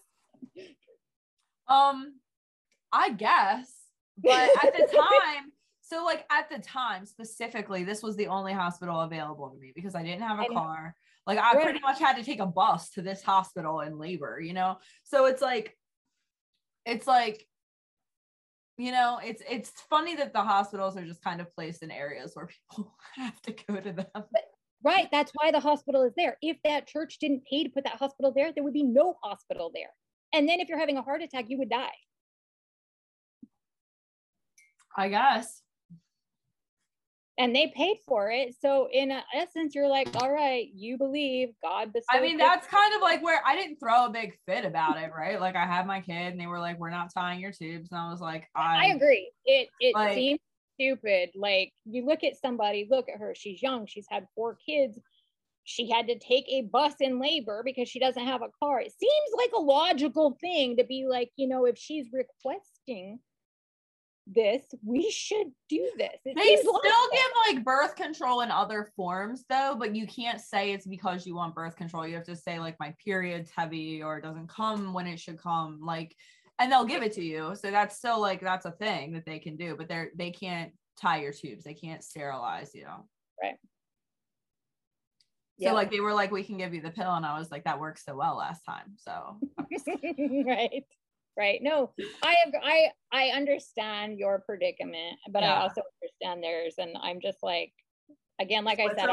Um, 1.67 2.15
I 2.91 3.11
guess, 3.11 3.71
but 4.17 4.49
at 4.63 4.73
the 4.73 4.87
time, 4.97 5.51
so 5.81 6.03
like 6.03 6.25
at 6.31 6.49
the 6.49 6.59
time 6.59 7.05
specifically, 7.05 7.83
this 7.83 8.01
was 8.01 8.15
the 8.15 8.27
only 8.27 8.53
hospital 8.53 9.01
available 9.01 9.49
to 9.49 9.57
me 9.57 9.71
because 9.75 9.95
I 9.95 10.03
didn't 10.03 10.21
have 10.21 10.39
a 10.39 10.53
car. 10.53 10.95
Like 11.27 11.37
I 11.37 11.53
right. 11.53 11.63
pretty 11.63 11.79
much 11.79 11.99
had 11.99 12.15
to 12.17 12.23
take 12.23 12.39
a 12.39 12.45
bus 12.45 12.89
to 12.91 13.01
this 13.01 13.21
hospital 13.21 13.81
in 13.81 13.99
labor, 13.99 14.39
you 14.39 14.53
know? 14.53 14.77
So 15.03 15.25
it's 15.25 15.41
like, 15.41 15.77
it's 16.85 17.05
like, 17.05 17.45
you 18.79 18.91
know, 18.91 19.19
it's 19.23 19.43
it's 19.47 19.71
funny 19.89 20.15
that 20.15 20.33
the 20.33 20.41
hospitals 20.41 20.95
are 20.97 21.05
just 21.05 21.21
kind 21.21 21.41
of 21.41 21.53
placed 21.53 21.83
in 21.83 21.91
areas 21.91 22.31
where 22.33 22.47
people 22.47 22.95
have 23.15 23.41
to 23.43 23.55
go 23.67 23.75
to 23.79 23.91
them. 23.91 24.07
But 24.13 24.43
Right. 24.81 25.09
That's 25.11 25.31
why 25.35 25.51
the 25.51 25.59
hospital 25.59 26.03
is 26.03 26.13
there. 26.15 26.37
If 26.41 26.57
that 26.63 26.87
church 26.87 27.17
didn't 27.19 27.43
pay 27.49 27.65
to 27.65 27.69
put 27.69 27.83
that 27.83 27.97
hospital 27.97 28.31
there, 28.33 28.53
there 28.53 28.63
would 28.63 28.73
be 28.73 28.83
no 28.83 29.17
hospital 29.21 29.71
there. 29.73 29.89
And 30.33 30.47
then 30.47 30.61
if 30.61 30.69
you're 30.69 30.79
having 30.79 30.97
a 30.97 31.01
heart 31.01 31.21
attack, 31.21 31.49
you 31.49 31.57
would 31.57 31.69
die. 31.69 31.91
I 34.95 35.09
guess. 35.09 35.61
And 37.39 37.55
they 37.55 37.71
paid 37.73 37.95
for 38.05 38.29
it. 38.29 38.53
So 38.61 38.89
in 38.91 39.13
essence, 39.33 39.73
you're 39.73 39.87
like, 39.87 40.09
all 40.21 40.29
right, 40.29 40.67
you 40.75 40.97
believe 40.97 41.49
God. 41.63 41.93
I 42.09 42.19
mean, 42.19 42.37
that's 42.37 42.67
kind 42.67 42.93
of 42.93 43.01
like 43.01 43.23
where 43.23 43.41
I 43.47 43.55
didn't 43.55 43.77
throw 43.77 44.07
a 44.07 44.09
big 44.09 44.37
fit 44.45 44.65
about 44.65 45.01
it, 45.01 45.09
right? 45.17 45.39
Like 45.39 45.55
I 45.55 45.65
had 45.65 45.87
my 45.87 46.01
kid 46.01 46.33
and 46.33 46.39
they 46.39 46.47
were 46.47 46.59
like, 46.59 46.77
we're 46.77 46.89
not 46.89 47.13
tying 47.13 47.39
your 47.39 47.53
tubes. 47.53 47.87
And 47.91 47.99
I 47.99 48.11
was 48.11 48.19
like, 48.19 48.45
I, 48.53 48.87
I 48.89 48.93
agree. 48.93 49.31
It 49.45 49.69
it 49.79 49.95
like, 49.95 50.15
seems 50.15 50.39
stupid. 50.75 51.29
Like 51.33 51.71
you 51.85 52.05
look 52.05 52.25
at 52.25 52.35
somebody, 52.35 52.87
look 52.91 53.07
at 53.07 53.19
her, 53.19 53.33
she's 53.35 53.61
young, 53.61 53.85
she's 53.87 54.07
had 54.09 54.25
four 54.35 54.57
kids. 54.65 54.99
She 55.63 55.89
had 55.89 56.07
to 56.07 56.19
take 56.19 56.45
a 56.49 56.63
bus 56.63 56.95
in 56.99 57.21
labor 57.21 57.61
because 57.63 57.87
she 57.87 57.99
doesn't 57.99 58.25
have 58.25 58.41
a 58.41 58.49
car. 58.59 58.81
It 58.81 58.91
seems 58.91 59.29
like 59.37 59.51
a 59.55 59.61
logical 59.61 60.37
thing 60.41 60.75
to 60.77 60.83
be 60.83 61.05
like, 61.07 61.29
you 61.37 61.47
know, 61.47 61.65
if 61.65 61.77
she's 61.77 62.07
requesting 62.11 63.19
this, 64.33 64.63
we 64.83 65.09
should 65.09 65.47
do 65.67 65.89
this. 65.97 66.19
It 66.25 66.35
they 66.35 66.55
still 66.57 66.81
give 66.83 67.55
like 67.55 67.63
birth 67.63 67.95
control 67.95 68.41
in 68.41 68.51
other 68.51 68.89
forms 68.95 69.45
though, 69.49 69.75
but 69.77 69.95
you 69.95 70.07
can't 70.07 70.39
say 70.39 70.71
it's 70.71 70.87
because 70.87 71.25
you 71.25 71.35
want 71.35 71.55
birth 71.55 71.75
control. 71.75 72.07
You 72.07 72.15
have 72.15 72.25
to 72.25 72.35
say 72.35 72.59
like 72.59 72.75
my 72.79 72.93
period's 73.03 73.51
heavy 73.55 74.01
or 74.03 74.17
it 74.17 74.23
doesn't 74.23 74.49
come 74.49 74.93
when 74.93 75.07
it 75.07 75.19
should 75.19 75.41
come. 75.41 75.79
Like 75.81 76.15
and 76.59 76.71
they'll 76.71 76.85
give 76.85 77.03
it 77.03 77.13
to 77.13 77.23
you. 77.23 77.55
So 77.55 77.71
that's 77.71 77.97
still 77.97 78.19
like 78.19 78.41
that's 78.41 78.65
a 78.65 78.71
thing 78.71 79.13
that 79.13 79.25
they 79.25 79.39
can 79.39 79.55
do, 79.55 79.75
but 79.77 79.87
they're 79.87 80.11
they 80.15 80.31
can't 80.31 80.71
tie 81.01 81.21
your 81.21 81.31
tubes. 81.31 81.63
They 81.63 81.73
can't 81.73 82.03
sterilize 82.03 82.75
you. 82.75 82.87
Right. 83.41 83.55
So 85.61 85.73
like 85.73 85.91
they 85.91 85.99
were 85.99 86.13
like, 86.13 86.31
we 86.31 86.43
can 86.43 86.57
give 86.57 86.73
you 86.73 86.81
the 86.81 86.91
pill, 86.91 87.11
and 87.13 87.25
I 87.25 87.37
was 87.37 87.51
like, 87.51 87.65
that 87.65 87.79
worked 87.79 88.03
so 88.03 88.15
well 88.15 88.37
last 88.37 88.61
time. 88.61 88.95
So 88.97 89.37
right, 90.45 90.85
right. 91.39 91.59
No, 91.63 91.91
I 92.21 92.35
have 92.43 92.53
I 92.61 92.89
I 93.11 93.29
understand 93.29 94.19
your 94.19 94.43
predicament, 94.45 95.17
but 95.31 95.41
yeah. 95.41 95.53
I 95.53 95.61
also 95.61 95.81
understand 96.03 96.43
theirs, 96.43 96.75
and 96.77 96.97
I'm 97.01 97.21
just 97.21 97.39
like, 97.41 97.71
again, 98.39 98.65
like 98.65 98.79
I 98.79 98.87
said, 98.93 99.07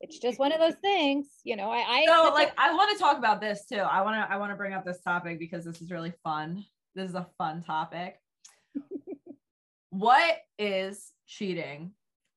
it's 0.00 0.18
just 0.18 0.38
one 0.38 0.52
of 0.52 0.60
those 0.60 0.76
things, 0.82 1.28
you 1.44 1.56
know. 1.56 1.70
I, 1.70 1.78
I 1.78 2.04
so 2.06 2.30
like 2.34 2.52
I 2.58 2.74
want 2.74 2.92
to 2.92 3.02
talk 3.02 3.16
about 3.16 3.40
this 3.40 3.64
too. 3.64 3.76
I 3.76 4.02
want 4.02 4.16
to 4.16 4.32
I 4.32 4.36
want 4.36 4.52
to 4.52 4.56
bring 4.56 4.74
up 4.74 4.84
this 4.84 5.00
topic 5.00 5.38
because 5.38 5.64
this 5.64 5.80
is 5.80 5.90
really 5.90 6.12
fun. 6.22 6.64
This 6.94 7.08
is 7.08 7.14
a 7.14 7.26
fun 7.38 7.62
topic. 7.62 8.20
what 9.90 10.36
is 10.58 11.12
cheating? 11.26 11.92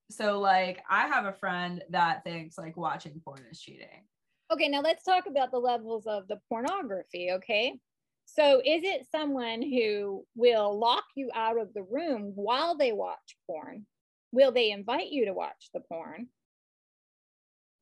So 0.10 0.40
like 0.40 0.82
I 0.90 1.08
have 1.08 1.26
a 1.26 1.34
friend 1.34 1.84
that 1.90 2.24
thinks 2.24 2.58
like 2.58 2.78
watching 2.78 3.22
porn 3.24 3.44
is 3.52 3.60
cheating. 3.60 4.06
Okay, 4.52 4.70
now 4.70 4.82
let's 4.82 5.04
talk 5.04 5.26
about 5.28 5.52
the 5.52 5.60
levels 5.60 6.08
of 6.08 6.28
the 6.28 6.40
pornography, 6.50 7.32
okay? 7.32 7.80
So 8.26 8.60
is 8.60 8.84
it 8.84 9.08
someone 9.12 9.62
who 9.62 10.26
will 10.36 10.78
lock 10.78 11.06
you 11.16 11.30
out 11.34 11.60
of 11.60 11.74
the 11.74 11.84
room 11.84 12.34
while 12.36 12.78
they 12.78 12.92
watch 12.92 13.38
porn? 13.46 13.86
Will 14.32 14.52
they 14.52 14.72
invite 14.72 15.10
you 15.10 15.26
to 15.26 15.34
watch 15.34 15.70
the 15.74 15.82
porn? 15.82 16.28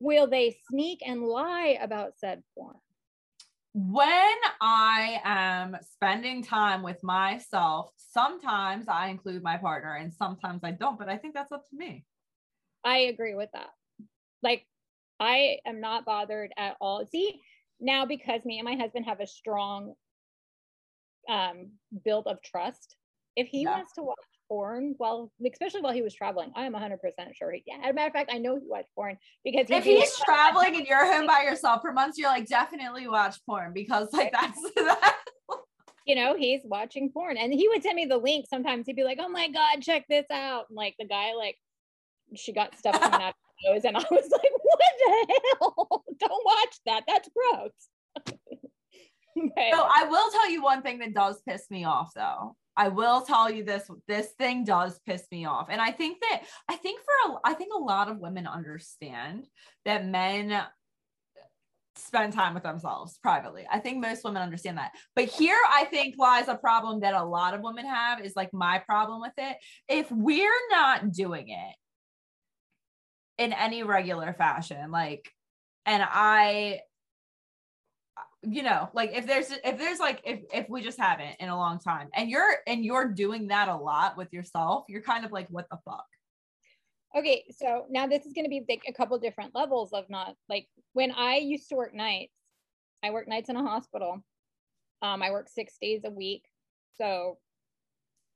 will 0.00 0.26
they 0.26 0.56
sneak 0.68 1.00
and 1.06 1.22
lie 1.22 1.78
about 1.80 2.18
said 2.18 2.42
porn? 2.56 2.76
When 3.72 4.36
I 4.60 5.20
am 5.24 5.76
spending 5.92 6.42
time 6.42 6.82
with 6.82 7.02
myself, 7.02 7.90
sometimes 7.96 8.88
I 8.88 9.08
include 9.08 9.42
my 9.42 9.58
partner 9.58 9.94
and 9.94 10.12
sometimes 10.14 10.64
I 10.64 10.70
don't, 10.70 10.98
but 10.98 11.10
I 11.10 11.18
think 11.18 11.34
that's 11.34 11.52
up 11.52 11.68
to 11.68 11.76
me. 11.76 12.04
I 12.84 12.98
agree 12.98 13.34
with 13.34 13.50
that. 13.52 13.68
Like, 14.42 14.66
I 15.18 15.58
am 15.66 15.80
not 15.80 16.04
bothered 16.04 16.52
at 16.56 16.76
all. 16.80 17.04
See, 17.06 17.40
now 17.80 18.06
because 18.06 18.44
me 18.44 18.58
and 18.58 18.64
my 18.64 18.76
husband 18.76 19.06
have 19.06 19.20
a 19.20 19.26
strong 19.26 19.94
um 21.28 21.72
build 22.04 22.26
of 22.26 22.42
trust, 22.42 22.96
if 23.34 23.48
he 23.48 23.62
yeah. 23.62 23.70
wants 23.76 23.94
to 23.94 24.02
watch 24.02 24.16
porn 24.48 24.94
while, 24.98 25.32
especially 25.50 25.80
while 25.80 25.92
he 25.92 26.02
was 26.02 26.14
traveling. 26.14 26.52
I 26.54 26.66
am 26.66 26.72
100% 26.72 26.98
sure. 27.34 27.52
He, 27.52 27.62
yeah, 27.66 27.78
as 27.82 27.90
a 27.90 27.94
matter 27.94 28.08
of 28.08 28.12
fact, 28.12 28.30
I 28.32 28.38
know 28.38 28.56
he 28.56 28.66
watched 28.66 28.94
porn 28.94 29.18
because 29.44 29.68
he 29.68 29.74
if 29.74 29.84
he's 29.84 30.16
traveling 30.24 30.76
and 30.76 30.86
you're 30.86 31.04
home 31.04 31.26
by 31.26 31.42
yourself 31.42 31.82
for 31.82 31.92
months, 31.92 32.18
you're 32.18 32.30
like, 32.30 32.46
definitely 32.46 33.08
watch 33.08 33.36
porn 33.46 33.72
because 33.72 34.12
like 34.12 34.32
that's 34.32 34.60
that. 34.76 35.16
you 36.06 36.14
know, 36.14 36.36
he's 36.36 36.60
watching 36.64 37.10
porn 37.10 37.36
and 37.36 37.52
he 37.52 37.68
would 37.68 37.82
send 37.82 37.96
me 37.96 38.06
the 38.06 38.18
link 38.18 38.46
sometimes. 38.48 38.86
He'd 38.86 38.96
be 38.96 39.04
like, 39.04 39.18
oh 39.20 39.28
my 39.28 39.48
God, 39.48 39.82
check 39.82 40.04
this 40.08 40.26
out. 40.30 40.66
And 40.68 40.76
like 40.76 40.94
the 40.98 41.06
guy, 41.06 41.32
like, 41.34 41.56
she 42.34 42.52
got 42.52 42.76
stuff 42.76 43.00
coming 43.00 43.20
out 43.22 43.34
nose. 43.64 43.84
And 43.84 43.96
I 43.96 44.04
was 44.10 44.28
like, 44.30 44.52
what 44.62 44.80
the 44.98 45.38
hell? 45.60 46.04
Don't 46.18 46.44
watch 46.44 46.76
that. 46.86 47.02
That's 47.06 47.28
gross. 47.28 48.28
So 49.38 49.88
I 49.94 50.06
will 50.08 50.30
tell 50.30 50.50
you 50.50 50.62
one 50.62 50.80
thing 50.80 50.98
that 51.00 51.12
does 51.12 51.42
piss 51.46 51.66
me 51.70 51.84
off 51.84 52.10
though. 52.14 52.56
I 52.74 52.88
will 52.88 53.20
tell 53.20 53.50
you 53.50 53.64
this 53.64 53.90
this 54.08 54.28
thing 54.38 54.64
does 54.64 54.98
piss 55.06 55.26
me 55.30 55.44
off. 55.44 55.68
And 55.70 55.80
I 55.80 55.90
think 55.90 56.18
that 56.20 56.44
I 56.70 56.76
think 56.76 57.00
for 57.00 57.32
a, 57.32 57.38
I 57.44 57.52
think 57.52 57.72
a 57.74 57.82
lot 57.82 58.08
of 58.08 58.18
women 58.18 58.46
understand 58.46 59.46
that 59.84 60.06
men 60.06 60.62
spend 61.96 62.32
time 62.32 62.54
with 62.54 62.62
themselves 62.62 63.18
privately. 63.22 63.66
I 63.70 63.78
think 63.78 64.02
most 64.02 64.24
women 64.24 64.42
understand 64.42 64.78
that. 64.78 64.92
But 65.14 65.26
here 65.26 65.58
I 65.70 65.84
think 65.84 66.16
lies 66.18 66.48
a 66.48 66.54
problem 66.54 67.00
that 67.00 67.14
a 67.14 67.24
lot 67.24 67.54
of 67.54 67.62
women 67.62 67.86
have 67.86 68.20
is 68.20 68.36
like 68.36 68.52
my 68.52 68.78
problem 68.78 69.20
with 69.20 69.32
it. 69.38 69.56
If 69.88 70.10
we're 70.10 70.50
not 70.70 71.12
doing 71.12 71.48
it 71.48 71.76
in 73.38 73.52
any 73.52 73.82
regular 73.82 74.32
fashion, 74.32 74.90
like 74.90 75.30
and 75.86 76.02
I 76.04 76.80
you 78.42 78.62
know 78.62 78.88
like 78.92 79.12
if 79.12 79.26
there's 79.26 79.50
if 79.50 79.78
there's 79.78 79.98
like 79.98 80.20
if 80.24 80.40
if 80.52 80.68
we 80.68 80.82
just 80.82 80.98
haven't 80.98 81.36
in 81.40 81.48
a 81.48 81.56
long 81.56 81.78
time 81.78 82.08
and 82.14 82.30
you're 82.30 82.56
and 82.66 82.84
you're 82.84 83.08
doing 83.08 83.48
that 83.48 83.68
a 83.68 83.74
lot 83.74 84.16
with 84.16 84.32
yourself 84.32 84.84
you're 84.88 85.02
kind 85.02 85.24
of 85.24 85.32
like 85.32 85.48
what 85.48 85.66
the 85.70 85.78
fuck? 85.84 86.06
Okay 87.16 87.44
so 87.50 87.86
now 87.90 88.06
this 88.06 88.26
is 88.26 88.32
going 88.32 88.44
to 88.44 88.50
be 88.50 88.64
like 88.68 88.82
a 88.86 88.92
couple 88.92 89.18
different 89.18 89.54
levels 89.54 89.92
of 89.92 90.04
not 90.08 90.34
like 90.48 90.66
when 90.92 91.12
i 91.12 91.36
used 91.36 91.68
to 91.70 91.76
work 91.76 91.94
nights 91.94 92.32
i 93.02 93.10
work 93.10 93.26
nights 93.26 93.48
in 93.48 93.56
a 93.56 93.62
hospital. 93.62 94.22
Um 95.02 95.22
i 95.22 95.30
work 95.30 95.48
six 95.48 95.74
days 95.80 96.02
a 96.04 96.10
week 96.10 96.44
so 96.96 97.38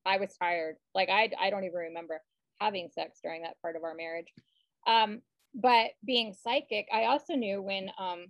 i 0.07 0.17
was 0.17 0.35
tired. 0.41 0.77
Like 0.95 1.09
i 1.09 1.31
i 1.39 1.51
don't 1.51 1.65
even 1.65 1.77
remember 1.77 2.21
having 2.61 2.89
sex 2.93 3.21
during 3.23 3.43
that 3.43 3.61
part 3.63 3.77
of 3.77 3.85
our 3.85 3.95
marriage 3.95 4.33
um 4.87 5.21
but 5.55 5.91
being 6.05 6.33
psychic 6.33 6.87
i 6.93 7.05
also 7.05 7.35
knew 7.35 7.61
when 7.61 7.91
um 7.99 8.27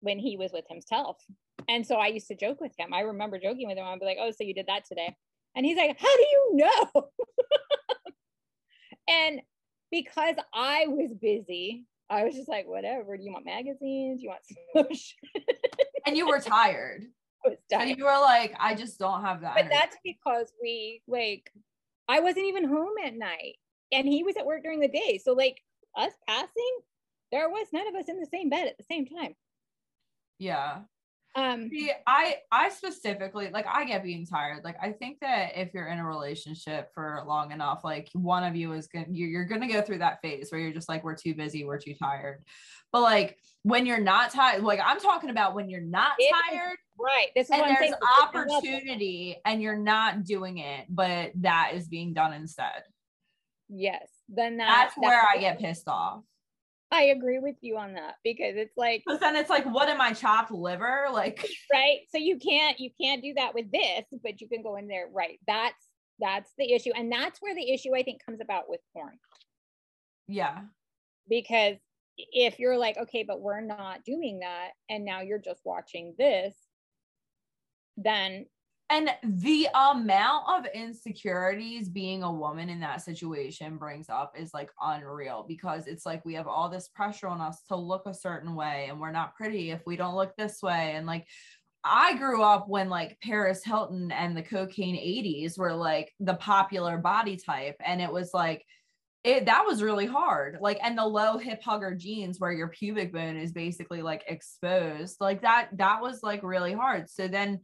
when 0.00 0.18
he 0.18 0.36
was 0.36 0.52
with 0.52 0.64
himself. 0.68 1.18
And 1.68 1.86
so 1.86 1.96
I 1.96 2.08
used 2.08 2.28
to 2.28 2.34
joke 2.34 2.60
with 2.60 2.72
him. 2.78 2.92
I 2.92 3.00
remember 3.00 3.38
joking 3.38 3.68
with 3.68 3.78
him. 3.78 3.84
I'd 3.84 4.00
be 4.00 4.06
like, 4.06 4.18
oh, 4.20 4.30
so 4.30 4.44
you 4.44 4.54
did 4.54 4.66
that 4.66 4.84
today. 4.86 5.14
And 5.54 5.64
he's 5.64 5.76
like, 5.76 5.98
how 5.98 6.16
do 6.16 6.22
you 6.22 6.50
know? 6.54 7.08
and 9.08 9.40
because 9.90 10.36
I 10.54 10.86
was 10.86 11.12
busy, 11.20 11.86
I 12.08 12.24
was 12.24 12.34
just 12.34 12.48
like, 12.48 12.66
whatever. 12.66 13.16
Do 13.16 13.22
you 13.22 13.32
want 13.32 13.44
magazines? 13.44 14.20
Do 14.20 14.24
you 14.24 14.32
want 14.74 14.88
and 16.06 16.16
you 16.16 16.26
were 16.26 16.40
tired. 16.40 17.04
I 17.44 17.50
was 17.50 17.58
tired. 17.70 17.88
So 17.88 17.96
you 17.96 18.04
were 18.04 18.20
like, 18.20 18.54
I 18.58 18.74
just 18.74 18.98
don't 18.98 19.22
have 19.22 19.42
that. 19.42 19.54
But 19.54 19.66
energy. 19.66 19.76
that's 19.78 19.96
because 20.04 20.52
we 20.62 21.02
like 21.06 21.52
I 22.08 22.20
wasn't 22.20 22.46
even 22.46 22.64
home 22.64 22.94
at 23.04 23.14
night. 23.14 23.56
And 23.92 24.06
he 24.06 24.22
was 24.22 24.36
at 24.36 24.46
work 24.46 24.62
during 24.62 24.80
the 24.80 24.88
day. 24.88 25.20
So 25.22 25.32
like 25.32 25.60
us 25.96 26.12
passing, 26.28 26.78
there 27.32 27.48
was 27.48 27.68
none 27.72 27.88
of 27.88 27.94
us 27.94 28.08
in 28.08 28.18
the 28.18 28.26
same 28.26 28.50
bed 28.50 28.66
at 28.66 28.76
the 28.78 28.84
same 28.84 29.06
time. 29.06 29.34
Yeah. 30.38 30.80
Um 31.36 31.68
See, 31.68 31.92
I 32.08 32.36
I 32.50 32.70
specifically 32.70 33.50
like 33.52 33.66
I 33.68 33.84
get 33.84 34.02
being 34.02 34.26
tired. 34.26 34.64
Like 34.64 34.76
I 34.82 34.90
think 34.90 35.20
that 35.20 35.52
if 35.54 35.72
you're 35.72 35.86
in 35.86 35.98
a 35.98 36.04
relationship 36.04 36.90
for 36.92 37.22
long 37.24 37.52
enough, 37.52 37.82
like 37.84 38.08
one 38.14 38.42
of 38.42 38.56
you 38.56 38.72
is 38.72 38.88
gonna 38.88 39.06
you're, 39.10 39.28
you're 39.28 39.44
gonna 39.44 39.68
go 39.68 39.80
through 39.80 39.98
that 39.98 40.20
phase 40.22 40.50
where 40.50 40.60
you're 40.60 40.72
just 40.72 40.88
like, 40.88 41.04
we're 41.04 41.14
too 41.14 41.34
busy, 41.34 41.64
we're 41.64 41.78
too 41.78 41.94
tired. 41.94 42.42
But 42.92 43.02
like 43.02 43.38
when 43.62 43.86
you're 43.86 44.00
not 44.00 44.32
tired, 44.32 44.64
like 44.64 44.80
I'm 44.82 44.98
talking 44.98 45.30
about 45.30 45.54
when 45.54 45.70
you're 45.70 45.80
not 45.80 46.14
it 46.18 46.34
tired, 46.50 46.72
is, 46.72 46.78
right? 46.98 47.28
This 47.36 47.46
is 47.46 47.52
and 47.52 47.76
there's 47.76 47.94
opportunity 48.22 49.36
and 49.44 49.62
you're 49.62 49.78
not 49.78 50.24
doing 50.24 50.58
it, 50.58 50.86
but 50.88 51.30
that 51.36 51.72
is 51.74 51.86
being 51.86 52.12
done 52.12 52.32
instead. 52.32 52.82
Yes, 53.68 54.08
then 54.32 54.58
that, 54.58 54.66
that's, 54.66 54.94
that's 54.94 55.06
where 55.06 55.22
I 55.22 55.38
get 55.38 55.58
pissed 55.58 55.88
off. 55.88 56.22
I 56.92 57.02
agree 57.04 57.38
with 57.38 57.56
you 57.60 57.76
on 57.76 57.94
that 57.94 58.14
because 58.24 58.54
it's 58.56 58.76
like 58.76 59.02
because 59.06 59.20
then 59.20 59.36
it's 59.36 59.50
like, 59.50 59.64
what 59.64 59.88
am 59.88 60.00
I 60.00 60.12
chopped 60.12 60.50
liver? 60.50 61.06
Like 61.12 61.46
right. 61.72 62.00
So 62.10 62.18
you 62.18 62.38
can't 62.38 62.78
you 62.80 62.90
can't 63.00 63.22
do 63.22 63.34
that 63.36 63.54
with 63.54 63.70
this, 63.70 64.04
but 64.22 64.40
you 64.40 64.48
can 64.48 64.62
go 64.62 64.76
in 64.76 64.88
there. 64.88 65.06
Right. 65.12 65.38
That's 65.46 65.86
that's 66.18 66.52
the 66.58 66.72
issue. 66.72 66.90
And 66.94 67.10
that's 67.10 67.40
where 67.40 67.54
the 67.54 67.72
issue 67.72 67.94
I 67.96 68.02
think 68.02 68.24
comes 68.24 68.40
about 68.40 68.64
with 68.68 68.80
porn. 68.92 69.18
Yeah. 70.28 70.60
Because 71.28 71.76
if 72.16 72.58
you're 72.58 72.76
like, 72.76 72.96
okay, 72.98 73.24
but 73.26 73.40
we're 73.40 73.60
not 73.60 74.04
doing 74.04 74.40
that, 74.40 74.70
and 74.88 75.04
now 75.04 75.20
you're 75.20 75.38
just 75.38 75.60
watching 75.64 76.14
this, 76.18 76.54
then 77.96 78.46
and 78.90 79.08
the 79.22 79.68
amount 79.72 80.46
of 80.48 80.66
insecurities 80.74 81.88
being 81.88 82.24
a 82.24 82.32
woman 82.32 82.68
in 82.68 82.80
that 82.80 83.02
situation 83.02 83.76
brings 83.76 84.08
up 84.08 84.34
is 84.36 84.52
like 84.52 84.70
unreal 84.82 85.44
because 85.46 85.86
it's 85.86 86.04
like 86.04 86.24
we 86.24 86.34
have 86.34 86.48
all 86.48 86.68
this 86.68 86.88
pressure 86.88 87.28
on 87.28 87.40
us 87.40 87.62
to 87.68 87.76
look 87.76 88.02
a 88.06 88.14
certain 88.14 88.56
way 88.56 88.86
and 88.90 89.00
we're 89.00 89.12
not 89.12 89.36
pretty 89.36 89.70
if 89.70 89.80
we 89.86 89.94
don't 89.94 90.16
look 90.16 90.34
this 90.36 90.60
way. 90.60 90.94
And 90.96 91.06
like 91.06 91.24
I 91.84 92.16
grew 92.16 92.42
up 92.42 92.68
when 92.68 92.88
like 92.88 93.16
Paris 93.22 93.64
Hilton 93.64 94.10
and 94.10 94.36
the 94.36 94.42
cocaine 94.42 94.96
80s 94.96 95.56
were 95.56 95.72
like 95.72 96.12
the 96.18 96.34
popular 96.34 96.98
body 96.98 97.36
type. 97.36 97.76
And 97.84 98.02
it 98.02 98.12
was 98.12 98.34
like 98.34 98.66
it 99.22 99.46
that 99.46 99.66
was 99.66 99.84
really 99.84 100.06
hard. 100.06 100.58
Like 100.60 100.80
and 100.82 100.98
the 100.98 101.06
low 101.06 101.38
hip 101.38 101.62
hugger 101.62 101.94
jeans 101.94 102.40
where 102.40 102.52
your 102.52 102.68
pubic 102.68 103.12
bone 103.12 103.36
is 103.36 103.52
basically 103.52 104.02
like 104.02 104.24
exposed 104.26 105.18
like 105.20 105.42
that 105.42 105.68
that 105.74 106.02
was 106.02 106.24
like 106.24 106.42
really 106.42 106.72
hard. 106.72 107.08
So 107.08 107.28
then 107.28 107.60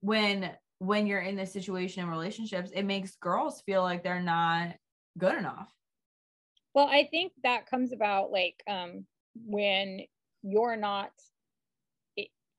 when 0.00 0.52
when 0.78 1.06
you're 1.06 1.20
in 1.20 1.36
this 1.36 1.52
situation 1.52 2.02
in 2.02 2.08
relationships, 2.08 2.70
it 2.72 2.84
makes 2.84 3.16
girls 3.16 3.62
feel 3.66 3.82
like 3.82 4.02
they're 4.02 4.22
not 4.22 4.74
good 5.18 5.36
enough. 5.36 5.68
Well, 6.74 6.86
I 6.86 7.08
think 7.10 7.32
that 7.42 7.68
comes 7.68 7.92
about 7.92 8.30
like 8.30 8.62
um, 8.68 9.04
when 9.34 10.02
you're 10.42 10.76
not, 10.76 11.10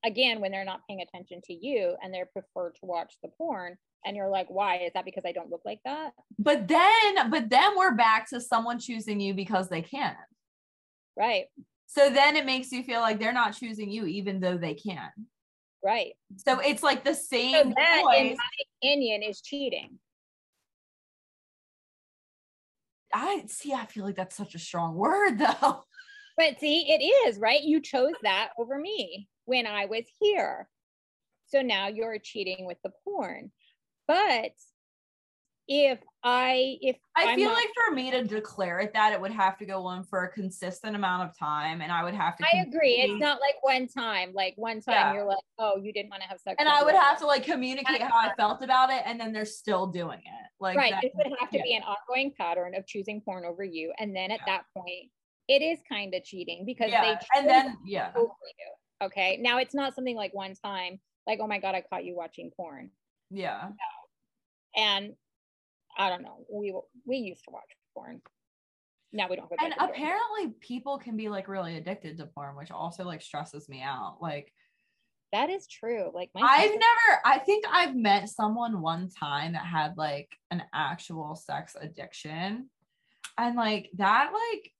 again, 0.04 0.40
when 0.40 0.52
they're 0.52 0.64
not 0.64 0.80
paying 0.88 1.00
attention 1.00 1.40
to 1.44 1.54
you 1.54 1.96
and 2.02 2.12
they 2.12 2.22
prefer 2.32 2.70
to 2.70 2.80
watch 2.82 3.14
the 3.22 3.28
porn. 3.28 3.76
And 4.04 4.16
you're 4.16 4.30
like, 4.30 4.46
why? 4.48 4.78
Is 4.78 4.92
that 4.94 5.04
because 5.04 5.24
I 5.26 5.32
don't 5.32 5.50
look 5.50 5.60
like 5.66 5.80
that? 5.84 6.12
But 6.38 6.68
then, 6.68 7.30
but 7.30 7.50
then 7.50 7.76
we're 7.76 7.94
back 7.94 8.30
to 8.30 8.40
someone 8.40 8.78
choosing 8.78 9.20
you 9.20 9.34
because 9.34 9.68
they 9.68 9.82
can. 9.82 10.16
Right. 11.18 11.46
So 11.86 12.08
then 12.08 12.36
it 12.36 12.46
makes 12.46 12.72
you 12.72 12.82
feel 12.82 13.00
like 13.00 13.18
they're 13.18 13.32
not 13.32 13.56
choosing 13.56 13.90
you 13.90 14.06
even 14.06 14.40
though 14.40 14.56
they 14.56 14.74
can. 14.74 15.10
Right. 15.84 16.12
So 16.46 16.58
it's 16.60 16.82
like 16.82 17.04
the 17.04 17.14
same. 17.14 17.68
So 17.68 17.74
that, 17.76 18.02
in 18.16 18.36
my 18.36 18.64
opinion, 18.82 19.22
is 19.22 19.40
cheating. 19.40 19.98
I 23.12 23.44
see. 23.48 23.72
I 23.72 23.86
feel 23.86 24.04
like 24.04 24.16
that's 24.16 24.36
such 24.36 24.54
a 24.54 24.58
strong 24.58 24.94
word, 24.94 25.38
though. 25.38 25.84
But 26.36 26.58
see, 26.58 26.86
it 26.88 27.04
is 27.28 27.38
right. 27.38 27.60
You 27.60 27.82
chose 27.82 28.14
that 28.22 28.50
over 28.56 28.78
me 28.78 29.28
when 29.44 29.66
I 29.66 29.84
was 29.84 30.04
here. 30.20 30.70
So 31.48 31.60
now 31.60 31.88
you're 31.88 32.18
cheating 32.18 32.64
with 32.64 32.78
the 32.82 32.92
porn. 33.04 33.52
But 34.08 34.52
if 35.72 36.00
I 36.24 36.78
if 36.80 36.96
I 37.16 37.26
I'm 37.26 37.38
feel 37.38 37.48
not, 37.48 37.54
like 37.54 37.68
for 37.86 37.94
me 37.94 38.10
to 38.10 38.24
declare 38.24 38.80
it 38.80 38.92
that 38.92 39.12
it 39.12 39.20
would 39.20 39.30
have 39.30 39.56
to 39.58 39.64
go 39.64 39.86
on 39.86 40.02
for 40.02 40.24
a 40.24 40.28
consistent 40.28 40.96
amount 40.96 41.30
of 41.30 41.38
time 41.38 41.80
and 41.80 41.92
I 41.92 42.02
would 42.02 42.12
have 42.12 42.36
to 42.38 42.44
I 42.44 42.62
agree. 42.62 42.96
It's 42.96 43.20
not 43.20 43.40
like 43.40 43.54
one 43.62 43.86
time, 43.86 44.32
like 44.34 44.54
one 44.56 44.80
time 44.80 44.94
yeah. 44.94 45.14
you're 45.14 45.24
like, 45.24 45.38
oh, 45.60 45.76
you 45.80 45.92
didn't 45.92 46.10
want 46.10 46.22
to 46.24 46.28
have 46.28 46.40
sex. 46.40 46.56
And 46.58 46.68
I 46.68 46.82
would 46.82 46.96
have 46.96 47.20
to 47.20 47.26
like 47.26 47.44
communicate 47.44 48.02
how 48.02 48.18
I 48.18 48.32
felt 48.36 48.64
about 48.64 48.90
it 48.90 49.02
and 49.06 49.18
then 49.18 49.32
they're 49.32 49.44
still 49.44 49.86
doing 49.86 50.18
it. 50.18 50.46
Like 50.58 50.76
right. 50.76 50.92
That, 50.92 51.04
it 51.04 51.12
would 51.14 51.32
have 51.38 51.50
to 51.50 51.58
yeah. 51.58 51.62
be 51.62 51.74
an 51.76 51.82
ongoing 51.84 52.32
pattern 52.36 52.74
of 52.74 52.84
choosing 52.84 53.20
porn 53.20 53.44
over 53.44 53.62
you. 53.62 53.92
And 54.00 54.14
then 54.14 54.32
at 54.32 54.40
yeah. 54.40 54.56
that 54.56 54.62
point, 54.76 55.08
it 55.46 55.62
is 55.62 55.78
kind 55.88 56.12
of 56.14 56.24
cheating 56.24 56.64
because 56.66 56.90
they 56.90 57.16
and 57.36 57.48
then 57.48 57.76
yeah. 57.86 58.10
Okay. 59.00 59.38
Now 59.40 59.58
it's 59.58 59.74
not 59.74 59.94
something 59.94 60.16
like 60.16 60.34
one 60.34 60.54
time, 60.64 60.98
like, 61.28 61.38
oh 61.40 61.46
my 61.46 61.58
God, 61.60 61.76
I 61.76 61.84
caught 61.88 62.04
you 62.04 62.16
watching 62.16 62.50
porn. 62.56 62.90
Yeah. 63.30 63.68
No. 63.68 64.82
And 64.82 65.14
I 66.00 66.08
don't 66.08 66.22
know. 66.22 66.46
We 66.50 66.74
we 67.04 67.18
used 67.18 67.44
to 67.44 67.50
watch 67.50 67.76
porn. 67.94 68.22
Now 69.12 69.28
we 69.28 69.36
don't. 69.36 69.50
and 69.62 69.74
apparently, 69.78 70.54
people 70.60 70.96
can 70.96 71.14
be 71.16 71.28
like 71.28 71.46
really 71.46 71.76
addicted 71.76 72.16
to 72.18 72.26
porn, 72.26 72.56
which 72.56 72.70
also 72.70 73.04
like 73.04 73.20
stresses 73.20 73.68
me 73.68 73.82
out. 73.82 74.16
Like 74.22 74.50
that 75.32 75.50
is 75.50 75.66
true. 75.66 76.10
Like 76.14 76.30
I've 76.34 76.70
never. 76.70 77.20
I 77.26 77.38
think 77.38 77.66
I've 77.70 77.94
met 77.94 78.30
someone 78.30 78.80
one 78.80 79.10
time 79.10 79.52
that 79.52 79.66
had 79.66 79.98
like 79.98 80.30
an 80.50 80.62
actual 80.72 81.34
sex 81.34 81.76
addiction, 81.78 82.70
and 83.36 83.56
like 83.56 83.90
that. 83.98 84.32
Like 84.32 84.72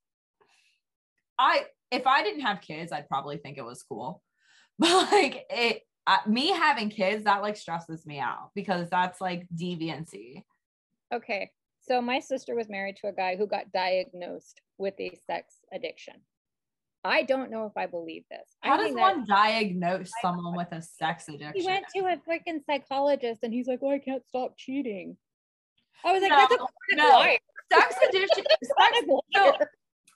I, 1.39 1.65
if 1.91 2.07
I 2.07 2.23
didn't 2.23 2.43
have 2.43 2.63
kids, 2.63 2.93
I'd 2.93 3.09
probably 3.09 3.37
think 3.37 3.59
it 3.59 3.65
was 3.65 3.83
cool, 3.83 4.23
but 4.79 5.13
like 5.13 5.45
it. 5.51 5.83
me 6.27 6.49
having 6.49 6.89
kids 6.89 7.25
that 7.25 7.43
like 7.43 7.59
stresses 7.59 8.07
me 8.07 8.21
out 8.21 8.53
because 8.55 8.89
that's 8.89 9.21
like 9.21 9.47
deviancy 9.55 10.45
Okay. 11.13 11.51
So 11.81 12.01
my 12.01 12.21
sister 12.21 12.55
was 12.55 12.69
married 12.69 12.97
to 12.99 13.09
a 13.09 13.13
guy 13.13 13.37
who 13.37 13.47
got 13.47 13.73
diagnosed 13.73 14.61
with 14.79 14.95
a 14.99 15.19
sex 15.27 15.55
addiction. 15.73 16.15
I 17.03 17.23
don't 17.23 17.51
know 17.51 17.65
if 17.65 17.77
I 17.77 17.87
believe 17.87 18.25
this. 18.31 18.57
How 18.61 18.77
does 18.77 18.95
one 18.95 19.25
diagnose 19.27 20.11
someone 20.21 20.55
with 20.55 20.69
a 20.73 20.83
sex 20.83 21.29
addiction? 21.29 21.53
He 21.55 21.67
went 21.67 21.87
to 21.97 22.01
a 22.01 22.17
freaking 22.29 22.61
psychologist 22.67 23.43
and 23.43 23.55
he's 23.55 23.67
like, 23.67 23.79
"Oh, 23.83 23.91
I 23.91 23.99
can't 23.99 24.27
stop 24.27 24.59
cheating." 24.59 25.17
I 26.05 26.13
was 26.13 26.21
like, 26.21 26.31
no, 26.31 26.37
"That's 26.37 26.63
a 26.93 26.97
no. 26.97 27.09
liar." 27.09 27.39
Sex 27.73 27.95
addiction. 28.07 28.45
sex, 28.63 29.01
so, 29.35 29.57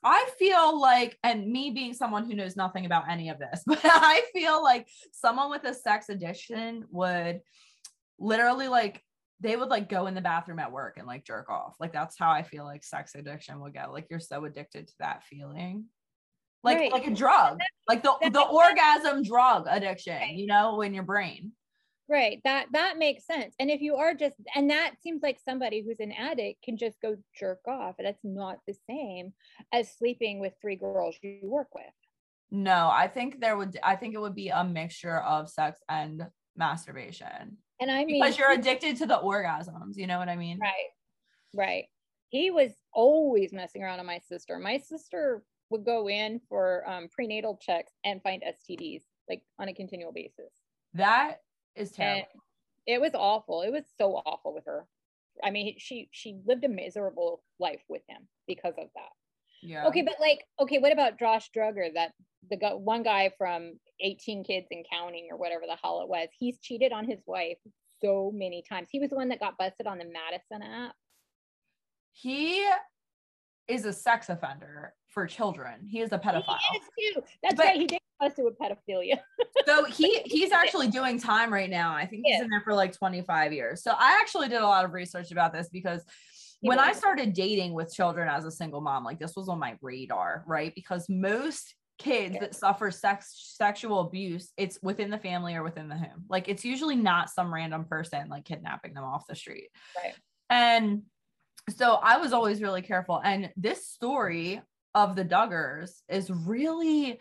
I 0.02 0.28
feel 0.38 0.78
like, 0.78 1.18
and 1.22 1.50
me 1.50 1.70
being 1.70 1.94
someone 1.94 2.26
who 2.26 2.34
knows 2.34 2.56
nothing 2.56 2.84
about 2.84 3.08
any 3.08 3.30
of 3.30 3.38
this, 3.38 3.62
but 3.66 3.80
I 3.82 4.22
feel 4.34 4.62
like 4.62 4.86
someone 5.12 5.50
with 5.50 5.64
a 5.64 5.72
sex 5.72 6.10
addiction 6.10 6.84
would 6.90 7.40
literally 8.18 8.68
like 8.68 9.02
they 9.40 9.56
would 9.56 9.68
like 9.68 9.88
go 9.88 10.06
in 10.06 10.14
the 10.14 10.20
bathroom 10.20 10.58
at 10.58 10.72
work 10.72 10.96
and 10.96 11.06
like 11.06 11.24
jerk 11.24 11.50
off. 11.50 11.74
Like 11.80 11.92
that's 11.92 12.18
how 12.18 12.30
I 12.30 12.42
feel 12.42 12.64
like 12.64 12.84
sex 12.84 13.14
addiction 13.14 13.60
would 13.60 13.74
get. 13.74 13.92
Like 13.92 14.06
you're 14.10 14.20
so 14.20 14.44
addicted 14.44 14.88
to 14.88 14.94
that 15.00 15.24
feeling. 15.24 15.86
Like 16.62 16.78
right. 16.78 16.92
like 16.92 17.06
a 17.06 17.14
drug. 17.14 17.60
Like 17.88 18.02
the 18.02 18.14
the 18.30 18.42
orgasm 18.42 19.22
drug 19.22 19.66
addiction, 19.68 20.16
right. 20.16 20.34
you 20.34 20.46
know, 20.46 20.80
in 20.80 20.94
your 20.94 21.02
brain. 21.02 21.52
Right. 22.08 22.40
That 22.44 22.66
that 22.72 22.98
makes 22.98 23.26
sense. 23.26 23.54
And 23.58 23.70
if 23.70 23.80
you 23.80 23.96
are 23.96 24.14
just 24.14 24.36
and 24.54 24.70
that 24.70 24.92
seems 25.02 25.22
like 25.22 25.38
somebody 25.44 25.82
who's 25.82 26.00
an 26.00 26.12
addict 26.12 26.62
can 26.62 26.76
just 26.76 27.00
go 27.00 27.16
jerk 27.38 27.60
off. 27.66 27.96
That's 27.98 28.24
not 28.24 28.58
the 28.66 28.74
same 28.88 29.32
as 29.72 29.94
sleeping 29.96 30.38
with 30.38 30.52
three 30.60 30.76
girls 30.76 31.16
you 31.22 31.40
work 31.42 31.74
with. 31.74 31.84
No, 32.50 32.90
I 32.92 33.08
think 33.08 33.40
there 33.40 33.56
would 33.56 33.78
I 33.82 33.96
think 33.96 34.14
it 34.14 34.20
would 34.20 34.34
be 34.34 34.48
a 34.48 34.64
mixture 34.64 35.18
of 35.18 35.50
sex 35.50 35.80
and 35.88 36.26
masturbation. 36.56 37.58
And 37.80 37.90
I 37.90 38.04
mean 38.04 38.22
Because 38.22 38.38
you're 38.38 38.52
addicted 38.52 38.96
to 38.98 39.06
the 39.06 39.18
orgasms, 39.18 39.96
you 39.96 40.06
know 40.06 40.18
what 40.18 40.28
I 40.28 40.36
mean? 40.36 40.58
right, 40.60 40.90
right. 41.54 41.84
He 42.28 42.50
was 42.50 42.72
always 42.92 43.52
messing 43.52 43.82
around 43.82 44.00
on 44.00 44.06
my 44.06 44.18
sister. 44.18 44.58
My 44.58 44.78
sister 44.78 45.42
would 45.70 45.84
go 45.84 46.08
in 46.08 46.40
for 46.48 46.88
um, 46.88 47.08
prenatal 47.08 47.58
checks 47.60 47.92
and 48.04 48.22
find 48.22 48.42
STDs 48.42 49.02
like 49.28 49.42
on 49.58 49.68
a 49.68 49.74
continual 49.74 50.12
basis. 50.12 50.52
That 50.94 51.40
is 51.76 51.88
And 51.90 51.96
terrible. 51.96 52.26
it 52.86 53.00
was 53.00 53.12
awful. 53.14 53.62
It 53.62 53.70
was 53.70 53.84
so 53.98 54.16
awful 54.26 54.52
with 54.54 54.64
her. 54.66 54.86
I 55.42 55.50
mean, 55.50 55.74
she 55.78 56.08
she 56.12 56.38
lived 56.46 56.64
a 56.64 56.68
miserable 56.68 57.42
life 57.58 57.82
with 57.88 58.02
him 58.08 58.28
because 58.46 58.74
of 58.78 58.88
that. 58.94 59.10
Yeah. 59.64 59.86
Okay, 59.86 60.02
but 60.02 60.14
like, 60.20 60.44
okay, 60.60 60.78
what 60.78 60.92
about 60.92 61.18
Josh 61.18 61.50
Duggar? 61.56 61.94
That 61.94 62.12
the 62.50 62.58
one 62.76 63.02
guy 63.02 63.30
from 63.38 63.72
18 64.00 64.44
Kids 64.44 64.66
and 64.70 64.84
Counting 64.90 65.28
or 65.30 65.38
whatever 65.38 65.62
the 65.66 65.76
hell 65.82 66.02
it 66.02 66.08
was. 66.08 66.28
He's 66.38 66.58
cheated 66.58 66.92
on 66.92 67.06
his 67.06 67.20
wife 67.26 67.56
so 68.02 68.30
many 68.34 68.62
times. 68.68 68.88
He 68.90 69.00
was 69.00 69.08
the 69.10 69.16
one 69.16 69.30
that 69.30 69.40
got 69.40 69.56
busted 69.56 69.86
on 69.86 69.98
the 69.98 70.04
Madison 70.04 70.62
app. 70.62 70.94
He 72.12 72.64
is 73.66 73.86
a 73.86 73.92
sex 73.92 74.28
offender 74.28 74.92
for 75.08 75.26
children. 75.26 75.86
He 75.88 76.00
is 76.00 76.12
a 76.12 76.18
pedophile. 76.18 76.58
He 76.96 77.02
is 77.06 77.14
too. 77.14 77.22
That's 77.42 77.54
But- 77.54 77.66
right. 77.66 77.76
He 77.80 77.86
did 77.86 77.98
busted 78.20 78.44
with 78.44 78.56
pedophilia. 78.58 79.18
so 79.66 79.84
he 79.86 80.20
he's 80.26 80.52
actually 80.52 80.88
doing 80.88 81.18
time 81.18 81.52
right 81.52 81.70
now. 81.70 81.94
I 81.94 82.06
think 82.06 82.22
he's 82.26 82.36
Yeah. 82.38 82.44
in 82.44 82.50
there 82.50 82.60
for 82.60 82.74
like 82.74 82.92
25 82.92 83.52
years. 83.52 83.82
So 83.82 83.92
I 83.92 84.18
actually 84.20 84.48
did 84.48 84.60
a 84.60 84.66
lot 84.66 84.84
of 84.84 84.92
research 84.92 85.32
about 85.32 85.52
this 85.52 85.68
because 85.68 86.04
when 86.64 86.78
I 86.78 86.92
started 86.92 87.32
dating 87.32 87.74
with 87.74 87.94
children 87.94 88.28
as 88.28 88.44
a 88.44 88.50
single 88.50 88.80
mom, 88.80 89.04
like 89.04 89.18
this 89.18 89.36
was 89.36 89.48
on 89.48 89.58
my 89.58 89.76
radar, 89.82 90.44
right? 90.46 90.74
Because 90.74 91.08
most 91.08 91.74
kids 91.98 92.36
that 92.40 92.54
suffer 92.54 92.90
sex 92.90 93.54
sexual 93.56 94.00
abuse, 94.00 94.50
it's 94.56 94.78
within 94.82 95.10
the 95.10 95.18
family 95.18 95.54
or 95.54 95.62
within 95.62 95.88
the 95.88 95.96
home. 95.96 96.24
Like 96.28 96.48
it's 96.48 96.64
usually 96.64 96.96
not 96.96 97.30
some 97.30 97.52
random 97.52 97.84
person 97.84 98.28
like 98.28 98.44
kidnapping 98.44 98.94
them 98.94 99.04
off 99.04 99.26
the 99.28 99.34
street. 99.34 99.68
Right. 100.02 100.14
And 100.50 101.02
so 101.76 101.94
I 101.94 102.18
was 102.18 102.32
always 102.32 102.60
really 102.60 102.82
careful. 102.82 103.20
And 103.24 103.50
this 103.56 103.86
story 103.86 104.60
of 104.94 105.16
the 105.16 105.24
Duggars 105.24 105.92
is 106.08 106.30
really, 106.30 107.20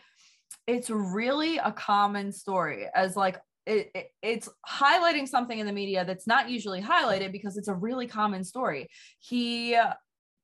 it's 0.67 0.89
really 0.89 1.57
a 1.57 1.71
common 1.71 2.31
story 2.31 2.87
as 2.93 3.15
like 3.15 3.39
it, 3.65 3.91
it- 3.95 4.09
it's 4.21 4.49
highlighting 4.67 5.27
something 5.27 5.57
in 5.59 5.65
the 5.65 5.73
media 5.73 6.05
that's 6.05 6.27
not 6.27 6.49
usually 6.49 6.81
highlighted 6.81 7.31
because 7.31 7.57
it's 7.57 7.67
a 7.67 7.73
really 7.73 8.07
common 8.07 8.43
story. 8.43 8.87
He 9.19 9.77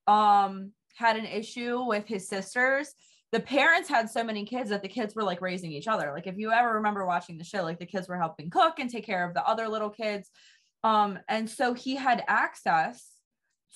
um 0.07 0.71
had 0.95 1.15
an 1.17 1.25
issue 1.25 1.83
with 1.83 2.07
his 2.07 2.27
sisters. 2.27 2.93
The 3.31 3.39
parents 3.39 3.87
had 3.87 4.09
so 4.09 4.23
many 4.23 4.43
kids 4.45 4.69
that 4.71 4.81
the 4.81 4.87
kids 4.87 5.15
were 5.15 5.23
like 5.23 5.39
raising 5.41 5.71
each 5.71 5.87
other. 5.87 6.11
Like 6.13 6.27
if 6.27 6.37
you 6.37 6.51
ever 6.51 6.73
remember 6.75 7.05
watching 7.05 7.37
the 7.37 7.43
show, 7.43 7.61
like 7.63 7.79
the 7.79 7.85
kids 7.85 8.07
were 8.09 8.17
helping 8.17 8.49
cook 8.49 8.79
and 8.79 8.89
take 8.89 9.05
care 9.05 9.25
of 9.27 9.33
the 9.33 9.45
other 9.47 9.67
little 9.67 9.89
kids. 9.89 10.29
Um 10.83 11.19
and 11.27 11.49
so 11.49 11.73
he 11.73 11.95
had 11.95 12.23
access 12.27 13.05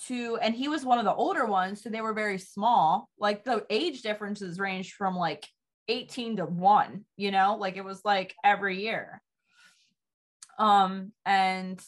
to 0.06 0.36
and 0.38 0.54
he 0.54 0.66
was 0.68 0.84
one 0.84 0.98
of 0.98 1.04
the 1.04 1.14
older 1.14 1.46
ones 1.46 1.82
so 1.82 1.88
they 1.88 2.00
were 2.00 2.14
very 2.14 2.38
small. 2.38 3.08
Like 3.18 3.44
the 3.44 3.64
age 3.70 4.02
differences 4.02 4.58
ranged 4.58 4.92
from 4.94 5.14
like 5.16 5.46
18 5.88 6.36
to 6.38 6.46
1, 6.46 7.04
you 7.16 7.30
know? 7.30 7.56
Like 7.60 7.76
it 7.76 7.84
was 7.84 8.00
like 8.04 8.34
every 8.44 8.82
year 8.82 9.22
um 10.58 11.12
and 11.24 11.80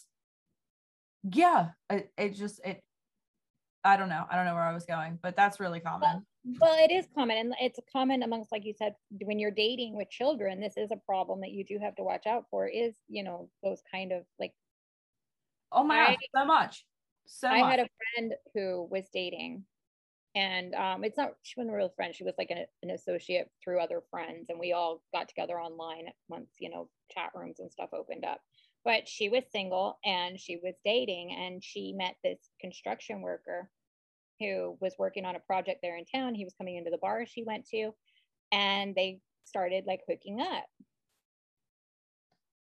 yeah 1.22 1.68
it, 1.90 2.10
it 2.16 2.34
just 2.34 2.60
it 2.64 2.82
i 3.84 3.96
don't 3.96 4.08
know 4.08 4.24
i 4.30 4.36
don't 4.36 4.46
know 4.46 4.54
where 4.54 4.62
i 4.62 4.74
was 4.74 4.86
going 4.86 5.18
but 5.22 5.36
that's 5.36 5.60
really 5.60 5.80
common 5.80 6.24
well, 6.60 6.76
it 6.78 6.92
is 6.92 7.08
common, 7.12 7.38
and 7.38 7.54
it's 7.60 7.80
common 7.92 8.22
amongst, 8.22 8.52
like 8.52 8.64
you 8.64 8.72
said, 8.72 8.94
when 9.20 9.40
you're 9.40 9.50
dating 9.50 9.96
with 9.96 10.08
children. 10.10 10.60
This 10.60 10.76
is 10.76 10.92
a 10.92 10.96
problem 11.04 11.40
that 11.40 11.50
you 11.50 11.64
do 11.64 11.78
have 11.82 11.96
to 11.96 12.04
watch 12.04 12.24
out 12.24 12.44
for. 12.50 12.68
Is 12.68 12.94
you 13.08 13.24
know 13.24 13.50
those 13.64 13.82
kind 13.90 14.12
of 14.12 14.22
like 14.38 14.52
oh 15.72 15.82
my 15.82 15.98
I- 15.98 16.06
gosh 16.10 16.16
so 16.36 16.44
much 16.44 16.84
so 17.26 17.48
I 17.48 17.60
much 17.60 17.70
had 17.70 17.80
a 17.80 17.88
friend 18.14 18.34
who 18.54 18.86
was 18.88 19.08
dating, 19.12 19.64
and 20.36 20.72
um, 20.74 21.02
it's 21.02 21.16
not 21.16 21.32
she 21.42 21.54
wasn't 21.56 21.74
a 21.74 21.76
real 21.76 21.92
friend. 21.96 22.14
She 22.14 22.22
was 22.22 22.34
like 22.38 22.50
an, 22.50 22.64
an 22.82 22.90
associate 22.90 23.50
through 23.62 23.80
other 23.80 24.02
friends, 24.10 24.48
and 24.48 24.58
we 24.60 24.72
all 24.72 25.02
got 25.12 25.28
together 25.28 25.60
online 25.60 26.06
once 26.28 26.50
you 26.60 26.70
know 26.70 26.88
chat 27.10 27.30
rooms 27.34 27.58
and 27.58 27.72
stuff 27.72 27.90
opened 27.92 28.24
up. 28.24 28.40
But 28.86 29.06
she 29.08 29.28
was 29.28 29.42
single 29.52 29.98
and 30.04 30.40
she 30.40 30.56
was 30.62 30.74
dating, 30.84 31.32
and 31.38 31.62
she 31.62 31.92
met 31.92 32.14
this 32.24 32.38
construction 32.60 33.20
worker 33.20 33.68
who 34.40 34.78
was 34.80 34.94
working 34.98 35.24
on 35.26 35.34
a 35.36 35.40
project 35.40 35.80
there 35.82 35.96
in 35.98 36.04
town. 36.06 36.34
He 36.34 36.44
was 36.44 36.54
coming 36.56 36.76
into 36.76 36.90
the 36.90 36.98
bar 36.98 37.26
she 37.26 37.42
went 37.42 37.66
to, 37.74 37.90
and 38.52 38.94
they 38.94 39.20
started 39.44 39.84
like 39.86 40.00
hooking 40.08 40.40
up. 40.40 40.64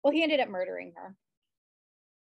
Well, 0.02 0.12
he 0.12 0.22
ended 0.22 0.40
up 0.40 0.48
murdering 0.48 0.92
her. 0.96 1.16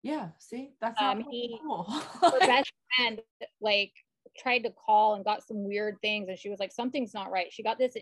yeah 0.03 0.29
see 0.39 0.71
that's 0.81 0.99
not 1.01 1.17
Um, 1.17 1.25
he- 1.31 1.58
cool 1.63 1.84
her 1.84 2.39
best 2.39 2.71
friend 2.95 3.21
like 3.62 3.91
tried 4.38 4.60
to 4.63 4.71
call 4.71 5.15
and 5.15 5.25
got 5.25 5.45
some 5.47 5.63
weird 5.65 5.97
things 6.01 6.27
and 6.29 6.38
she 6.38 6.49
was 6.49 6.60
like 6.60 6.71
something's 6.71 7.13
not 7.13 7.31
right 7.31 7.51
she 7.51 7.63
got 7.63 7.77
this 7.77 7.95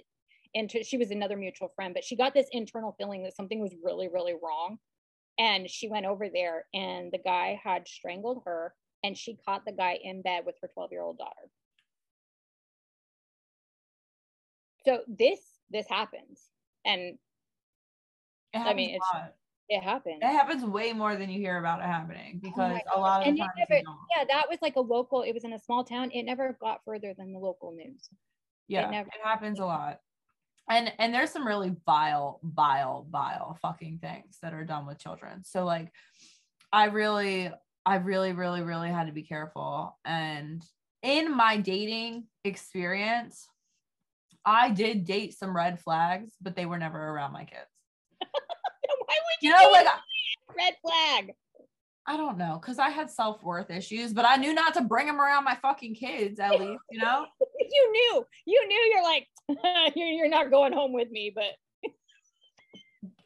into 0.53 0.83
she 0.83 0.97
was 0.97 1.11
another 1.11 1.37
mutual 1.37 1.71
friend 1.75 1.93
but 1.93 2.03
she 2.03 2.15
got 2.15 2.33
this 2.33 2.47
internal 2.51 2.95
feeling 2.99 3.23
that 3.23 3.35
something 3.35 3.61
was 3.61 3.73
really 3.83 4.07
really 4.09 4.33
wrong 4.43 4.77
and 5.37 5.69
she 5.69 5.87
went 5.89 6.05
over 6.05 6.29
there 6.29 6.65
and 6.73 7.11
the 7.11 7.17
guy 7.17 7.59
had 7.63 7.87
strangled 7.87 8.43
her 8.45 8.73
and 9.03 9.17
she 9.17 9.35
caught 9.45 9.65
the 9.65 9.71
guy 9.71 9.97
in 10.03 10.21
bed 10.21 10.45
with 10.45 10.55
her 10.61 10.67
12 10.67 10.91
year 10.91 11.01
old 11.01 11.17
daughter. 11.17 11.49
So 14.85 15.01
this 15.07 15.39
this 15.69 15.87
happens 15.87 16.49
and 16.85 17.17
It 18.53 18.59
I 18.59 18.73
mean, 18.73 18.95
it's- 18.95 19.29
it 19.69 19.81
happens. 19.81 20.19
It 20.21 20.27
happens 20.27 20.63
way 20.65 20.91
more 20.93 21.15
than 21.15 21.29
you 21.29 21.39
hear 21.39 21.57
about 21.57 21.79
it 21.79 21.85
happening 21.85 22.35
oh 22.35 22.39
because 22.49 22.81
a 22.93 22.99
lot 22.99 23.21
of 23.21 23.27
And 23.27 23.37
times 23.37 23.51
never- 23.57 23.81
yeah 24.15 24.25
that 24.25 24.47
was 24.49 24.61
like 24.61 24.75
a 24.75 24.81
local 24.81 25.21
it 25.23 25.31
was 25.31 25.45
in 25.45 25.53
a 25.53 25.59
small 25.59 25.83
town. 25.83 26.11
It 26.11 26.23
never 26.23 26.53
got 26.59 26.83
further 26.83 27.13
than 27.13 27.31
the 27.33 27.39
local 27.39 27.71
news. 27.71 28.09
Yeah 28.67 28.89
never- 28.89 29.07
it 29.09 29.21
happens 29.23 29.59
a 29.59 29.65
lot 29.65 30.01
and 30.69 30.91
and 30.97 31.13
there's 31.13 31.31
some 31.31 31.45
really 31.45 31.75
vile 31.85 32.39
vile 32.43 33.05
vile 33.09 33.57
fucking 33.61 33.99
things 33.99 34.37
that 34.41 34.53
are 34.53 34.63
done 34.63 34.85
with 34.85 34.99
children. 34.99 35.43
So 35.43 35.65
like 35.65 35.91
i 36.71 36.85
really 36.85 37.51
i 37.85 37.95
really 37.95 38.33
really 38.33 38.61
really 38.61 38.89
had 38.89 39.07
to 39.07 39.13
be 39.13 39.23
careful. 39.23 39.97
And 40.05 40.63
in 41.01 41.35
my 41.35 41.57
dating 41.57 42.25
experience 42.43 43.47
i 44.45 44.69
did 44.69 45.05
date 45.05 45.33
some 45.33 45.55
red 45.55 45.79
flags 45.79 46.33
but 46.41 46.55
they 46.55 46.65
were 46.65 46.77
never 46.77 46.99
around 46.99 47.33
my 47.33 47.43
kids. 47.43 47.61
Why 48.19 48.27
would 49.07 49.41
you 49.41 49.49
you, 49.49 49.51
know 49.51 49.59
date 49.59 49.71
like 49.71 49.87
a 49.87 50.53
red 50.57 50.73
flag? 50.81 51.33
I 52.05 52.17
don't 52.17 52.37
know 52.37 52.59
because 52.61 52.79
i 52.79 52.89
had 52.89 53.09
self-worth 53.09 53.69
issues 53.69 54.13
but 54.13 54.25
i 54.25 54.35
knew 54.35 54.53
not 54.53 54.73
to 54.73 54.81
bring 54.81 55.07
them 55.07 55.21
around 55.21 55.45
my 55.45 55.55
fucking 55.55 55.95
kids 55.95 56.39
at 56.39 56.59
least 56.59 56.83
you 56.89 56.99
know? 56.99 57.25
You 57.71 57.91
knew 57.91 58.25
you 58.45 58.67
knew 58.67 58.92
you're 59.95 60.29
not 60.29 60.51
going 60.51 60.73
home 60.73 60.93
with 60.93 61.09
me 61.09 61.31
but 61.33 61.53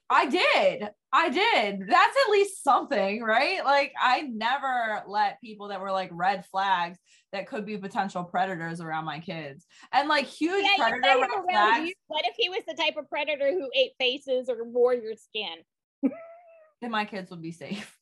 I 0.10 0.26
did. 0.26 0.90
I 1.12 1.30
did. 1.30 1.82
That's 1.82 2.18
at 2.26 2.32
least 2.32 2.64
something, 2.64 3.22
right? 3.22 3.64
Like 3.66 3.94
I 4.00 4.22
never 4.22 5.04
let 5.06 5.42
people 5.42 5.68
that 5.68 5.82
were 5.82 5.92
like 5.92 6.10
red 6.14 6.46
flags 6.46 6.98
that 7.34 7.48
could 7.48 7.66
be 7.66 7.78
potential 7.78 8.24
predators 8.24 8.80
around 8.80 9.04
my 9.06 9.20
kids. 9.20 9.66
And 9.92 10.08
like 10.08 10.26
huge 10.26 10.64
yeah 10.64 10.90
predator 10.90 11.20
red 11.20 11.30
flags, 11.50 11.88
you. 11.90 11.94
what 12.08 12.26
if 12.26 12.36
he 12.38 12.48
was 12.50 12.62
the 12.68 12.74
type 12.74 12.96
of 12.98 13.10
predator 13.10 13.52
who 13.52 13.70
ate 13.76 13.92
faces 14.00 14.48
or 14.48 14.64
wore 14.64 14.94
your 14.94 15.16
skin 15.16 15.58
then 16.82 16.92
my 16.92 17.06
kids 17.06 17.32
would 17.32 17.42
be 17.42 17.52
safe. 17.52 17.98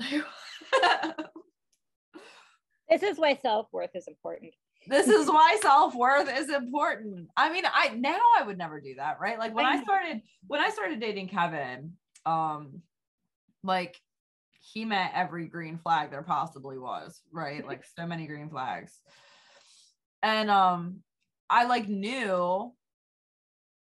this 2.90 3.02
is 3.02 3.18
why 3.18 3.36
self-worth 3.36 3.94
is 3.94 4.08
important 4.08 4.52
this 4.86 5.08
is 5.08 5.28
why 5.28 5.58
self-worth 5.62 6.28
is 6.36 6.50
important. 6.50 7.28
I 7.36 7.52
mean, 7.52 7.64
I 7.72 7.90
now 7.90 8.20
I 8.38 8.42
would 8.42 8.58
never 8.58 8.80
do 8.80 8.94
that, 8.96 9.20
right? 9.20 9.38
Like 9.38 9.54
when 9.54 9.64
I 9.64 9.72
I 9.72 9.82
started 9.82 10.22
when 10.46 10.60
I 10.60 10.70
started 10.70 11.00
dating 11.00 11.28
Kevin, 11.28 11.92
um 12.26 12.82
like 13.64 13.96
he 14.60 14.84
met 14.84 15.12
every 15.14 15.48
green 15.48 15.78
flag 15.78 16.10
there 16.10 16.22
possibly 16.22 16.78
was, 16.78 17.20
right? 17.32 17.66
Like 17.66 17.84
so 17.96 18.06
many 18.06 18.26
green 18.26 18.48
flags. 18.48 18.98
And 20.22 20.50
um 20.50 21.00
I 21.50 21.64
like 21.64 21.88
knew 21.88 22.72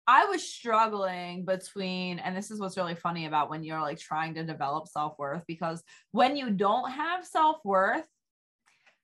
I 0.07 0.25
was 0.25 0.41
struggling 0.41 1.45
between, 1.45 2.17
and 2.17 2.35
this 2.35 2.49
is 2.49 2.59
what's 2.59 2.77
really 2.77 2.95
funny 2.95 3.27
about 3.27 3.51
when 3.51 3.63
you're 3.63 3.79
like 3.79 3.99
trying 3.99 4.33
to 4.33 4.43
develop 4.43 4.87
self 4.87 5.19
worth 5.19 5.43
because 5.45 5.83
when 6.11 6.35
you 6.35 6.49
don't 6.49 6.89
have 6.89 7.23
self 7.23 7.57
worth, 7.63 8.07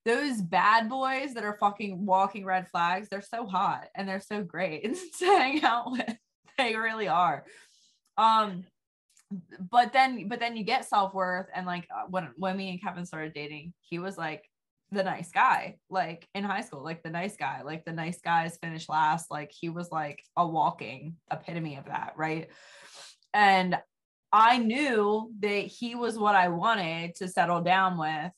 those 0.06 0.42
bad 0.42 0.88
boys 0.88 1.34
that 1.34 1.44
are 1.44 1.58
fucking 1.60 2.06
walking 2.06 2.46
red 2.46 2.70
flags, 2.70 3.10
they're 3.10 3.22
so 3.22 3.46
hot 3.46 3.88
and 3.96 4.08
they're 4.08 4.20
so 4.20 4.44
great 4.44 4.84
to 5.20 5.26
hang 5.26 5.64
out 5.64 5.92
with. 5.92 6.16
They 6.58 6.76
really 6.76 7.08
are. 7.08 7.44
Um, 8.18 8.64
but 9.72 9.92
then, 9.92 10.28
but 10.28 10.40
then 10.40 10.56
you 10.56 10.64
get 10.64 10.86
self 10.86 11.14
worth, 11.14 11.48
and 11.54 11.66
like 11.66 11.88
uh, 11.94 12.06
when 12.10 12.30
when 12.38 12.56
me 12.56 12.70
and 12.70 12.82
Kevin 12.82 13.06
started 13.06 13.34
dating, 13.34 13.74
he 13.82 14.00
was 14.00 14.18
like 14.18 14.44
the 14.92 15.04
nice 15.04 15.32
guy, 15.32 15.78
like 15.90 16.28
in 16.36 16.44
high 16.44 16.62
school, 16.62 16.84
like 16.84 17.04
the 17.04 17.10
nice 17.10 17.36
guy, 17.36 17.64
like 17.64 17.84
the 17.86 17.92
nice 17.92 18.22
guys 18.22 18.58
finish 18.62 18.88
last. 18.88 19.32
Like 19.32 19.52
he 19.52 19.70
was 19.70 19.92
like 19.92 20.22
a 20.38 20.48
walking 20.48 21.16
epitome 21.32 21.76
of 21.76 21.86
that, 21.86 22.14
right? 22.16 22.50
And 23.34 23.78
I 24.32 24.58
knew 24.58 25.32
that 25.40 25.66
he 25.66 25.96
was 25.96 26.18
what 26.18 26.36
I 26.36 26.50
wanted 26.50 27.16
to 27.16 27.28
settle 27.28 27.62
down 27.62 27.98
with. 27.98 28.32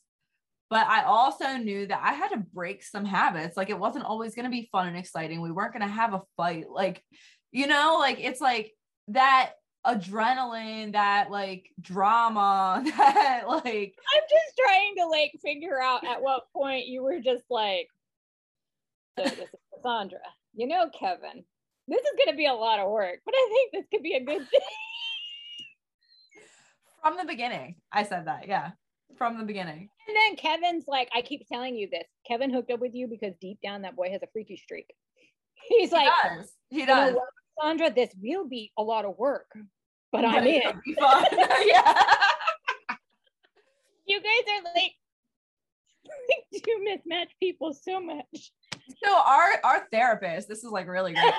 But 0.70 0.88
I 0.88 1.04
also 1.04 1.56
knew 1.58 1.88
that 1.88 2.02
I 2.04 2.14
had 2.14 2.30
to 2.30 2.44
break 2.54 2.84
some 2.84 3.06
habits. 3.06 3.56
Like 3.56 3.70
it 3.70 3.80
wasn't 3.80 4.06
always 4.06 4.36
going 4.36 4.46
to 4.46 4.52
be 4.52 4.70
fun 4.72 4.88
and 4.88 4.98
exciting. 4.98 5.42
We 5.42 5.52
weren't 5.52 5.72
going 5.72 5.88
to 5.88 5.94
have 5.94 6.14
a 6.14 6.24
fight. 6.36 6.66
Like, 6.70 7.04
you 7.52 7.68
know, 7.68 7.98
like 8.00 8.20
it's 8.20 8.42
like 8.42 8.74
that 9.08 9.52
adrenaline, 9.86 10.94
that 10.94 11.32
like 11.32 11.70
drama, 11.80 12.84
that 12.98 13.44
like 13.48 13.96
I'm 14.14 14.24
just 14.30 14.58
trying 14.60 14.96
to 14.98 15.08
like 15.08 15.32
figure 15.44 15.82
out 15.82 16.06
at 16.06 16.22
what 16.22 16.52
point 16.54 16.88
you 16.88 17.04
were 17.04 17.22
just 17.22 17.46
like, 17.50 17.88
so 19.18 19.24
this 19.24 19.40
is 19.40 19.48
Cossondre. 19.74 20.18
You 20.54 20.68
know, 20.68 20.90
Kevin, 20.90 21.46
this 21.88 22.02
is 22.02 22.26
gonna 22.26 22.36
be 22.36 22.48
a 22.48 22.54
lot 22.54 22.80
of 22.80 22.92
work, 22.92 23.20
but 23.26 23.34
I 23.36 23.50
think 23.50 23.72
this 23.72 23.86
could 23.92 24.04
be 24.04 24.16
a 24.16 24.24
good 24.24 24.50
thing. 24.50 24.60
From 27.02 27.16
the 27.16 27.26
beginning, 27.26 27.76
I 27.92 28.04
said 28.04 28.28
that, 28.28 28.48
yeah. 28.48 28.72
From 29.18 29.38
the 29.38 29.46
beginning. 29.46 29.90
And 30.08 30.16
then 30.16 30.36
Kevin's 30.38 30.86
like, 30.88 31.10
I 31.14 31.22
keep 31.22 31.48
telling 31.48 31.76
you 31.76 31.90
this. 31.92 32.06
Kevin 32.26 32.52
hooked 32.52 32.72
up 32.72 32.80
with 32.80 32.96
you 32.96 33.08
because 33.08 33.34
deep 33.42 33.60
down 33.62 33.82
that 33.82 33.96
boy 33.96 34.10
has 34.12 34.22
a 34.24 34.28
freaky 34.32 34.56
streak. 34.58 34.94
He's 35.68 35.92
like, 35.92 36.08
he 36.08 36.30
does. 36.30 36.52
He 36.70 36.86
does. 36.86 37.16
Sandra, 37.62 37.92
this 37.92 38.12
will 38.22 38.48
be 38.48 38.72
a 38.78 38.84
lot 38.84 39.04
of 39.06 39.18
work, 39.18 39.52
but 40.12 40.24
I'm 40.24 40.46
in. 40.46 40.62
yeah. 40.88 42.04
You 44.06 44.22
guys 44.22 44.44
are 44.56 44.64
like 44.76 44.94
two 46.54 46.84
mismatched 46.84 47.34
people 47.42 47.74
so 47.74 48.00
much. 48.00 48.52
So 49.04 49.14
our 49.14 49.60
our 49.64 49.88
therapist, 49.92 50.48
this 50.48 50.64
is 50.64 50.72
like 50.72 50.88
really 50.88 51.14
great. 51.14 51.34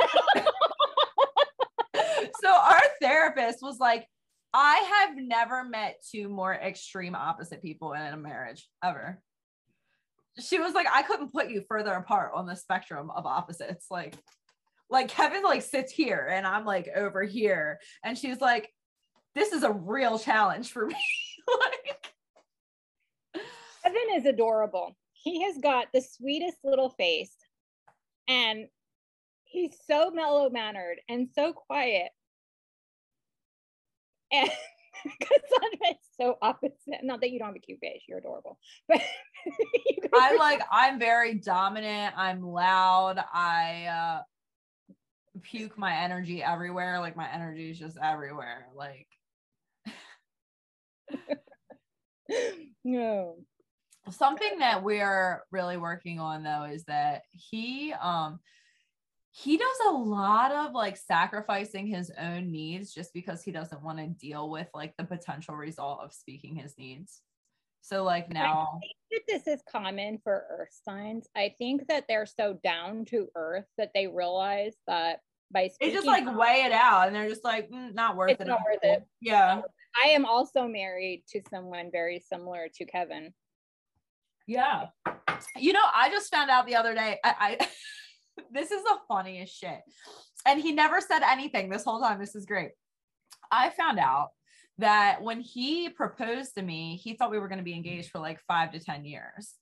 so 2.43 2.51
our 2.51 2.83
therapist 3.01 3.62
was 3.62 3.79
like, 3.79 4.07
I 4.53 5.07
have 5.07 5.17
never 5.17 5.65
met 5.65 6.03
two 6.11 6.29
more 6.29 6.55
extreme 6.55 7.15
opposite 7.15 7.63
people 7.63 7.93
in 7.93 8.01
a 8.01 8.17
marriage 8.17 8.67
ever. 8.83 9.21
She 10.41 10.59
was 10.59 10.73
like, 10.73 10.87
I 10.93 11.03
couldn't 11.03 11.33
put 11.33 11.51
you 11.51 11.63
further 11.69 11.93
apart 11.93 12.33
on 12.35 12.47
the 12.47 12.57
spectrum 12.57 13.11
of 13.11 13.27
opposites. 13.27 13.87
Like, 13.91 14.15
like 14.89 15.09
Kevin 15.09 15.43
like 15.43 15.63
sits 15.63 15.93
here 15.93 16.29
and 16.33 16.47
I'm 16.47 16.65
like 16.65 16.89
over 16.95 17.25
here. 17.25 17.79
And 18.05 18.17
she's 18.17 18.41
like, 18.41 18.71
this 19.35 19.53
is 19.53 19.63
a 19.63 19.73
real 19.73 20.19
challenge 20.19 20.73
for 20.73 20.87
me. 20.87 20.95
like 23.35 23.45
Kevin 23.85 24.17
is 24.17 24.27
adorable. 24.27 24.97
He 25.13 25.43
has 25.43 25.59
got 25.59 25.89
the 25.93 26.01
sweetest 26.01 26.59
little 26.65 26.91
face 26.91 27.35
and 28.29 28.67
he's 29.45 29.77
so 29.87 30.11
mellow 30.11 30.49
mannered 30.51 30.99
and 31.09 31.29
so 31.35 31.53
quiet. 31.53 32.11
And 34.33 34.49
Cossondre 35.22 35.91
is 35.91 35.97
so 36.20 36.37
opposite. 36.43 37.03
Not 37.03 37.20
that 37.20 37.31
you 37.31 37.39
don't 37.39 37.49
have 37.49 37.57
a 37.57 37.61
cute 37.61 37.81
face, 37.81 38.03
you're 38.09 38.18
adorable. 38.18 38.59
But 38.89 39.01
I 40.14 40.37
like 40.37 40.61
I'm 40.70 40.99
very 40.99 41.35
dominant. 41.35 42.14
I'm 42.16 42.43
loud. 42.43 43.22
I 43.33 43.85
uh 43.87 44.22
puke 45.43 45.79
my 45.79 45.95
energy 45.97 46.43
everywhere. 46.43 46.99
Like 46.99 47.16
my 47.16 47.33
energy 47.33 47.70
is 47.70 47.79
just 47.79 47.97
everywhere. 48.03 48.66
Like 48.74 49.07
no. 52.85 53.37
Something 54.11 54.59
that 54.59 54.83
we're 54.83 55.45
really 55.53 55.76
working 55.76 56.18
on 56.18 56.43
though 56.43 56.64
is 56.64 56.85
that 56.85 57.22
he 57.31 57.93
um 57.93 58.41
he 59.39 59.57
does 59.57 59.76
a 59.86 59.93
lot 59.93 60.51
of 60.51 60.72
like 60.72 60.97
sacrificing 60.97 61.86
his 61.86 62.11
own 62.18 62.51
needs 62.51 62.93
just 62.93 63.14
because 63.14 63.41
he 63.41 63.53
doesn't 63.53 63.84
want 63.84 63.99
to 63.99 64.07
deal 64.07 64.51
with 64.51 64.66
like 64.74 64.97
the 64.97 65.05
potential 65.05 65.55
result 65.55 66.01
of 66.03 66.12
speaking 66.12 66.57
his 66.57 66.76
needs. 66.76 67.20
So 67.80 68.03
like 68.03 68.32
now 68.32 68.80
that 69.12 69.20
this 69.28 69.47
is 69.47 69.62
common 69.70 70.18
for 70.24 70.45
earth 70.51 70.76
signs. 70.84 71.28
I 71.36 71.55
think 71.57 71.86
that 71.86 72.07
they're 72.09 72.26
so 72.26 72.59
down 72.64 73.05
to 73.07 73.28
earth 73.36 73.66
that 73.76 73.93
they 73.95 74.09
realize 74.09 74.74
that 74.89 75.20
by 75.53 75.68
speaking, 75.68 75.91
they 75.91 75.95
just 75.95 76.07
like 76.09 76.36
weigh 76.36 76.64
it 76.66 76.72
out 76.72 77.07
and 77.07 77.14
they're 77.14 77.28
just 77.28 77.45
like 77.45 77.70
mm, 77.70 77.95
not 77.95 78.16
worth 78.16 78.32
it's 78.32 78.41
it. 78.41 78.49
Not 78.49 78.62
worth 78.66 78.82
it. 78.82 79.07
Yeah. 79.20 79.61
I 80.05 80.09
am 80.09 80.24
also 80.24 80.66
married 80.66 81.22
to 81.28 81.43
someone 81.49 81.91
very 81.93 82.24
similar 82.28 82.66
to 82.74 82.84
Kevin. 82.86 83.32
Yeah. 84.49 84.86
You 85.57 85.74
know, 85.74 85.84
I 85.95 86.11
just 86.11 86.28
found 86.34 86.51
out 86.51 86.66
the 86.66 86.74
other 86.74 86.93
day. 86.93 87.20
I, 87.22 87.57
I 87.61 87.68
this 88.53 88.70
is 88.70 88.82
the 88.82 88.99
funniest 89.09 89.57
shit. 89.57 89.80
And 90.47 90.61
he 90.61 90.72
never 90.72 91.01
said 91.01 91.22
anything 91.22 91.68
this 91.68 91.84
whole 91.84 92.01
time. 92.01 92.18
This 92.18 92.34
is 92.34 92.47
great. 92.47 92.70
I 93.51 93.70
found 93.70 93.99
out 93.99 94.28
that 94.78 95.22
when 95.22 95.41
he 95.41 95.89
proposed 95.89 96.55
to 96.55 96.62
me, 96.62 96.97
he 97.03 97.14
thought 97.14 97.30
we 97.30 97.39
were 97.39 97.49
going 97.49 97.59
to 97.59 97.64
be 97.64 97.74
engaged 97.74 98.11
for 98.11 98.18
like 98.18 98.41
five 98.47 98.72
to 98.72 98.80
10 98.80 99.05
years. 99.05 99.55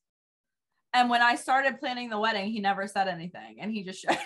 And 0.92 1.10
when 1.10 1.22
I 1.22 1.36
started 1.36 1.78
planning 1.78 2.10
the 2.10 2.18
wedding, 2.18 2.50
he 2.50 2.60
never 2.60 2.86
said 2.86 3.08
anything 3.08 3.56
and 3.60 3.70
he 3.70 3.82
just 3.82 4.00
showed 4.00 4.18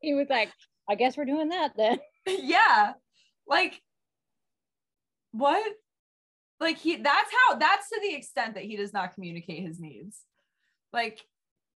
He 0.00 0.14
was 0.14 0.28
like, 0.28 0.50
I 0.90 0.96
guess 0.96 1.16
we're 1.16 1.24
doing 1.24 1.50
that 1.50 1.72
then. 1.76 1.98
yeah. 2.26 2.92
Like, 3.46 3.80
what? 5.30 5.64
Like, 6.60 6.76
he, 6.78 6.96
that's 6.96 7.30
how, 7.30 7.56
that's 7.56 7.88
to 7.88 8.00
the 8.02 8.14
extent 8.14 8.54
that 8.54 8.64
he 8.64 8.76
does 8.76 8.92
not 8.92 9.14
communicate 9.14 9.66
his 9.66 9.80
needs. 9.80 10.20
Like, 10.92 11.20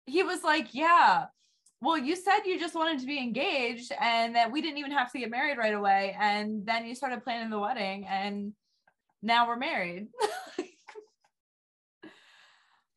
he 0.07 0.23
was 0.23 0.43
like, 0.43 0.73
Yeah, 0.73 1.25
well, 1.81 1.97
you 1.97 2.15
said 2.15 2.39
you 2.45 2.59
just 2.59 2.73
wanted 2.73 2.99
to 2.99 3.05
be 3.05 3.19
engaged 3.19 3.91
and 4.01 4.35
that 4.35 4.51
we 4.51 4.61
didn't 4.61 4.79
even 4.79 4.91
have 4.91 5.11
to 5.11 5.19
get 5.19 5.29
married 5.29 5.57
right 5.57 5.73
away. 5.73 6.15
And 6.19 6.65
then 6.65 6.87
you 6.87 6.95
started 6.95 7.23
planning 7.23 7.51
the 7.51 7.59
wedding 7.59 8.07
and 8.07 8.53
now 9.21 9.47
we're 9.47 9.57
married. 9.57 10.07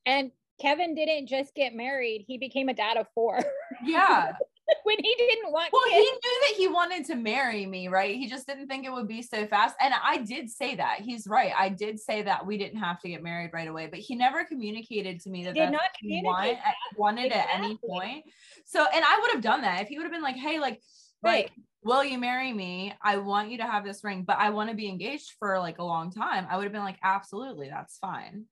and 0.07 0.31
Kevin 0.61 0.95
didn't 0.95 1.27
just 1.27 1.55
get 1.55 1.75
married, 1.75 2.25
he 2.27 2.39
became 2.39 2.69
a 2.69 2.75
dad 2.75 2.97
of 2.97 3.07
four. 3.15 3.41
Yeah. 3.85 4.33
when 4.85 4.97
he 4.99 5.15
didn't 5.17 5.53
want 5.53 5.71
well 5.73 5.83
kids. 5.85 5.97
he 5.97 6.03
knew 6.03 6.41
that 6.43 6.55
he 6.57 6.69
wanted 6.69 7.05
to 7.07 7.15
marry 7.15 7.67
me 7.67 7.89
right? 7.89 8.17
He 8.17 8.27
just 8.29 8.47
didn't 8.47 8.69
think 8.69 8.85
it 8.85 8.93
would 8.93 9.09
be 9.09 9.23
so 9.23 9.47
fast. 9.47 9.77
And 9.81 9.95
i 10.03 10.19
did 10.19 10.51
say 10.51 10.77
that. 10.77 11.01
He's 11.01 11.27
right. 11.27 11.53
I 11.57 11.69
did 11.69 11.99
say 11.99 12.23
that 12.23 12.47
we 12.47 12.59
didn't 12.59 12.79
have 12.79 13.01
to 13.01 13.09
get 13.09 13.23
married 13.23 13.51
right 13.53 13.69
away 13.69 13.87
but 13.87 13.99
he 13.99 14.15
never 14.15 14.45
communicated 14.45 15.21
to 15.21 15.31
me 15.31 15.45
that 15.45 15.55
did 15.55 15.71
not 15.71 15.83
want, 16.03 16.59
wanted 16.97 17.27
exactly. 17.27 17.53
at 17.53 17.65
any 17.65 17.79
point. 17.87 18.25
So 18.65 18.85
and 18.95 19.05
i 19.05 19.19
would 19.21 19.33
have 19.33 19.43
done 19.43 19.63
that 19.63 19.83
if 19.83 19.89
he 19.89 19.99
would 19.99 20.05
have 20.05 20.13
been 20.13 20.23
like 20.23 20.37
hey 20.37 20.59
like 20.59 20.81
right. 21.23 21.45
like 21.45 21.53
will 21.83 22.05
you 22.05 22.19
marry 22.19 22.53
me? 22.53 22.93
I 23.03 23.17
want 23.17 23.51
you 23.51 23.59
to 23.59 23.67
have 23.67 23.85
this 23.85 24.05
ring 24.05 24.25
but 24.25 24.39
i 24.39 24.51
want 24.51 24.71
to 24.71 24.77
be 24.77 24.89
engaged 24.89 25.33
for 25.39 25.59
like 25.59 25.79
a 25.79 25.85
long 25.85 26.11
time. 26.11 26.47
I 26.51 26.57
would 26.57 26.65
have 26.65 26.73
been 26.73 26.83
like 26.83 26.99
absolutely. 27.03 27.69
That's 27.69 27.99
fine 27.99 28.47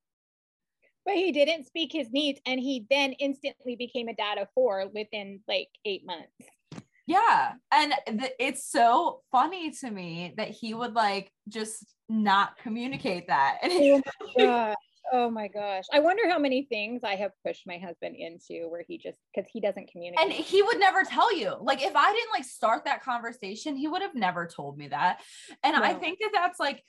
but 1.08 1.16
he 1.16 1.32
didn't 1.32 1.64
speak 1.64 1.90
his 1.90 2.12
needs 2.12 2.38
and 2.44 2.60
he 2.60 2.86
then 2.90 3.14
instantly 3.14 3.74
became 3.76 4.08
a 4.08 4.14
dad 4.14 4.36
of 4.36 4.46
four 4.54 4.86
within 4.94 5.40
like 5.48 5.68
eight 5.86 6.04
months. 6.04 6.84
Yeah 7.06 7.52
and 7.72 7.94
th- 8.06 8.32
it's 8.38 8.70
so 8.70 9.22
funny 9.32 9.70
to 9.80 9.90
me 9.90 10.34
that 10.36 10.50
he 10.50 10.74
would 10.74 10.92
like 10.92 11.32
just 11.48 11.94
not 12.10 12.58
communicate 12.58 13.26
that. 13.28 13.58
Oh, 14.30 14.36
my 14.36 14.44
gosh. 14.44 14.74
oh 15.14 15.30
my 15.30 15.48
gosh. 15.48 15.84
I 15.90 16.00
wonder 16.00 16.28
how 16.28 16.38
many 16.38 16.64
things 16.64 17.00
i 17.02 17.14
have 17.14 17.30
pushed 17.42 17.66
my 17.66 17.78
husband 17.78 18.14
into 18.18 18.68
where 18.68 18.84
he 18.86 18.98
just 18.98 19.18
because 19.34 19.48
he 19.50 19.60
doesn't 19.62 19.90
communicate. 19.90 20.22
And 20.22 20.30
he 20.30 20.60
would 20.60 20.78
never 20.78 21.04
tell 21.04 21.34
you. 21.34 21.54
Like 21.58 21.82
if 21.82 21.96
i 21.96 22.12
didn't 22.12 22.32
like 22.34 22.44
start 22.44 22.84
that 22.84 23.02
conversation 23.02 23.76
he 23.76 23.88
would 23.88 24.02
have 24.02 24.14
never 24.14 24.46
told 24.46 24.76
me 24.76 24.88
that. 24.88 25.22
And 25.64 25.74
no. 25.74 25.82
i 25.82 25.94
think 25.94 26.18
that 26.20 26.32
that's 26.34 26.60
like 26.60 26.84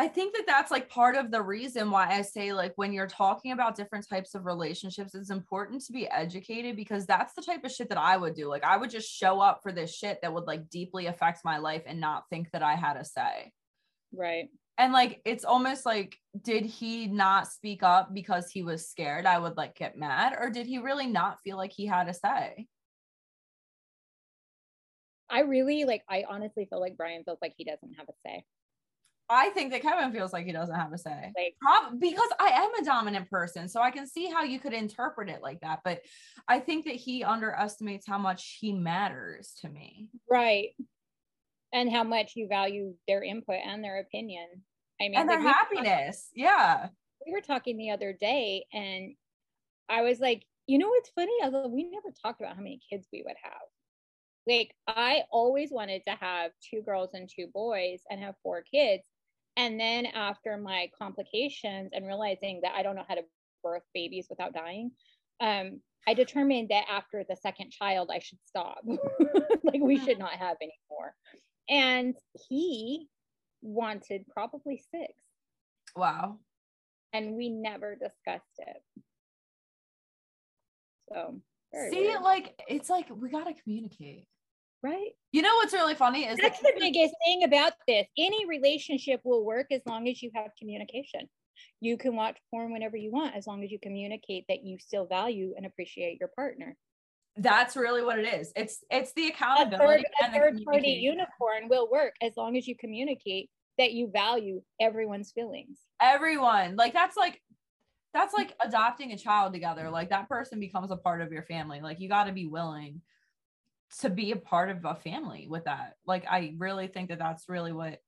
I 0.00 0.08
think 0.08 0.34
that 0.34 0.46
that's 0.46 0.72
like 0.72 0.88
part 0.88 1.14
of 1.14 1.30
the 1.30 1.40
reason 1.40 1.88
why 1.88 2.08
I 2.10 2.22
say, 2.22 2.52
like, 2.52 2.72
when 2.74 2.92
you're 2.92 3.06
talking 3.06 3.52
about 3.52 3.76
different 3.76 4.08
types 4.08 4.34
of 4.34 4.44
relationships, 4.44 5.14
it's 5.14 5.30
important 5.30 5.84
to 5.84 5.92
be 5.92 6.08
educated 6.08 6.74
because 6.74 7.06
that's 7.06 7.32
the 7.34 7.42
type 7.42 7.62
of 7.64 7.70
shit 7.70 7.88
that 7.90 7.98
I 7.98 8.16
would 8.16 8.34
do. 8.34 8.48
Like, 8.48 8.64
I 8.64 8.76
would 8.76 8.90
just 8.90 9.08
show 9.08 9.40
up 9.40 9.60
for 9.62 9.70
this 9.70 9.94
shit 9.94 10.18
that 10.20 10.34
would 10.34 10.44
like 10.44 10.68
deeply 10.68 11.06
affect 11.06 11.44
my 11.44 11.58
life 11.58 11.82
and 11.86 12.00
not 12.00 12.24
think 12.28 12.50
that 12.50 12.62
I 12.62 12.74
had 12.74 12.96
a 12.96 13.04
say. 13.04 13.52
Right. 14.12 14.48
And 14.78 14.92
like, 14.92 15.20
it's 15.24 15.44
almost 15.44 15.86
like, 15.86 16.16
did 16.42 16.64
he 16.66 17.06
not 17.06 17.46
speak 17.46 17.84
up 17.84 18.12
because 18.12 18.50
he 18.50 18.64
was 18.64 18.88
scared 18.88 19.26
I 19.26 19.38
would 19.38 19.56
like 19.56 19.76
get 19.76 19.96
mad? 19.96 20.34
Or 20.36 20.50
did 20.50 20.66
he 20.66 20.78
really 20.78 21.06
not 21.06 21.38
feel 21.44 21.56
like 21.56 21.72
he 21.72 21.86
had 21.86 22.08
a 22.08 22.14
say? 22.14 22.66
I 25.30 25.40
really 25.40 25.84
like, 25.84 26.02
I 26.08 26.24
honestly 26.28 26.66
feel 26.68 26.80
like 26.80 26.96
Brian 26.96 27.22
feels 27.22 27.38
like 27.40 27.54
he 27.56 27.62
doesn't 27.62 27.94
have 27.94 28.08
a 28.08 28.12
say. 28.26 28.44
I 29.30 29.50
think 29.50 29.72
that 29.72 29.82
Kevin 29.82 30.12
feels 30.12 30.32
like 30.32 30.44
he 30.44 30.52
doesn't 30.52 30.74
have 30.74 30.92
a 30.92 30.98
say. 30.98 31.32
Like, 31.36 31.54
Prob- 31.60 31.98
because 31.98 32.28
I 32.38 32.48
am 32.48 32.74
a 32.74 32.84
dominant 32.84 33.30
person, 33.30 33.68
so 33.68 33.80
I 33.80 33.90
can 33.90 34.06
see 34.06 34.30
how 34.30 34.42
you 34.42 34.58
could 34.58 34.74
interpret 34.74 35.30
it 35.30 35.40
like 35.42 35.60
that. 35.60 35.80
But 35.84 36.02
I 36.46 36.58
think 36.60 36.84
that 36.84 36.94
he 36.94 37.24
underestimates 37.24 38.06
how 38.06 38.18
much 38.18 38.58
he 38.60 38.72
matters 38.72 39.54
to 39.62 39.68
me. 39.68 40.08
Right. 40.30 40.70
And 41.72 41.90
how 41.90 42.04
much 42.04 42.32
you 42.36 42.48
value 42.48 42.94
their 43.08 43.22
input 43.22 43.56
and 43.64 43.82
their 43.82 43.98
opinion. 44.00 44.46
I 45.00 45.08
mean, 45.08 45.16
and 45.16 45.28
their 45.28 45.40
happiness. 45.40 46.28
yeah. 46.34 46.88
we 47.26 47.32
were 47.32 47.40
talking 47.40 47.76
the 47.76 47.90
other 47.90 48.12
day 48.12 48.64
and 48.72 49.14
I 49.88 50.02
was 50.02 50.20
like, 50.20 50.44
you 50.66 50.78
know 50.78 50.88
what's 50.88 51.10
funny? 51.10 51.32
Although 51.42 51.68
we 51.68 51.84
never 51.84 52.12
talked 52.22 52.40
about 52.40 52.56
how 52.56 52.62
many 52.62 52.80
kids 52.90 53.08
we 53.12 53.22
would 53.26 53.36
have. 53.42 53.52
Like 54.46 54.74
I 54.86 55.22
always 55.30 55.70
wanted 55.72 56.02
to 56.06 56.12
have 56.12 56.52
two 56.70 56.82
girls 56.82 57.10
and 57.14 57.28
two 57.28 57.48
boys 57.52 58.00
and 58.10 58.20
have 58.20 58.34
four 58.42 58.62
kids. 58.62 59.02
And 59.56 59.78
then 59.78 60.06
after 60.06 60.56
my 60.56 60.90
complications 60.98 61.90
and 61.92 62.06
realizing 62.06 62.60
that 62.62 62.74
I 62.74 62.82
don't 62.82 62.96
know 62.96 63.04
how 63.08 63.14
to 63.14 63.22
birth 63.62 63.84
babies 63.94 64.26
without 64.28 64.52
dying, 64.52 64.90
um, 65.40 65.80
I 66.06 66.14
determined 66.14 66.68
that 66.68 66.84
after 66.90 67.24
the 67.28 67.36
second 67.36 67.70
child, 67.70 68.10
I 68.12 68.18
should 68.18 68.38
stop. 68.44 68.78
like 69.62 69.80
we 69.80 69.98
should 69.98 70.18
not 70.18 70.32
have 70.32 70.56
anymore. 70.60 71.14
And 71.68 72.14
he 72.48 73.08
wanted 73.62 74.26
probably 74.28 74.82
six. 74.90 75.12
Wow. 75.96 76.38
And 77.12 77.34
we 77.34 77.48
never 77.48 77.94
discussed 77.94 78.44
it. 78.58 78.82
So 81.08 81.40
see, 81.90 82.00
weird. 82.00 82.22
like 82.22 82.60
it's 82.68 82.90
like 82.90 83.06
we 83.14 83.30
gotta 83.30 83.54
communicate. 83.62 84.26
Right. 84.84 85.12
You 85.32 85.40
know 85.40 85.54
what's 85.54 85.72
really 85.72 85.94
funny 85.94 86.26
is 86.26 86.38
that's 86.38 86.60
the 86.60 86.74
biggest 86.78 87.14
thing 87.24 87.42
about 87.42 87.72
this. 87.88 88.06
Any 88.18 88.46
relationship 88.46 89.22
will 89.24 89.42
work 89.42 89.68
as 89.70 89.80
long 89.86 90.06
as 90.08 90.22
you 90.22 90.30
have 90.34 90.50
communication. 90.58 91.22
You 91.80 91.96
can 91.96 92.14
watch 92.14 92.36
porn 92.50 92.70
whenever 92.70 92.94
you 92.94 93.10
want 93.10 93.34
as 93.34 93.46
long 93.46 93.64
as 93.64 93.70
you 93.70 93.78
communicate 93.82 94.44
that 94.50 94.62
you 94.62 94.76
still 94.78 95.06
value 95.06 95.54
and 95.56 95.64
appreciate 95.64 96.18
your 96.20 96.28
partner. 96.36 96.76
That's 97.38 97.76
really 97.76 98.02
what 98.02 98.18
it 98.18 98.26
is. 98.26 98.52
It's 98.54 98.84
it's 98.90 99.14
the 99.14 99.28
accountability. 99.28 100.04
A 100.20 100.26
third, 100.28 100.28
a 100.28 100.38
third 100.38 100.64
party 100.66 100.88
unicorn 101.02 101.70
will 101.70 101.90
work 101.90 102.12
as 102.20 102.32
long 102.36 102.58
as 102.58 102.68
you 102.68 102.76
communicate 102.76 103.48
that 103.78 103.92
you 103.92 104.10
value 104.12 104.60
everyone's 104.82 105.32
feelings. 105.32 105.78
Everyone. 106.02 106.76
Like 106.76 106.92
that's 106.92 107.16
like 107.16 107.40
that's 108.12 108.34
like 108.34 108.54
adopting 108.62 109.12
a 109.12 109.16
child 109.16 109.54
together. 109.54 109.88
Like 109.88 110.10
that 110.10 110.28
person 110.28 110.60
becomes 110.60 110.90
a 110.90 110.96
part 110.96 111.22
of 111.22 111.32
your 111.32 111.42
family. 111.44 111.80
Like 111.80 112.00
you 112.00 112.08
got 112.10 112.24
to 112.24 112.32
be 112.32 112.46
willing 112.46 113.00
to 114.00 114.10
be 114.10 114.32
a 114.32 114.36
part 114.36 114.70
of 114.70 114.84
a 114.84 114.94
family 114.94 115.46
with 115.48 115.64
that. 115.64 115.94
Like 116.06 116.24
I 116.28 116.54
really 116.58 116.88
think 116.88 117.10
that 117.10 117.18
that's 117.18 117.48
really 117.48 117.72
what 117.72 118.00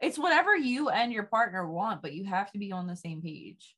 it's 0.00 0.18
whatever 0.18 0.54
you 0.54 0.88
and 0.88 1.12
your 1.12 1.24
partner 1.24 1.68
want, 1.68 2.02
but 2.02 2.12
you 2.12 2.24
have 2.24 2.50
to 2.52 2.58
be 2.58 2.72
on 2.72 2.86
the 2.86 2.96
same 2.96 3.22
page. 3.22 3.74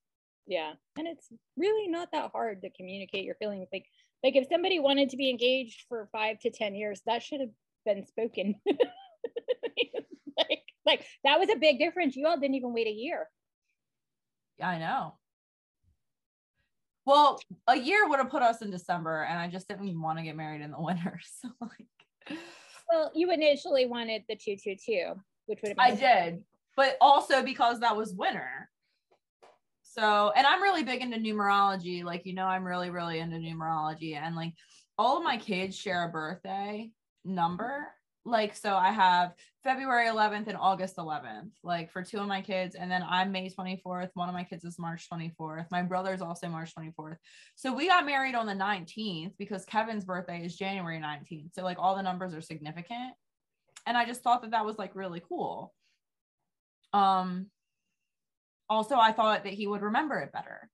Yeah. 0.46 0.72
And 0.96 1.06
it's 1.06 1.28
really 1.56 1.88
not 1.88 2.08
that 2.12 2.30
hard 2.32 2.62
to 2.62 2.70
communicate 2.70 3.24
your 3.24 3.36
feelings. 3.36 3.68
Like 3.72 3.86
like 4.22 4.36
if 4.36 4.48
somebody 4.48 4.80
wanted 4.80 5.10
to 5.10 5.16
be 5.16 5.30
engaged 5.30 5.84
for 5.88 6.08
5 6.10 6.40
to 6.40 6.50
10 6.50 6.74
years, 6.74 7.00
that 7.06 7.22
should 7.22 7.40
have 7.40 7.50
been 7.84 8.04
spoken. 8.06 8.54
like 8.66 10.62
like 10.86 11.06
that 11.24 11.38
was 11.38 11.50
a 11.50 11.56
big 11.56 11.78
difference. 11.78 12.16
You 12.16 12.26
all 12.26 12.38
didn't 12.38 12.56
even 12.56 12.72
wait 12.72 12.86
a 12.86 12.90
year. 12.90 13.28
Yeah, 14.58 14.68
I 14.68 14.78
know. 14.78 15.14
Well, 17.08 17.40
a 17.66 17.74
year 17.74 18.06
would 18.06 18.18
have 18.18 18.28
put 18.28 18.42
us 18.42 18.60
in 18.60 18.70
December, 18.70 19.22
and 19.22 19.38
I 19.38 19.48
just 19.48 19.66
didn't 19.66 19.98
want 19.98 20.18
to 20.18 20.24
get 20.24 20.36
married 20.36 20.60
in 20.60 20.70
the 20.70 20.80
winter. 20.90 21.18
So 21.40 21.48
like 21.58 22.38
well, 22.92 23.10
you 23.14 23.30
initially 23.30 23.86
wanted 23.86 24.24
the 24.28 24.36
two 24.36 24.56
two 24.62 24.76
two 24.76 25.14
which 25.46 25.60
would 25.62 25.70
have 25.70 25.78
I 25.78 25.94
did, 25.94 26.42
but 26.76 26.98
also 27.00 27.42
because 27.42 27.80
that 27.80 27.96
was 27.96 28.12
winter. 28.12 28.68
So, 29.82 30.30
and 30.36 30.46
I'm 30.46 30.62
really 30.62 30.82
big 30.82 31.00
into 31.00 31.16
numerology. 31.16 32.04
Like, 32.04 32.26
you 32.26 32.34
know, 32.34 32.44
I'm 32.44 32.64
really, 32.64 32.90
really 32.90 33.20
into 33.20 33.38
numerology. 33.38 34.14
And 34.14 34.36
like 34.36 34.52
all 34.98 35.16
of 35.16 35.24
my 35.24 35.38
kids 35.38 35.78
share 35.78 36.04
a 36.04 36.12
birthday 36.12 36.90
number. 37.24 37.86
Like, 38.28 38.54
so 38.54 38.76
I 38.76 38.90
have 38.90 39.32
February 39.64 40.06
11th 40.06 40.48
and 40.48 40.56
August 40.56 40.96
11th, 40.96 41.50
like 41.62 41.90
for 41.90 42.02
two 42.02 42.18
of 42.18 42.26
my 42.26 42.42
kids. 42.42 42.74
And 42.74 42.90
then 42.90 43.04
I'm 43.08 43.32
May 43.32 43.50
24th. 43.50 44.10
One 44.14 44.28
of 44.28 44.34
my 44.34 44.44
kids 44.44 44.64
is 44.64 44.78
March 44.78 45.08
24th. 45.10 45.66
My 45.70 45.82
brother's 45.82 46.20
also 46.20 46.48
March 46.48 46.74
24th. 46.74 47.16
So 47.56 47.72
we 47.72 47.88
got 47.88 48.06
married 48.06 48.34
on 48.34 48.46
the 48.46 48.52
19th 48.52 49.32
because 49.38 49.64
Kevin's 49.64 50.04
birthday 50.04 50.44
is 50.44 50.56
January 50.56 50.98
19th. 50.98 51.54
So, 51.54 51.62
like, 51.62 51.78
all 51.78 51.96
the 51.96 52.02
numbers 52.02 52.34
are 52.34 52.40
significant 52.40 53.14
and 53.88 53.96
I 53.96 54.04
just 54.04 54.22
thought 54.22 54.42
that 54.42 54.50
that 54.50 54.66
was 54.66 54.78
like 54.78 54.94
really 54.94 55.22
cool. 55.26 55.72
Um, 56.92 57.46
also, 58.68 58.96
I 58.96 59.12
thought 59.12 59.44
that 59.44 59.54
he 59.54 59.66
would 59.66 59.80
remember 59.80 60.18
it 60.18 60.30
better. 60.30 60.68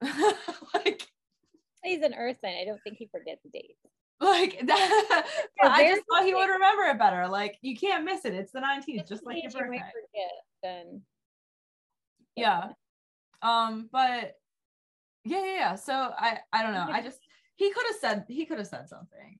like, 0.74 1.02
he's 1.82 2.02
an 2.02 2.14
earth 2.14 2.38
sign. 2.40 2.54
I 2.60 2.64
don't 2.64 2.80
think 2.84 2.98
he 2.98 3.08
forgets 3.10 3.42
dates. 3.52 3.74
Like 4.20 4.60
that, 4.66 5.26
I 5.62 5.86
just 5.88 6.02
thought 6.08 6.24
he 6.24 6.34
would 6.34 6.48
remember 6.48 6.84
it 6.84 6.98
better. 6.98 7.28
Like 7.28 7.58
you 7.62 7.76
can't 7.76 8.04
miss 8.04 8.24
it. 8.24 8.32
It's 8.32 8.52
the 8.52 8.60
19th, 8.60 9.08
just 9.08 9.26
like 9.26 9.42
your 9.42 9.50
birthday. 9.50 9.78
Forget, 9.78 10.32
then 10.62 11.02
yeah. 12.36 12.68
Um, 13.42 13.88
but 13.92 14.36
yeah, 15.24 15.44
yeah, 15.44 15.54
yeah. 15.54 15.74
So 15.74 15.92
I 15.92 16.38
I 16.52 16.62
don't 16.62 16.72
know. 16.72 16.86
I 16.88 17.02
just 17.02 17.18
he 17.56 17.70
could 17.72 17.84
have 17.86 17.96
said 18.00 18.24
he 18.28 18.46
could 18.46 18.58
have 18.58 18.66
said 18.66 18.88
something. 18.88 19.38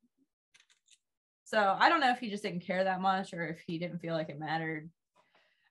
So 1.45 1.77
I 1.79 1.89
don't 1.89 2.01
know 2.01 2.11
if 2.11 2.19
he 2.19 2.31
just 2.31 2.43
didn't 2.43 2.67
care 2.67 2.85
that 2.85 3.01
much 3.01 3.33
or 3.33 3.47
if 3.47 3.61
he 3.67 3.79
didn't 3.79 4.01
feel 4.01 4.15
like 4.15 4.29
it 4.29 4.39
mattered. 4.39 4.91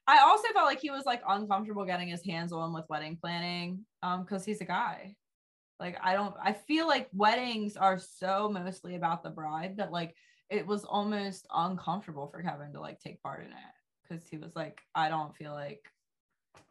I 0.08 0.20
also 0.20 0.48
felt 0.54 0.66
like 0.66 0.82
he 0.82 0.92
was 0.92 1.06
like 1.06 1.22
uncomfortable 1.28 1.86
getting 1.86 2.10
his 2.10 2.24
hands 2.24 2.52
on 2.52 2.74
with 2.74 2.86
wedding 2.90 3.18
planning 3.20 3.86
um 4.02 4.24
because 4.24 4.46
he's 4.46 4.62
a 4.62 4.66
guy. 4.66 5.16
Like 5.84 5.98
I 6.02 6.14
don't 6.14 6.34
I 6.42 6.54
feel 6.54 6.88
like 6.88 7.10
weddings 7.12 7.76
are 7.76 8.00
so 8.00 8.50
mostly 8.50 8.96
about 8.96 9.22
the 9.22 9.30
bride 9.30 9.76
that 9.76 9.92
like 9.92 10.16
it 10.50 10.66
was 10.66 10.86
almost 10.86 11.46
uncomfortable 11.54 12.28
for 12.28 12.42
Kevin 12.42 12.72
to 12.72 12.80
like 12.80 13.02
take 13.02 13.22
part 13.22 13.42
in 13.42 13.52
it. 13.52 13.74
Because 14.02 14.26
he 14.26 14.38
was 14.38 14.56
like 14.56 14.80
I 14.96 15.10
don't 15.10 15.36
feel 15.36 15.52
like 15.52 15.82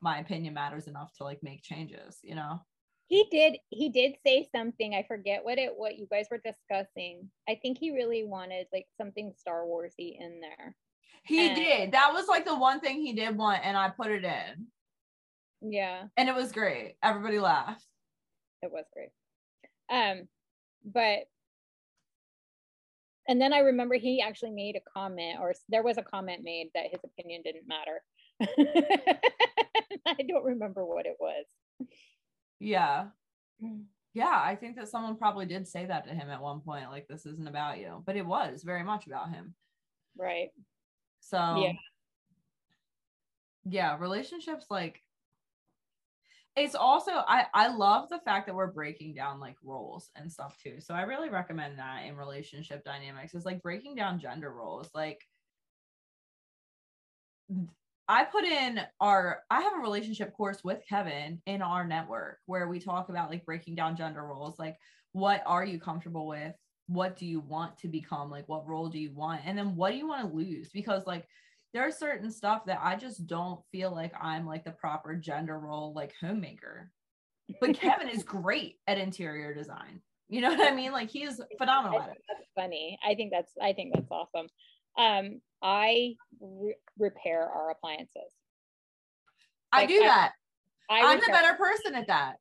my 0.00 0.20
opinion 0.20 0.54
matters 0.54 0.86
enough 0.86 1.12
to 1.18 1.24
like 1.24 1.42
make 1.42 1.62
changes, 1.62 2.20
you 2.22 2.34
know? 2.34 2.58
He 3.08 3.26
did 3.30 3.58
he 3.68 3.90
did 3.90 4.14
say 4.24 4.48
something 4.50 4.94
i 4.94 5.04
forget 5.06 5.44
what 5.44 5.58
it 5.58 5.72
what 5.76 5.98
you 5.98 6.06
guys 6.10 6.28
were 6.30 6.40
discussing. 6.42 7.28
I 7.46 7.58
think 7.60 7.76
he 7.76 7.90
really 7.90 8.24
wanted 8.24 8.66
like 8.72 8.86
something 8.96 9.34
star 9.36 9.64
warsy 9.64 10.16
in 10.18 10.40
there. 10.40 10.74
He 11.24 11.48
and, 11.48 11.54
did. 11.56 11.92
That 11.92 12.14
was 12.14 12.28
like 12.28 12.46
the 12.46 12.56
one 12.56 12.80
thing 12.80 13.02
he 13.02 13.12
did 13.12 13.36
want 13.36 13.60
and 13.62 13.76
i 13.76 13.90
put 13.90 14.10
it 14.10 14.24
in. 14.24 14.68
Yeah. 15.60 16.04
And 16.16 16.30
it 16.30 16.34
was 16.34 16.50
great. 16.50 16.94
Everybody 17.02 17.40
laughed 17.40 17.86
it 18.62 18.70
was 18.72 18.84
great 18.92 19.10
um 19.90 20.28
but 20.84 21.20
and 23.28 23.40
then 23.40 23.52
i 23.52 23.58
remember 23.58 23.94
he 23.94 24.20
actually 24.20 24.50
made 24.50 24.76
a 24.76 24.90
comment 24.98 25.38
or 25.40 25.52
there 25.68 25.82
was 25.82 25.98
a 25.98 26.02
comment 26.02 26.42
made 26.42 26.68
that 26.74 26.90
his 26.90 27.00
opinion 27.04 27.42
didn't 27.42 27.68
matter 27.68 28.02
i 30.06 30.16
don't 30.28 30.44
remember 30.44 30.84
what 30.84 31.06
it 31.06 31.16
was 31.20 31.44
yeah. 32.62 33.06
Mm. 33.62 33.84
Yeah, 34.14 34.40
I 34.42 34.56
think 34.56 34.76
that 34.76 34.88
someone 34.88 35.16
probably 35.16 35.46
did 35.46 35.66
say 35.66 35.86
that 35.86 36.06
to 36.06 36.14
him 36.14 36.30
at 36.30 36.40
one 36.40 36.60
point, 36.60 36.90
like 36.90 37.08
this 37.08 37.26
isn't 37.26 37.48
about 37.48 37.78
you, 37.78 38.02
but 38.04 38.16
it 38.16 38.26
was 38.26 38.62
very 38.62 38.84
much 38.84 39.06
about 39.06 39.30
him. 39.30 39.54
Right. 40.16 40.50
So 41.20 41.38
yeah. 41.38 41.72
Yeah, 43.64 43.96
relationships 43.98 44.66
like 44.70 45.02
it's 46.54 46.74
also 46.74 47.12
I 47.12 47.46
I 47.54 47.68
love 47.74 48.08
the 48.10 48.20
fact 48.20 48.46
that 48.46 48.54
we're 48.54 48.72
breaking 48.72 49.14
down 49.14 49.40
like 49.40 49.56
roles 49.62 50.10
and 50.16 50.30
stuff 50.30 50.56
too. 50.62 50.76
So 50.80 50.94
I 50.94 51.02
really 51.02 51.30
recommend 51.30 51.78
that 51.78 52.04
in 52.06 52.16
relationship 52.16 52.84
dynamics 52.84 53.34
is 53.34 53.46
like 53.46 53.62
breaking 53.62 53.94
down 53.94 54.20
gender 54.20 54.52
roles. 54.52 54.90
Like 54.94 55.20
I 58.08 58.24
put 58.24 58.44
in 58.44 58.80
our 59.00 59.40
I 59.50 59.62
have 59.62 59.74
a 59.74 59.80
relationship 59.80 60.34
course 60.34 60.62
with 60.62 60.82
Kevin 60.86 61.40
in 61.46 61.62
our 61.62 61.86
network 61.86 62.38
where 62.46 62.68
we 62.68 62.80
talk 62.80 63.08
about 63.08 63.30
like 63.30 63.46
breaking 63.46 63.74
down 63.74 63.96
gender 63.96 64.22
roles, 64.22 64.58
like 64.58 64.76
what 65.12 65.42
are 65.46 65.64
you 65.64 65.80
comfortable 65.80 66.26
with? 66.26 66.54
What 66.86 67.16
do 67.16 67.24
you 67.24 67.40
want 67.40 67.78
to 67.78 67.88
become? 67.88 68.30
Like 68.30 68.48
what 68.48 68.66
role 68.66 68.88
do 68.88 68.98
you 68.98 69.12
want? 69.14 69.40
And 69.46 69.56
then 69.56 69.74
what 69.74 69.92
do 69.92 69.96
you 69.96 70.06
want 70.06 70.28
to 70.28 70.36
lose? 70.36 70.68
Because 70.70 71.06
like 71.06 71.26
there's 71.72 71.96
certain 71.96 72.30
stuff 72.30 72.66
that 72.66 72.80
I 72.82 72.96
just 72.96 73.26
don't 73.26 73.60
feel 73.72 73.94
like 73.94 74.12
I'm 74.20 74.46
like 74.46 74.64
the 74.64 74.72
proper 74.72 75.14
gender 75.14 75.58
role 75.58 75.92
like 75.94 76.14
homemaker. 76.20 76.90
But 77.60 77.74
Kevin 77.80 78.08
is 78.08 78.22
great 78.22 78.76
at 78.86 78.98
interior 78.98 79.54
design. 79.54 80.00
You 80.28 80.40
know 80.40 80.50
what 80.50 80.66
I 80.66 80.74
mean? 80.74 80.92
Like 80.92 81.10
he's 81.10 81.40
phenomenal 81.58 82.00
at 82.00 82.10
it. 82.10 82.22
That's 82.28 82.48
funny. 82.54 82.98
I 83.06 83.14
think 83.14 83.32
that's 83.32 83.52
I 83.60 83.72
think 83.72 83.94
that's 83.94 84.10
awesome. 84.10 84.48
Um, 84.98 85.40
I 85.62 86.16
re- 86.40 86.76
repair 86.98 87.48
our 87.48 87.70
appliances. 87.70 88.32
Like, 89.74 89.84
I 89.84 89.86
do 89.86 90.00
that. 90.00 90.32
I 90.90 90.98
am 90.98 91.20
the 91.20 91.26
better 91.28 91.54
person 91.54 91.94
at 91.94 92.08
that. 92.08 92.36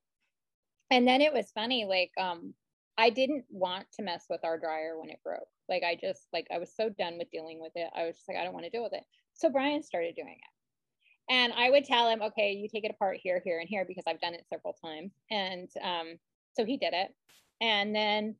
And 0.90 1.08
then 1.08 1.22
it 1.22 1.32
was 1.32 1.52
funny, 1.56 1.86
like, 1.86 2.12
um, 2.20 2.54
I 2.98 3.10
didn't 3.10 3.46
want 3.50 3.86
to 3.94 4.04
mess 4.04 4.26
with 4.30 4.44
our 4.44 4.60
dryer 4.60 5.00
when 5.00 5.10
it 5.10 5.20
broke. 5.24 5.48
Like, 5.70 5.84
I 5.84 5.96
just, 5.96 6.28
like, 6.34 6.48
I 6.54 6.58
was 6.58 6.76
so 6.76 6.90
done 6.90 7.18
with 7.18 7.32
dealing 7.32 7.62
with 7.62 7.72
it. 7.76 7.90
I 7.96 8.06
was 8.06 8.18
just 8.18 8.28
like, 8.28 8.38
I 8.38 8.44
don't 8.44 8.54
want 8.54 8.66
to 8.66 8.70
deal 8.70 8.84
with 8.84 8.94
it. 8.94 9.04
So 9.42 9.50
Brian 9.50 9.82
started 9.82 10.16
doing 10.16 10.38
it. 10.38 11.34
And 11.34 11.52
I 11.54 11.72
would 11.72 11.84
tell 11.84 12.08
him, 12.08 12.22
okay, 12.22 12.52
you 12.52 12.70
take 12.70 12.84
it 12.84 12.92
apart 12.92 13.18
here, 13.22 13.42
here, 13.44 13.60
and 13.60 13.68
here 13.68 13.86
because 13.88 14.04
I've 14.08 14.22
done 14.22 14.36
it 14.36 14.46
several 14.50 14.74
times. 14.74 15.14
And 15.32 15.68
um, 15.82 16.20
so 16.56 16.64
he 16.64 16.78
did 16.78 16.94
it. 16.94 17.10
And 17.60 17.96
then 17.96 18.36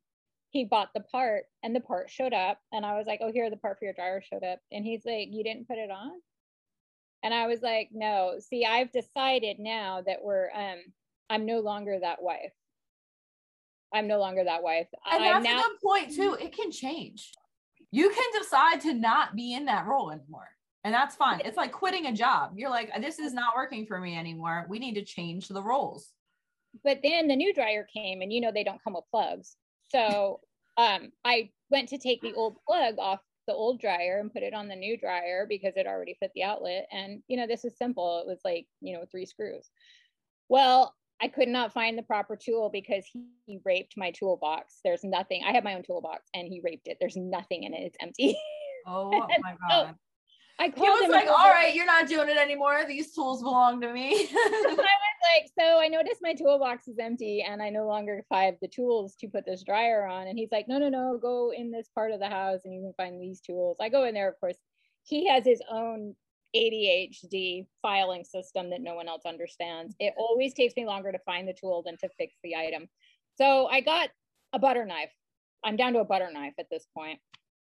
he 0.50 0.64
bought 0.64 0.90
the 0.94 1.00
part 1.00 1.44
and 1.64 1.74
the 1.74 1.80
part 1.80 2.08
showed 2.08 2.32
up 2.32 2.58
and 2.72 2.86
I 2.86 2.96
was 2.96 3.06
like, 3.06 3.20
oh, 3.22 3.32
here 3.32 3.50
the 3.50 3.56
part 3.56 3.78
for 3.78 3.86
your 3.86 3.94
dryer 3.94 4.22
showed 4.22 4.44
up. 4.44 4.60
And 4.70 4.84
he's 4.84 5.04
like, 5.04 5.28
you 5.32 5.42
didn't 5.42 5.66
put 5.66 5.78
it 5.78 5.90
on? 5.90 6.12
And 7.24 7.32
I 7.34 7.46
was 7.46 7.62
like, 7.62 7.88
no, 7.92 8.34
see, 8.38 8.64
I've 8.64 8.92
decided 8.92 9.58
now 9.58 10.02
that 10.06 10.18
we're 10.22 10.50
um 10.54 10.78
I'm 11.30 11.46
no 11.46 11.60
longer 11.60 11.98
that 12.00 12.22
wife. 12.22 12.52
I'm 13.94 14.06
no 14.06 14.18
longer 14.18 14.44
that 14.44 14.62
wife. 14.62 14.88
And 15.10 15.24
I'm 15.24 15.42
that's 15.42 15.44
now 15.44 15.60
a 15.60 15.62
good 15.62 15.78
point 15.82 16.14
too. 16.14 16.36
It 16.40 16.54
can 16.54 16.70
change. 16.70 17.32
You 17.90 18.10
can 18.10 18.42
decide 18.42 18.82
to 18.82 18.92
not 18.92 19.34
be 19.34 19.54
in 19.54 19.64
that 19.66 19.86
role 19.86 20.10
anymore. 20.10 20.48
And 20.84 20.92
that's 20.92 21.14
fine. 21.14 21.40
It's 21.44 21.56
like 21.56 21.70
quitting 21.72 22.06
a 22.06 22.12
job. 22.12 22.54
You're 22.56 22.70
like, 22.70 22.90
this 23.00 23.18
is 23.18 23.32
not 23.32 23.54
working 23.54 23.86
for 23.86 24.00
me 24.00 24.18
anymore. 24.18 24.66
We 24.68 24.78
need 24.78 24.94
to 24.94 25.04
change 25.04 25.48
the 25.48 25.62
roles. 25.62 26.10
but 26.84 27.00
then 27.02 27.28
the 27.28 27.36
new 27.36 27.52
dryer 27.54 27.86
came 27.92 28.22
and 28.22 28.32
you 28.32 28.40
know 28.40 28.50
they 28.52 28.64
don't 28.64 28.82
come 28.82 28.94
with 28.94 29.04
plugs. 29.10 29.56
So 29.88 30.40
um 30.76 31.12
I 31.24 31.50
went 31.70 31.88
to 31.90 31.98
take 31.98 32.20
the 32.22 32.32
old 32.34 32.56
plug 32.66 32.94
off 32.98 33.20
the 33.46 33.54
old 33.54 33.80
dryer 33.80 34.18
and 34.20 34.32
put 34.32 34.42
it 34.42 34.54
on 34.54 34.68
the 34.68 34.76
new 34.76 34.96
dryer 34.96 35.46
because 35.48 35.74
it 35.76 35.86
already 35.86 36.16
fit 36.18 36.30
the 36.34 36.44
outlet. 36.44 36.86
And 36.92 37.22
you 37.28 37.36
know, 37.36 37.46
this 37.46 37.64
is 37.64 37.76
simple. 37.76 38.20
It 38.20 38.26
was 38.26 38.40
like, 38.44 38.66
you 38.80 38.94
know, 38.94 39.04
three 39.10 39.26
screws. 39.26 39.70
Well, 40.48 40.94
I 41.20 41.28
could 41.28 41.48
not 41.48 41.72
find 41.72 41.96
the 41.96 42.02
proper 42.02 42.36
tool 42.36 42.68
because 42.70 43.04
he, 43.06 43.24
he 43.46 43.60
raped 43.64 43.94
my 43.96 44.10
toolbox. 44.10 44.80
There's 44.84 45.04
nothing. 45.04 45.42
I 45.46 45.52
have 45.52 45.62
my 45.64 45.74
own 45.74 45.84
toolbox 45.84 46.28
and 46.34 46.48
he 46.48 46.60
raped 46.64 46.88
it. 46.88 46.96
There's 46.98 47.16
nothing 47.16 47.62
in 47.62 47.74
it. 47.74 47.82
It's 47.82 47.96
empty. 48.00 48.36
Oh 48.86 49.10
my 49.42 49.56
So, 49.70 49.90
I 50.58 50.66
He 50.66 50.70
called 50.72 51.00
was 51.00 51.02
him 51.04 51.10
like, 51.10 51.28
all 51.28 51.50
right, 51.50 51.74
you're 51.74 51.86
not 51.86 52.06
doing 52.06 52.28
it 52.28 52.36
anymore. 52.36 52.84
These 52.86 53.14
tools 53.14 53.42
belong 53.42 53.80
to 53.80 53.92
me. 53.92 54.28
I 54.34 54.66
was 54.66 54.76
like, 54.76 55.50
so 55.58 55.80
I 55.80 55.88
noticed 55.88 56.20
my 56.22 56.34
toolbox 56.34 56.88
is 56.88 56.98
empty 56.98 57.42
and 57.42 57.62
I 57.62 57.70
no 57.70 57.86
longer 57.86 58.24
have 58.30 58.54
the 58.60 58.68
tools 58.68 59.16
to 59.20 59.28
put 59.28 59.44
this 59.44 59.62
dryer 59.62 60.06
on. 60.06 60.28
And 60.28 60.38
he's 60.38 60.52
like, 60.52 60.68
no, 60.68 60.78
no, 60.78 60.88
no, 60.88 61.18
go 61.20 61.52
in 61.56 61.70
this 61.70 61.88
part 61.94 62.12
of 62.12 62.20
the 62.20 62.28
house 62.28 62.60
and 62.64 62.74
you 62.74 62.80
can 62.80 62.94
find 62.96 63.20
these 63.20 63.40
tools. 63.40 63.76
I 63.80 63.88
go 63.88 64.04
in 64.04 64.14
there, 64.14 64.28
of 64.28 64.38
course. 64.38 64.56
He 65.04 65.28
has 65.28 65.44
his 65.44 65.60
own 65.68 66.14
ADHD 66.54 67.66
filing 67.80 68.24
system 68.24 68.70
that 68.70 68.82
no 68.82 68.94
one 68.94 69.08
else 69.08 69.22
understands. 69.26 69.94
It 69.98 70.14
always 70.16 70.54
takes 70.54 70.76
me 70.76 70.86
longer 70.86 71.12
to 71.12 71.18
find 71.20 71.48
the 71.48 71.54
tool 71.54 71.82
than 71.84 71.96
to 71.98 72.08
fix 72.18 72.34
the 72.42 72.56
item. 72.56 72.88
So 73.36 73.66
I 73.66 73.80
got 73.80 74.10
a 74.52 74.58
butter 74.58 74.84
knife. 74.84 75.12
I'm 75.64 75.76
down 75.76 75.94
to 75.94 76.00
a 76.00 76.04
butter 76.04 76.30
knife 76.32 76.54
at 76.58 76.66
this 76.70 76.86
point, 76.96 77.20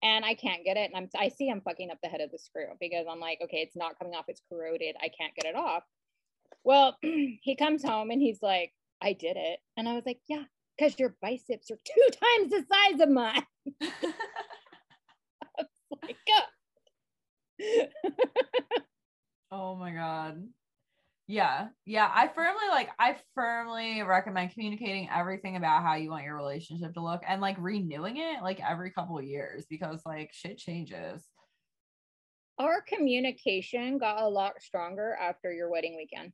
and 0.05 0.23
I 0.23 0.35
can't 0.35 0.63
get 0.63 0.77
it. 0.77 0.91
And 0.93 0.95
I'm 0.95 1.09
I 1.19 1.29
see 1.29 1.49
I'm 1.49 1.61
fucking 1.61 1.89
up 1.89 1.97
the 2.03 2.09
head 2.09 2.21
of 2.21 2.31
the 2.31 2.37
screw 2.37 2.67
because 2.79 3.07
I'm 3.09 3.19
like, 3.19 3.39
okay, 3.43 3.57
it's 3.57 3.75
not 3.75 3.97
coming 3.97 4.13
off. 4.13 4.25
It's 4.27 4.43
corroded. 4.47 4.95
I 5.01 5.09
can't 5.09 5.33
get 5.35 5.49
it 5.49 5.55
off. 5.55 5.83
Well, 6.63 6.97
he 7.01 7.55
comes 7.57 7.83
home 7.83 8.11
and 8.11 8.21
he's 8.21 8.41
like, 8.41 8.71
I 9.01 9.13
did 9.13 9.35
it, 9.35 9.59
and 9.75 9.89
I 9.89 9.93
was 9.93 10.03
like, 10.05 10.19
yeah, 10.27 10.43
because 10.77 10.99
your 10.99 11.15
biceps 11.21 11.71
are 11.71 11.79
two 11.83 12.07
times 12.39 12.51
the 12.51 12.63
size 12.71 13.01
of 13.01 13.09
mine. 13.09 13.43
like, 16.03 16.17
"Oh." 16.29 16.41
oh 19.51 19.75
my 19.75 19.91
God. 19.91 20.43
Yeah. 21.28 21.69
Yeah. 21.86 22.11
I 22.13 22.28
firmly 22.28 22.67
like, 22.69 22.89
I 22.99 23.15
firmly 23.34 24.03
recommend 24.03 24.51
communicating 24.51 25.09
everything 25.09 25.55
about 25.55 25.82
how 25.82 25.95
you 25.95 26.11
want 26.11 26.23
your 26.23 26.36
relationship 26.36 26.93
to 26.93 27.01
look 27.01 27.21
and 27.28 27.41
like 27.41 27.55
renewing 27.59 28.17
it 28.17 28.43
like 28.43 28.59
every 28.61 28.91
couple 28.91 29.17
of 29.17 29.26
years 29.26 29.65
because 29.69 30.01
like 30.05 30.32
shit 30.34 30.57
changes. 30.57 31.23
Our 32.59 32.82
communication 32.82 33.97
got 33.97 34.21
a 34.21 34.28
lot 34.30 34.61
stronger 34.61 35.17
after 35.19 35.51
your 35.51 35.69
wedding 35.69 35.97
weekend. 35.97 36.32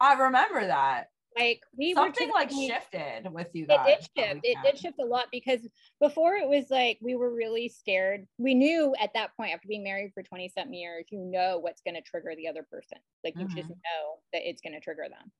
I 0.00 0.14
remember 0.14 0.66
that. 0.66 1.06
Like 1.38 1.60
we 1.76 1.92
Something 1.94 2.28
were 2.28 2.34
like 2.34 2.48
typically- 2.48 2.68
shifted 2.68 3.28
with 3.32 3.48
you 3.52 3.66
guys. 3.66 3.86
It 3.88 4.08
did 4.16 4.24
shift. 4.26 4.40
It 4.44 4.58
did 4.64 4.78
shift 4.78 4.98
a 5.00 5.04
lot 5.04 5.26
because 5.30 5.60
before 6.00 6.34
it 6.36 6.48
was 6.48 6.70
like 6.70 6.98
we 7.02 7.14
were 7.14 7.32
really 7.34 7.68
scared. 7.68 8.26
We 8.38 8.54
knew 8.54 8.94
at 9.00 9.12
that 9.14 9.36
point, 9.36 9.52
after 9.52 9.68
being 9.68 9.84
married 9.84 10.12
for 10.14 10.22
20 10.22 10.48
something 10.48 10.72
years, 10.74 11.06
you 11.10 11.18
know 11.20 11.58
what's 11.58 11.82
going 11.82 11.94
to 11.94 12.00
trigger 12.02 12.32
the 12.36 12.48
other 12.48 12.62
person. 12.62 12.98
Like 13.22 13.34
you 13.36 13.46
just 13.48 13.68
Mhm. 13.68 13.76
know 13.76 14.18
that 14.32 14.48
it's 14.48 14.62
going 14.62 14.72
to 14.74 14.80
trigger 14.80 15.06
them. 15.10 15.30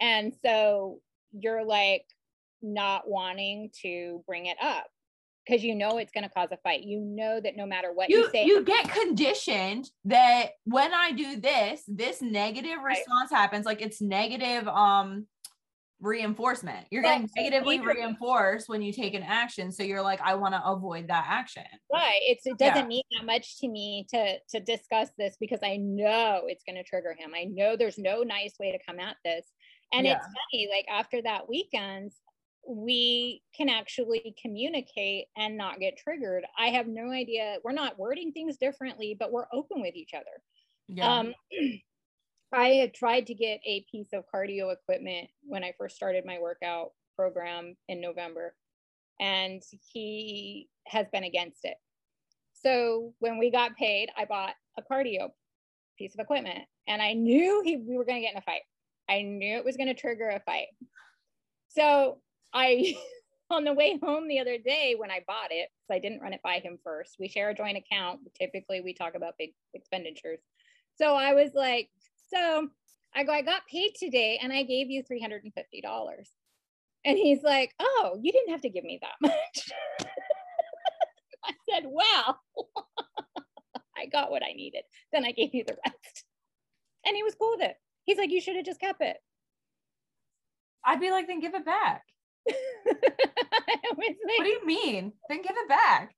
And 0.00 0.34
so 0.44 1.00
you're 1.32 1.64
like 1.64 2.04
not 2.62 3.08
wanting 3.08 3.70
to 3.82 4.22
bring 4.26 4.46
it 4.46 4.58
up 4.60 4.86
because 5.46 5.64
you 5.64 5.74
know 5.74 5.96
it's 5.96 6.12
going 6.12 6.24
to 6.24 6.30
cause 6.30 6.48
a 6.52 6.58
fight. 6.58 6.82
You 6.82 7.00
know 7.00 7.40
that 7.40 7.56
no 7.56 7.64
matter 7.64 7.92
what 7.92 8.10
you, 8.10 8.18
you 8.18 8.30
say, 8.30 8.44
you 8.44 8.62
get 8.62 8.90
conditioned 8.90 9.90
that 10.04 10.50
when 10.64 10.92
I 10.92 11.12
do 11.12 11.40
this, 11.40 11.82
this 11.88 12.20
negative 12.20 12.78
Right. 12.82 12.98
response 12.98 13.30
happens. 13.30 13.64
Like 13.64 13.80
it's 13.80 14.02
negative 14.02 14.68
um 14.68 15.26
reinforcement. 16.00 16.86
You're 16.90 17.02
getting 17.02 17.28
negatively 17.36 17.76
either- 17.76 17.86
reinforced 17.86 18.68
when 18.68 18.82
you 18.82 18.92
take 18.92 19.14
an 19.14 19.22
action. 19.22 19.70
So 19.72 19.82
you're 19.82 20.02
like, 20.02 20.20
I 20.22 20.34
want 20.34 20.54
to 20.54 20.64
avoid 20.64 21.08
that 21.08 21.26
action. 21.28 21.64
right 21.92 22.20
it's 22.22 22.46
it 22.46 22.56
doesn't 22.58 22.88
mean 22.88 23.02
that 23.18 23.26
much 23.26 23.58
to 23.58 23.68
me 23.68 24.06
to 24.10 24.38
to 24.48 24.60
discuss 24.60 25.10
this 25.18 25.36
because 25.40 25.60
i 25.62 25.76
know 25.76 26.42
it's 26.46 26.62
going 26.64 26.76
to 26.76 26.82
trigger 26.84 27.14
him 27.18 27.32
i 27.34 27.44
know 27.44 27.76
there's 27.76 27.98
no 27.98 28.22
nice 28.22 28.54
way 28.60 28.70
to 28.72 28.78
come 28.86 28.98
at 29.00 29.16
this 29.24 29.46
and 29.92 30.06
it's 30.06 30.24
funny 30.24 30.68
like 30.70 30.86
after 30.90 31.20
that 31.22 31.48
weekend 31.48 32.12
we 32.68 33.42
can 33.56 33.68
actually 33.68 34.34
communicate 34.40 35.26
and 35.36 35.56
not 35.56 35.80
get 35.80 35.96
triggered 35.96 36.44
i 36.58 36.68
have 36.68 36.86
no 36.86 37.10
idea 37.10 37.56
we're 37.64 37.72
not 37.72 37.98
wording 37.98 38.32
things 38.32 38.56
differently 38.56 39.16
but 39.18 39.32
we're 39.32 39.46
open 39.52 39.80
with 39.80 39.94
each 39.96 40.12
other 40.14 40.42
Yeah. 40.88 41.18
um, 41.18 41.34
I 42.52 42.68
had 42.70 42.94
tried 42.94 43.26
to 43.28 43.34
get 43.34 43.60
a 43.64 43.84
piece 43.90 44.08
of 44.12 44.24
cardio 44.32 44.72
equipment 44.72 45.28
when 45.42 45.62
I 45.62 45.74
first 45.78 45.96
started 45.96 46.24
my 46.26 46.38
workout 46.40 46.92
program 47.16 47.76
in 47.88 48.00
November, 48.00 48.54
and 49.20 49.62
he 49.92 50.68
has 50.86 51.06
been 51.12 51.24
against 51.24 51.64
it. 51.64 51.76
So 52.54 53.14
when 53.20 53.38
we 53.38 53.50
got 53.50 53.76
paid, 53.76 54.10
I 54.16 54.24
bought 54.24 54.54
a 54.78 54.82
cardio 54.82 55.30
piece 55.96 56.14
of 56.14 56.20
equipment, 56.20 56.60
and 56.88 57.00
I 57.00 57.12
knew 57.12 57.62
he 57.64 57.76
we 57.76 57.96
were 57.96 58.04
going 58.04 58.20
to 58.20 58.26
get 58.26 58.32
in 58.32 58.38
a 58.38 58.42
fight. 58.42 58.62
I 59.08 59.22
knew 59.22 59.56
it 59.56 59.64
was 59.64 59.76
going 59.76 59.88
to 59.88 59.94
trigger 59.94 60.28
a 60.28 60.40
fight. 60.40 60.68
So 61.68 62.18
I, 62.52 62.96
on 63.50 63.64
the 63.64 63.72
way 63.72 63.98
home 64.02 64.28
the 64.28 64.40
other 64.40 64.58
day 64.58 64.94
when 64.98 65.10
I 65.10 65.22
bought 65.26 65.50
it, 65.50 65.68
because 65.88 65.96
I 65.96 66.00
didn't 66.00 66.20
run 66.20 66.32
it 66.32 66.42
by 66.42 66.58
him 66.58 66.78
first. 66.82 67.16
We 67.18 67.28
share 67.28 67.50
a 67.50 67.54
joint 67.54 67.78
account. 67.78 68.20
Typically, 68.38 68.80
we 68.80 68.92
talk 68.92 69.14
about 69.14 69.34
big 69.38 69.50
expenditures. 69.74 70.40
So 70.96 71.14
I 71.14 71.34
was 71.34 71.50
like, 71.54 71.90
so 72.32 72.68
I 73.14 73.24
go, 73.24 73.32
I 73.32 73.42
got 73.42 73.66
paid 73.70 73.92
today 73.98 74.38
and 74.42 74.52
I 74.52 74.62
gave 74.62 74.90
you 74.90 75.02
$350. 75.02 75.42
And 77.04 77.16
he's 77.18 77.42
like, 77.42 77.72
oh, 77.80 78.18
you 78.20 78.32
didn't 78.32 78.50
have 78.50 78.62
to 78.62 78.68
give 78.68 78.84
me 78.84 79.00
that 79.02 79.14
much. 79.20 79.70
I 81.44 81.52
said, 81.70 81.84
well, 81.86 82.40
I 83.96 84.06
got 84.06 84.30
what 84.30 84.42
I 84.44 84.52
needed. 84.52 84.82
Then 85.12 85.24
I 85.24 85.32
gave 85.32 85.54
you 85.54 85.64
the 85.64 85.76
rest. 85.84 86.24
And 87.06 87.16
he 87.16 87.22
was 87.22 87.34
cool 87.34 87.56
with 87.56 87.68
it. 87.68 87.76
He's 88.04 88.18
like, 88.18 88.30
you 88.30 88.40
should 88.40 88.56
have 88.56 88.64
just 88.64 88.80
kept 88.80 89.00
it. 89.00 89.16
I'd 90.84 91.00
be 91.00 91.10
like, 91.10 91.26
then 91.26 91.40
give 91.40 91.54
it 91.54 91.64
back. 91.64 92.02
Was 92.46 94.16
What 94.22 94.44
do 94.44 94.48
you 94.48 94.66
mean? 94.66 95.12
Then 95.28 95.42
give 95.42 95.56
it 95.56 95.68
back. 95.68 96.14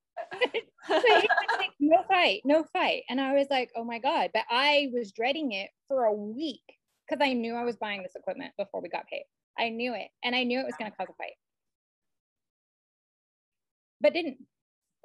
So 0.88 1.00
he 1.00 1.28
was 1.28 1.58
like, 1.58 1.70
no 1.78 2.02
fight, 2.08 2.42
no 2.44 2.64
fight. 2.72 3.04
And 3.08 3.20
I 3.20 3.34
was 3.34 3.46
like, 3.50 3.70
oh 3.76 3.84
my 3.84 3.98
God. 3.98 4.30
But 4.34 4.44
I 4.50 4.90
was 4.92 5.12
dreading 5.12 5.52
it 5.52 5.70
for 5.88 6.04
a 6.04 6.12
week 6.12 6.62
because 7.08 7.24
I 7.24 7.32
knew 7.34 7.54
I 7.54 7.64
was 7.64 7.76
buying 7.76 8.02
this 8.02 8.16
equipment 8.16 8.52
before 8.58 8.80
we 8.80 8.88
got 8.88 9.06
paid. 9.06 9.24
I 9.58 9.68
knew 9.68 9.94
it. 9.94 10.08
And 10.24 10.34
I 10.34 10.44
knew 10.44 10.58
it 10.58 10.66
was 10.66 10.74
going 10.78 10.90
to 10.90 10.96
cause 10.96 11.08
a 11.08 11.14
fight. 11.14 11.34
But 14.00 14.12
didn't. 14.12 14.38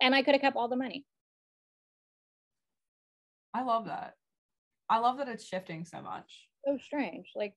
And 0.01 0.15
I 0.15 0.23
could 0.23 0.33
have 0.33 0.41
kept 0.41 0.57
all 0.57 0.67
the 0.67 0.75
money. 0.75 1.05
I 3.53 3.63
love 3.63 3.85
that. 3.85 4.15
I 4.89 4.99
love 4.99 5.17
that 5.17 5.27
it's 5.27 5.45
shifting 5.45 5.85
so 5.85 6.01
much. 6.01 6.47
So 6.65 6.77
strange. 6.83 7.27
Like, 7.35 7.53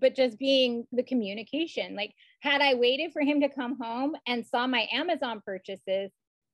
but 0.00 0.16
just 0.16 0.38
being 0.38 0.86
the 0.92 1.02
communication. 1.02 1.94
Like, 1.94 2.14
had 2.40 2.60
I 2.60 2.74
waited 2.74 3.12
for 3.12 3.22
him 3.22 3.40
to 3.42 3.48
come 3.48 3.76
home 3.80 4.16
and 4.26 4.46
saw 4.46 4.66
my 4.66 4.88
Amazon 4.92 5.42
purchases 5.44 6.10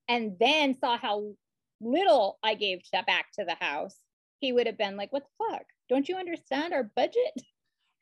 and 0.08 0.36
then 0.38 0.74
saw 0.78 0.96
how 0.98 1.32
little 1.80 2.38
I 2.42 2.54
gave 2.54 2.82
back 2.92 3.26
to 3.38 3.44
the 3.44 3.56
house, 3.60 3.96
he 4.40 4.52
would 4.52 4.66
have 4.66 4.78
been 4.78 4.96
like, 4.96 5.12
what 5.12 5.24
the 5.24 5.50
fuck? 5.50 5.64
Don't 5.88 6.08
you 6.08 6.16
understand 6.16 6.72
our 6.72 6.84
budget? 6.96 7.34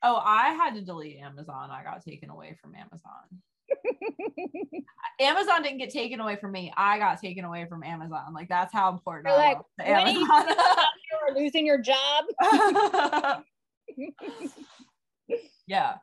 Oh, 0.05 0.21
I 0.21 0.49
had 0.49 0.75
to 0.75 0.81
delete 0.81 1.17
Amazon. 1.19 1.71
I 1.71 1.81
got 1.81 2.03
taken 2.03 2.29
away 2.29 2.57
from 2.61 2.75
Amazon. 2.75 3.39
Amazon 5.21 5.63
didn't 5.63 5.77
get 5.77 5.91
taken 5.91 6.19
away 6.19 6.35
from 6.35 6.51
me. 6.51 6.73
I 6.75 6.97
got 6.97 7.21
taken 7.21 7.45
away 7.45 7.65
from 7.69 7.83
Amazon. 7.83 8.33
Like 8.33 8.49
that's 8.49 8.73
how 8.73 8.91
important 8.91 9.27
You're 9.29 9.41
I 9.41 9.53
like, 9.53 9.59
when 9.77 10.15
you 10.15 10.27
Amazon. 10.29 10.55
You're 11.09 11.35
losing 11.41 11.65
your 11.65 11.77
job. 11.77 12.25
yeah. 15.67 15.95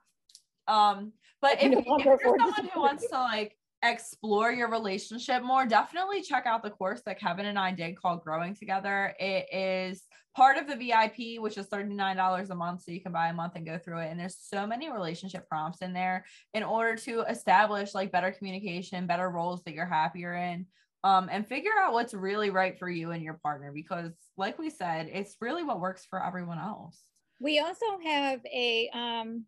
Um, 0.67 1.13
but 1.43 1.63
if, 1.63 1.87
no 1.87 1.97
if 1.99 2.05
you're 2.07 2.19
someone 2.25 2.71
who 2.73 2.81
wants 2.81 3.07
to 3.09 3.17
like 3.17 3.55
explore 3.83 4.53
your 4.53 4.71
relationship 4.71 5.43
more, 5.43 5.67
definitely 5.67 6.23
check 6.23 6.47
out 6.47 6.63
the 6.63 6.71
course 6.71 7.03
that 7.07 7.19
Kevin 7.19 7.47
and 7.47 7.59
I 7.59 7.73
did 7.73 7.97
called 7.97 8.23
Growing 8.23 8.55
Together. 8.55 9.15
It 9.19 9.47
is 9.53 10.03
part 10.37 10.59
of 10.59 10.67
the 10.67 10.77
VIP, 10.77 11.41
which 11.41 11.57
is 11.57 11.67
$39 11.69 12.51
a 12.51 12.55
month. 12.55 12.83
So 12.83 12.93
you 12.93 13.01
can 13.01 13.13
buy 13.13 13.29
a 13.29 13.33
month 13.35 13.55
and 13.57 13.67
go 13.67 13.79
through 13.79 14.01
it. 14.01 14.11
And 14.11 14.21
there's 14.21 14.37
so 14.39 14.67
many 14.67 14.93
relationship 14.93 15.49
prompts 15.49 15.83
in 15.83 15.93
there 15.93 16.25
in 16.53 16.63
order 16.63 16.95
to 16.97 17.23
establish 17.23 17.95
like 17.95 18.13
better 18.13 18.31
communication, 18.31 19.07
better 19.07 19.31
roles 19.31 19.63
that 19.65 19.75
you're 19.75 19.87
happier 19.87 20.35
in. 20.35 20.67
um, 21.03 21.29
and 21.31 21.47
figure 21.47 21.71
out 21.81 21.93
what's 21.93 22.15
really 22.15 22.51
right 22.51 22.79
for 22.79 22.89
you 22.89 23.11
and 23.11 23.23
your 23.23 23.39
partner 23.43 23.73
because 23.73 24.13
like 24.37 24.59
we 24.59 24.71
said 24.71 25.09
it's 25.13 25.37
really 25.41 25.63
what 25.63 25.81
works 25.81 26.07
for 26.09 26.23
everyone 26.25 26.59
else 26.59 27.01
we 27.39 27.59
also 27.59 27.87
have 28.05 28.41
a 28.45 28.91
um, 28.93 29.45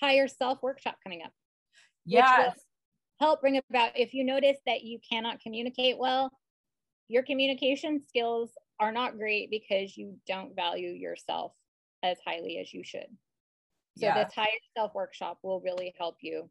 higher 0.00 0.26
self 0.26 0.60
workshop 0.62 0.96
coming 1.04 1.22
up 1.24 1.30
yes 2.04 2.54
help 3.20 3.40
bring 3.40 3.60
about 3.70 3.92
if 3.96 4.14
you 4.14 4.24
notice 4.24 4.58
that 4.66 4.82
you 4.82 4.98
cannot 5.08 5.40
communicate 5.40 5.98
well 5.98 6.30
your 7.08 7.22
communication 7.22 8.00
skills 8.06 8.50
are 8.80 8.92
not 8.92 9.16
great 9.16 9.50
because 9.50 9.96
you 9.96 10.16
don't 10.26 10.54
value 10.54 10.90
yourself 10.90 11.52
as 12.02 12.16
highly 12.26 12.58
as 12.58 12.72
you 12.72 12.82
should 12.84 13.08
so 13.96 14.06
yeah. 14.06 14.22
this 14.24 14.34
higher 14.34 14.46
self 14.76 14.94
workshop 14.94 15.38
will 15.42 15.60
really 15.60 15.94
help 15.98 16.16
you 16.20 16.48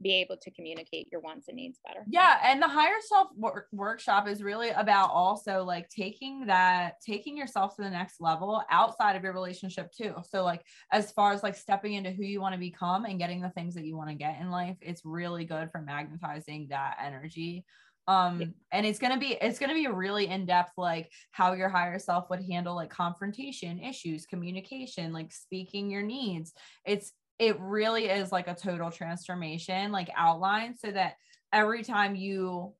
be 0.00 0.14
able 0.14 0.36
to 0.36 0.50
communicate 0.50 1.08
your 1.10 1.20
wants 1.20 1.48
and 1.48 1.56
needs 1.56 1.78
better. 1.86 2.04
Yeah, 2.08 2.38
and 2.42 2.62
the 2.62 2.68
higher 2.68 2.96
self 3.00 3.28
work- 3.36 3.68
workshop 3.72 4.28
is 4.28 4.42
really 4.42 4.70
about 4.70 5.10
also 5.10 5.64
like 5.64 5.88
taking 5.88 6.46
that 6.46 6.94
taking 7.04 7.36
yourself 7.36 7.76
to 7.76 7.82
the 7.82 7.90
next 7.90 8.20
level 8.20 8.62
outside 8.70 9.16
of 9.16 9.22
your 9.22 9.32
relationship 9.32 9.90
too. 9.92 10.14
So 10.28 10.44
like 10.44 10.62
as 10.92 11.10
far 11.12 11.32
as 11.32 11.42
like 11.42 11.56
stepping 11.56 11.94
into 11.94 12.10
who 12.10 12.24
you 12.24 12.40
want 12.40 12.54
to 12.54 12.60
become 12.60 13.04
and 13.04 13.18
getting 13.18 13.40
the 13.40 13.50
things 13.50 13.74
that 13.74 13.84
you 13.84 13.96
want 13.96 14.10
to 14.10 14.14
get 14.14 14.40
in 14.40 14.50
life, 14.50 14.76
it's 14.80 15.04
really 15.04 15.44
good 15.44 15.70
for 15.70 15.80
magnetizing 15.80 16.68
that 16.70 16.96
energy 17.04 17.64
um 18.08 18.40
yeah. 18.40 18.46
and 18.72 18.86
it's 18.86 18.98
going 18.98 19.12
to 19.12 19.18
be 19.18 19.36
it's 19.40 19.58
going 19.58 19.68
to 19.68 19.74
be 19.74 19.86
really 19.86 20.26
in 20.26 20.46
depth 20.46 20.72
like 20.76 21.12
how 21.30 21.52
your 21.52 21.68
higher 21.68 21.98
self 21.98 22.28
would 22.30 22.42
handle 22.42 22.74
like 22.74 22.90
confrontation 22.90 23.78
issues 23.78 24.24
communication 24.26 25.12
like 25.12 25.30
speaking 25.30 25.90
your 25.90 26.02
needs 26.02 26.54
it's 26.86 27.12
it 27.38 27.58
really 27.60 28.06
is 28.06 28.32
like 28.32 28.48
a 28.48 28.54
total 28.54 28.90
transformation 28.90 29.92
like 29.92 30.10
outline 30.16 30.76
so 30.76 30.90
that 30.90 31.14
every 31.52 31.82
time 31.82 32.16
you 32.16 32.72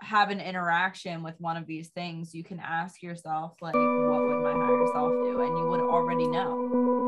have 0.00 0.30
an 0.30 0.40
interaction 0.40 1.22
with 1.22 1.34
one 1.40 1.56
of 1.56 1.66
these 1.66 1.88
things 1.88 2.34
you 2.34 2.44
can 2.44 2.60
ask 2.60 3.02
yourself 3.02 3.56
like 3.60 3.74
what 3.74 4.20
would 4.22 4.42
my 4.42 4.52
higher 4.52 4.86
self 4.92 5.12
do? 5.12 5.40
And 5.40 5.56
you 5.58 5.66
would 5.68 5.80
already 5.80 6.26
know. 6.26 7.00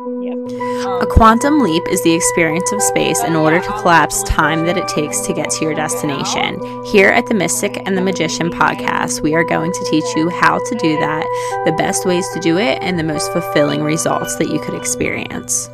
Um, 0.00 1.02
a 1.02 1.06
quantum 1.06 1.60
leap 1.60 1.82
is 1.90 2.02
the 2.02 2.12
experience 2.12 2.70
of 2.72 2.82
space 2.82 3.22
in 3.22 3.34
oh, 3.34 3.42
order 3.42 3.60
to 3.60 3.68
collapse 3.80 4.22
time 4.24 4.66
that 4.66 4.76
it 4.76 4.88
takes 4.88 5.20
to 5.20 5.34
get 5.34 5.50
to 5.50 5.64
your 5.64 5.74
destination. 5.74 6.60
Here 6.86 7.08
at 7.08 7.26
the 7.26 7.34
Mystic 7.34 7.82
and 7.86 7.96
the 7.96 8.02
Magician 8.02 8.50
podcast, 8.50 9.22
we 9.22 9.34
are 9.34 9.44
going 9.44 9.72
to 9.72 9.86
teach 9.90 10.04
you 10.16 10.30
how 10.30 10.58
to 10.58 10.78
do 10.78 10.98
that, 11.00 11.62
the 11.66 11.72
best 11.72 12.06
ways 12.06 12.26
to 12.34 12.40
do 12.40 12.58
it, 12.58 12.82
and 12.82 12.98
the 12.98 13.04
most 13.04 13.30
fulfilling 13.32 13.82
results 13.82 14.36
that 14.36 14.48
you 14.48 14.60
could 14.60 14.74
experience. 14.74 15.68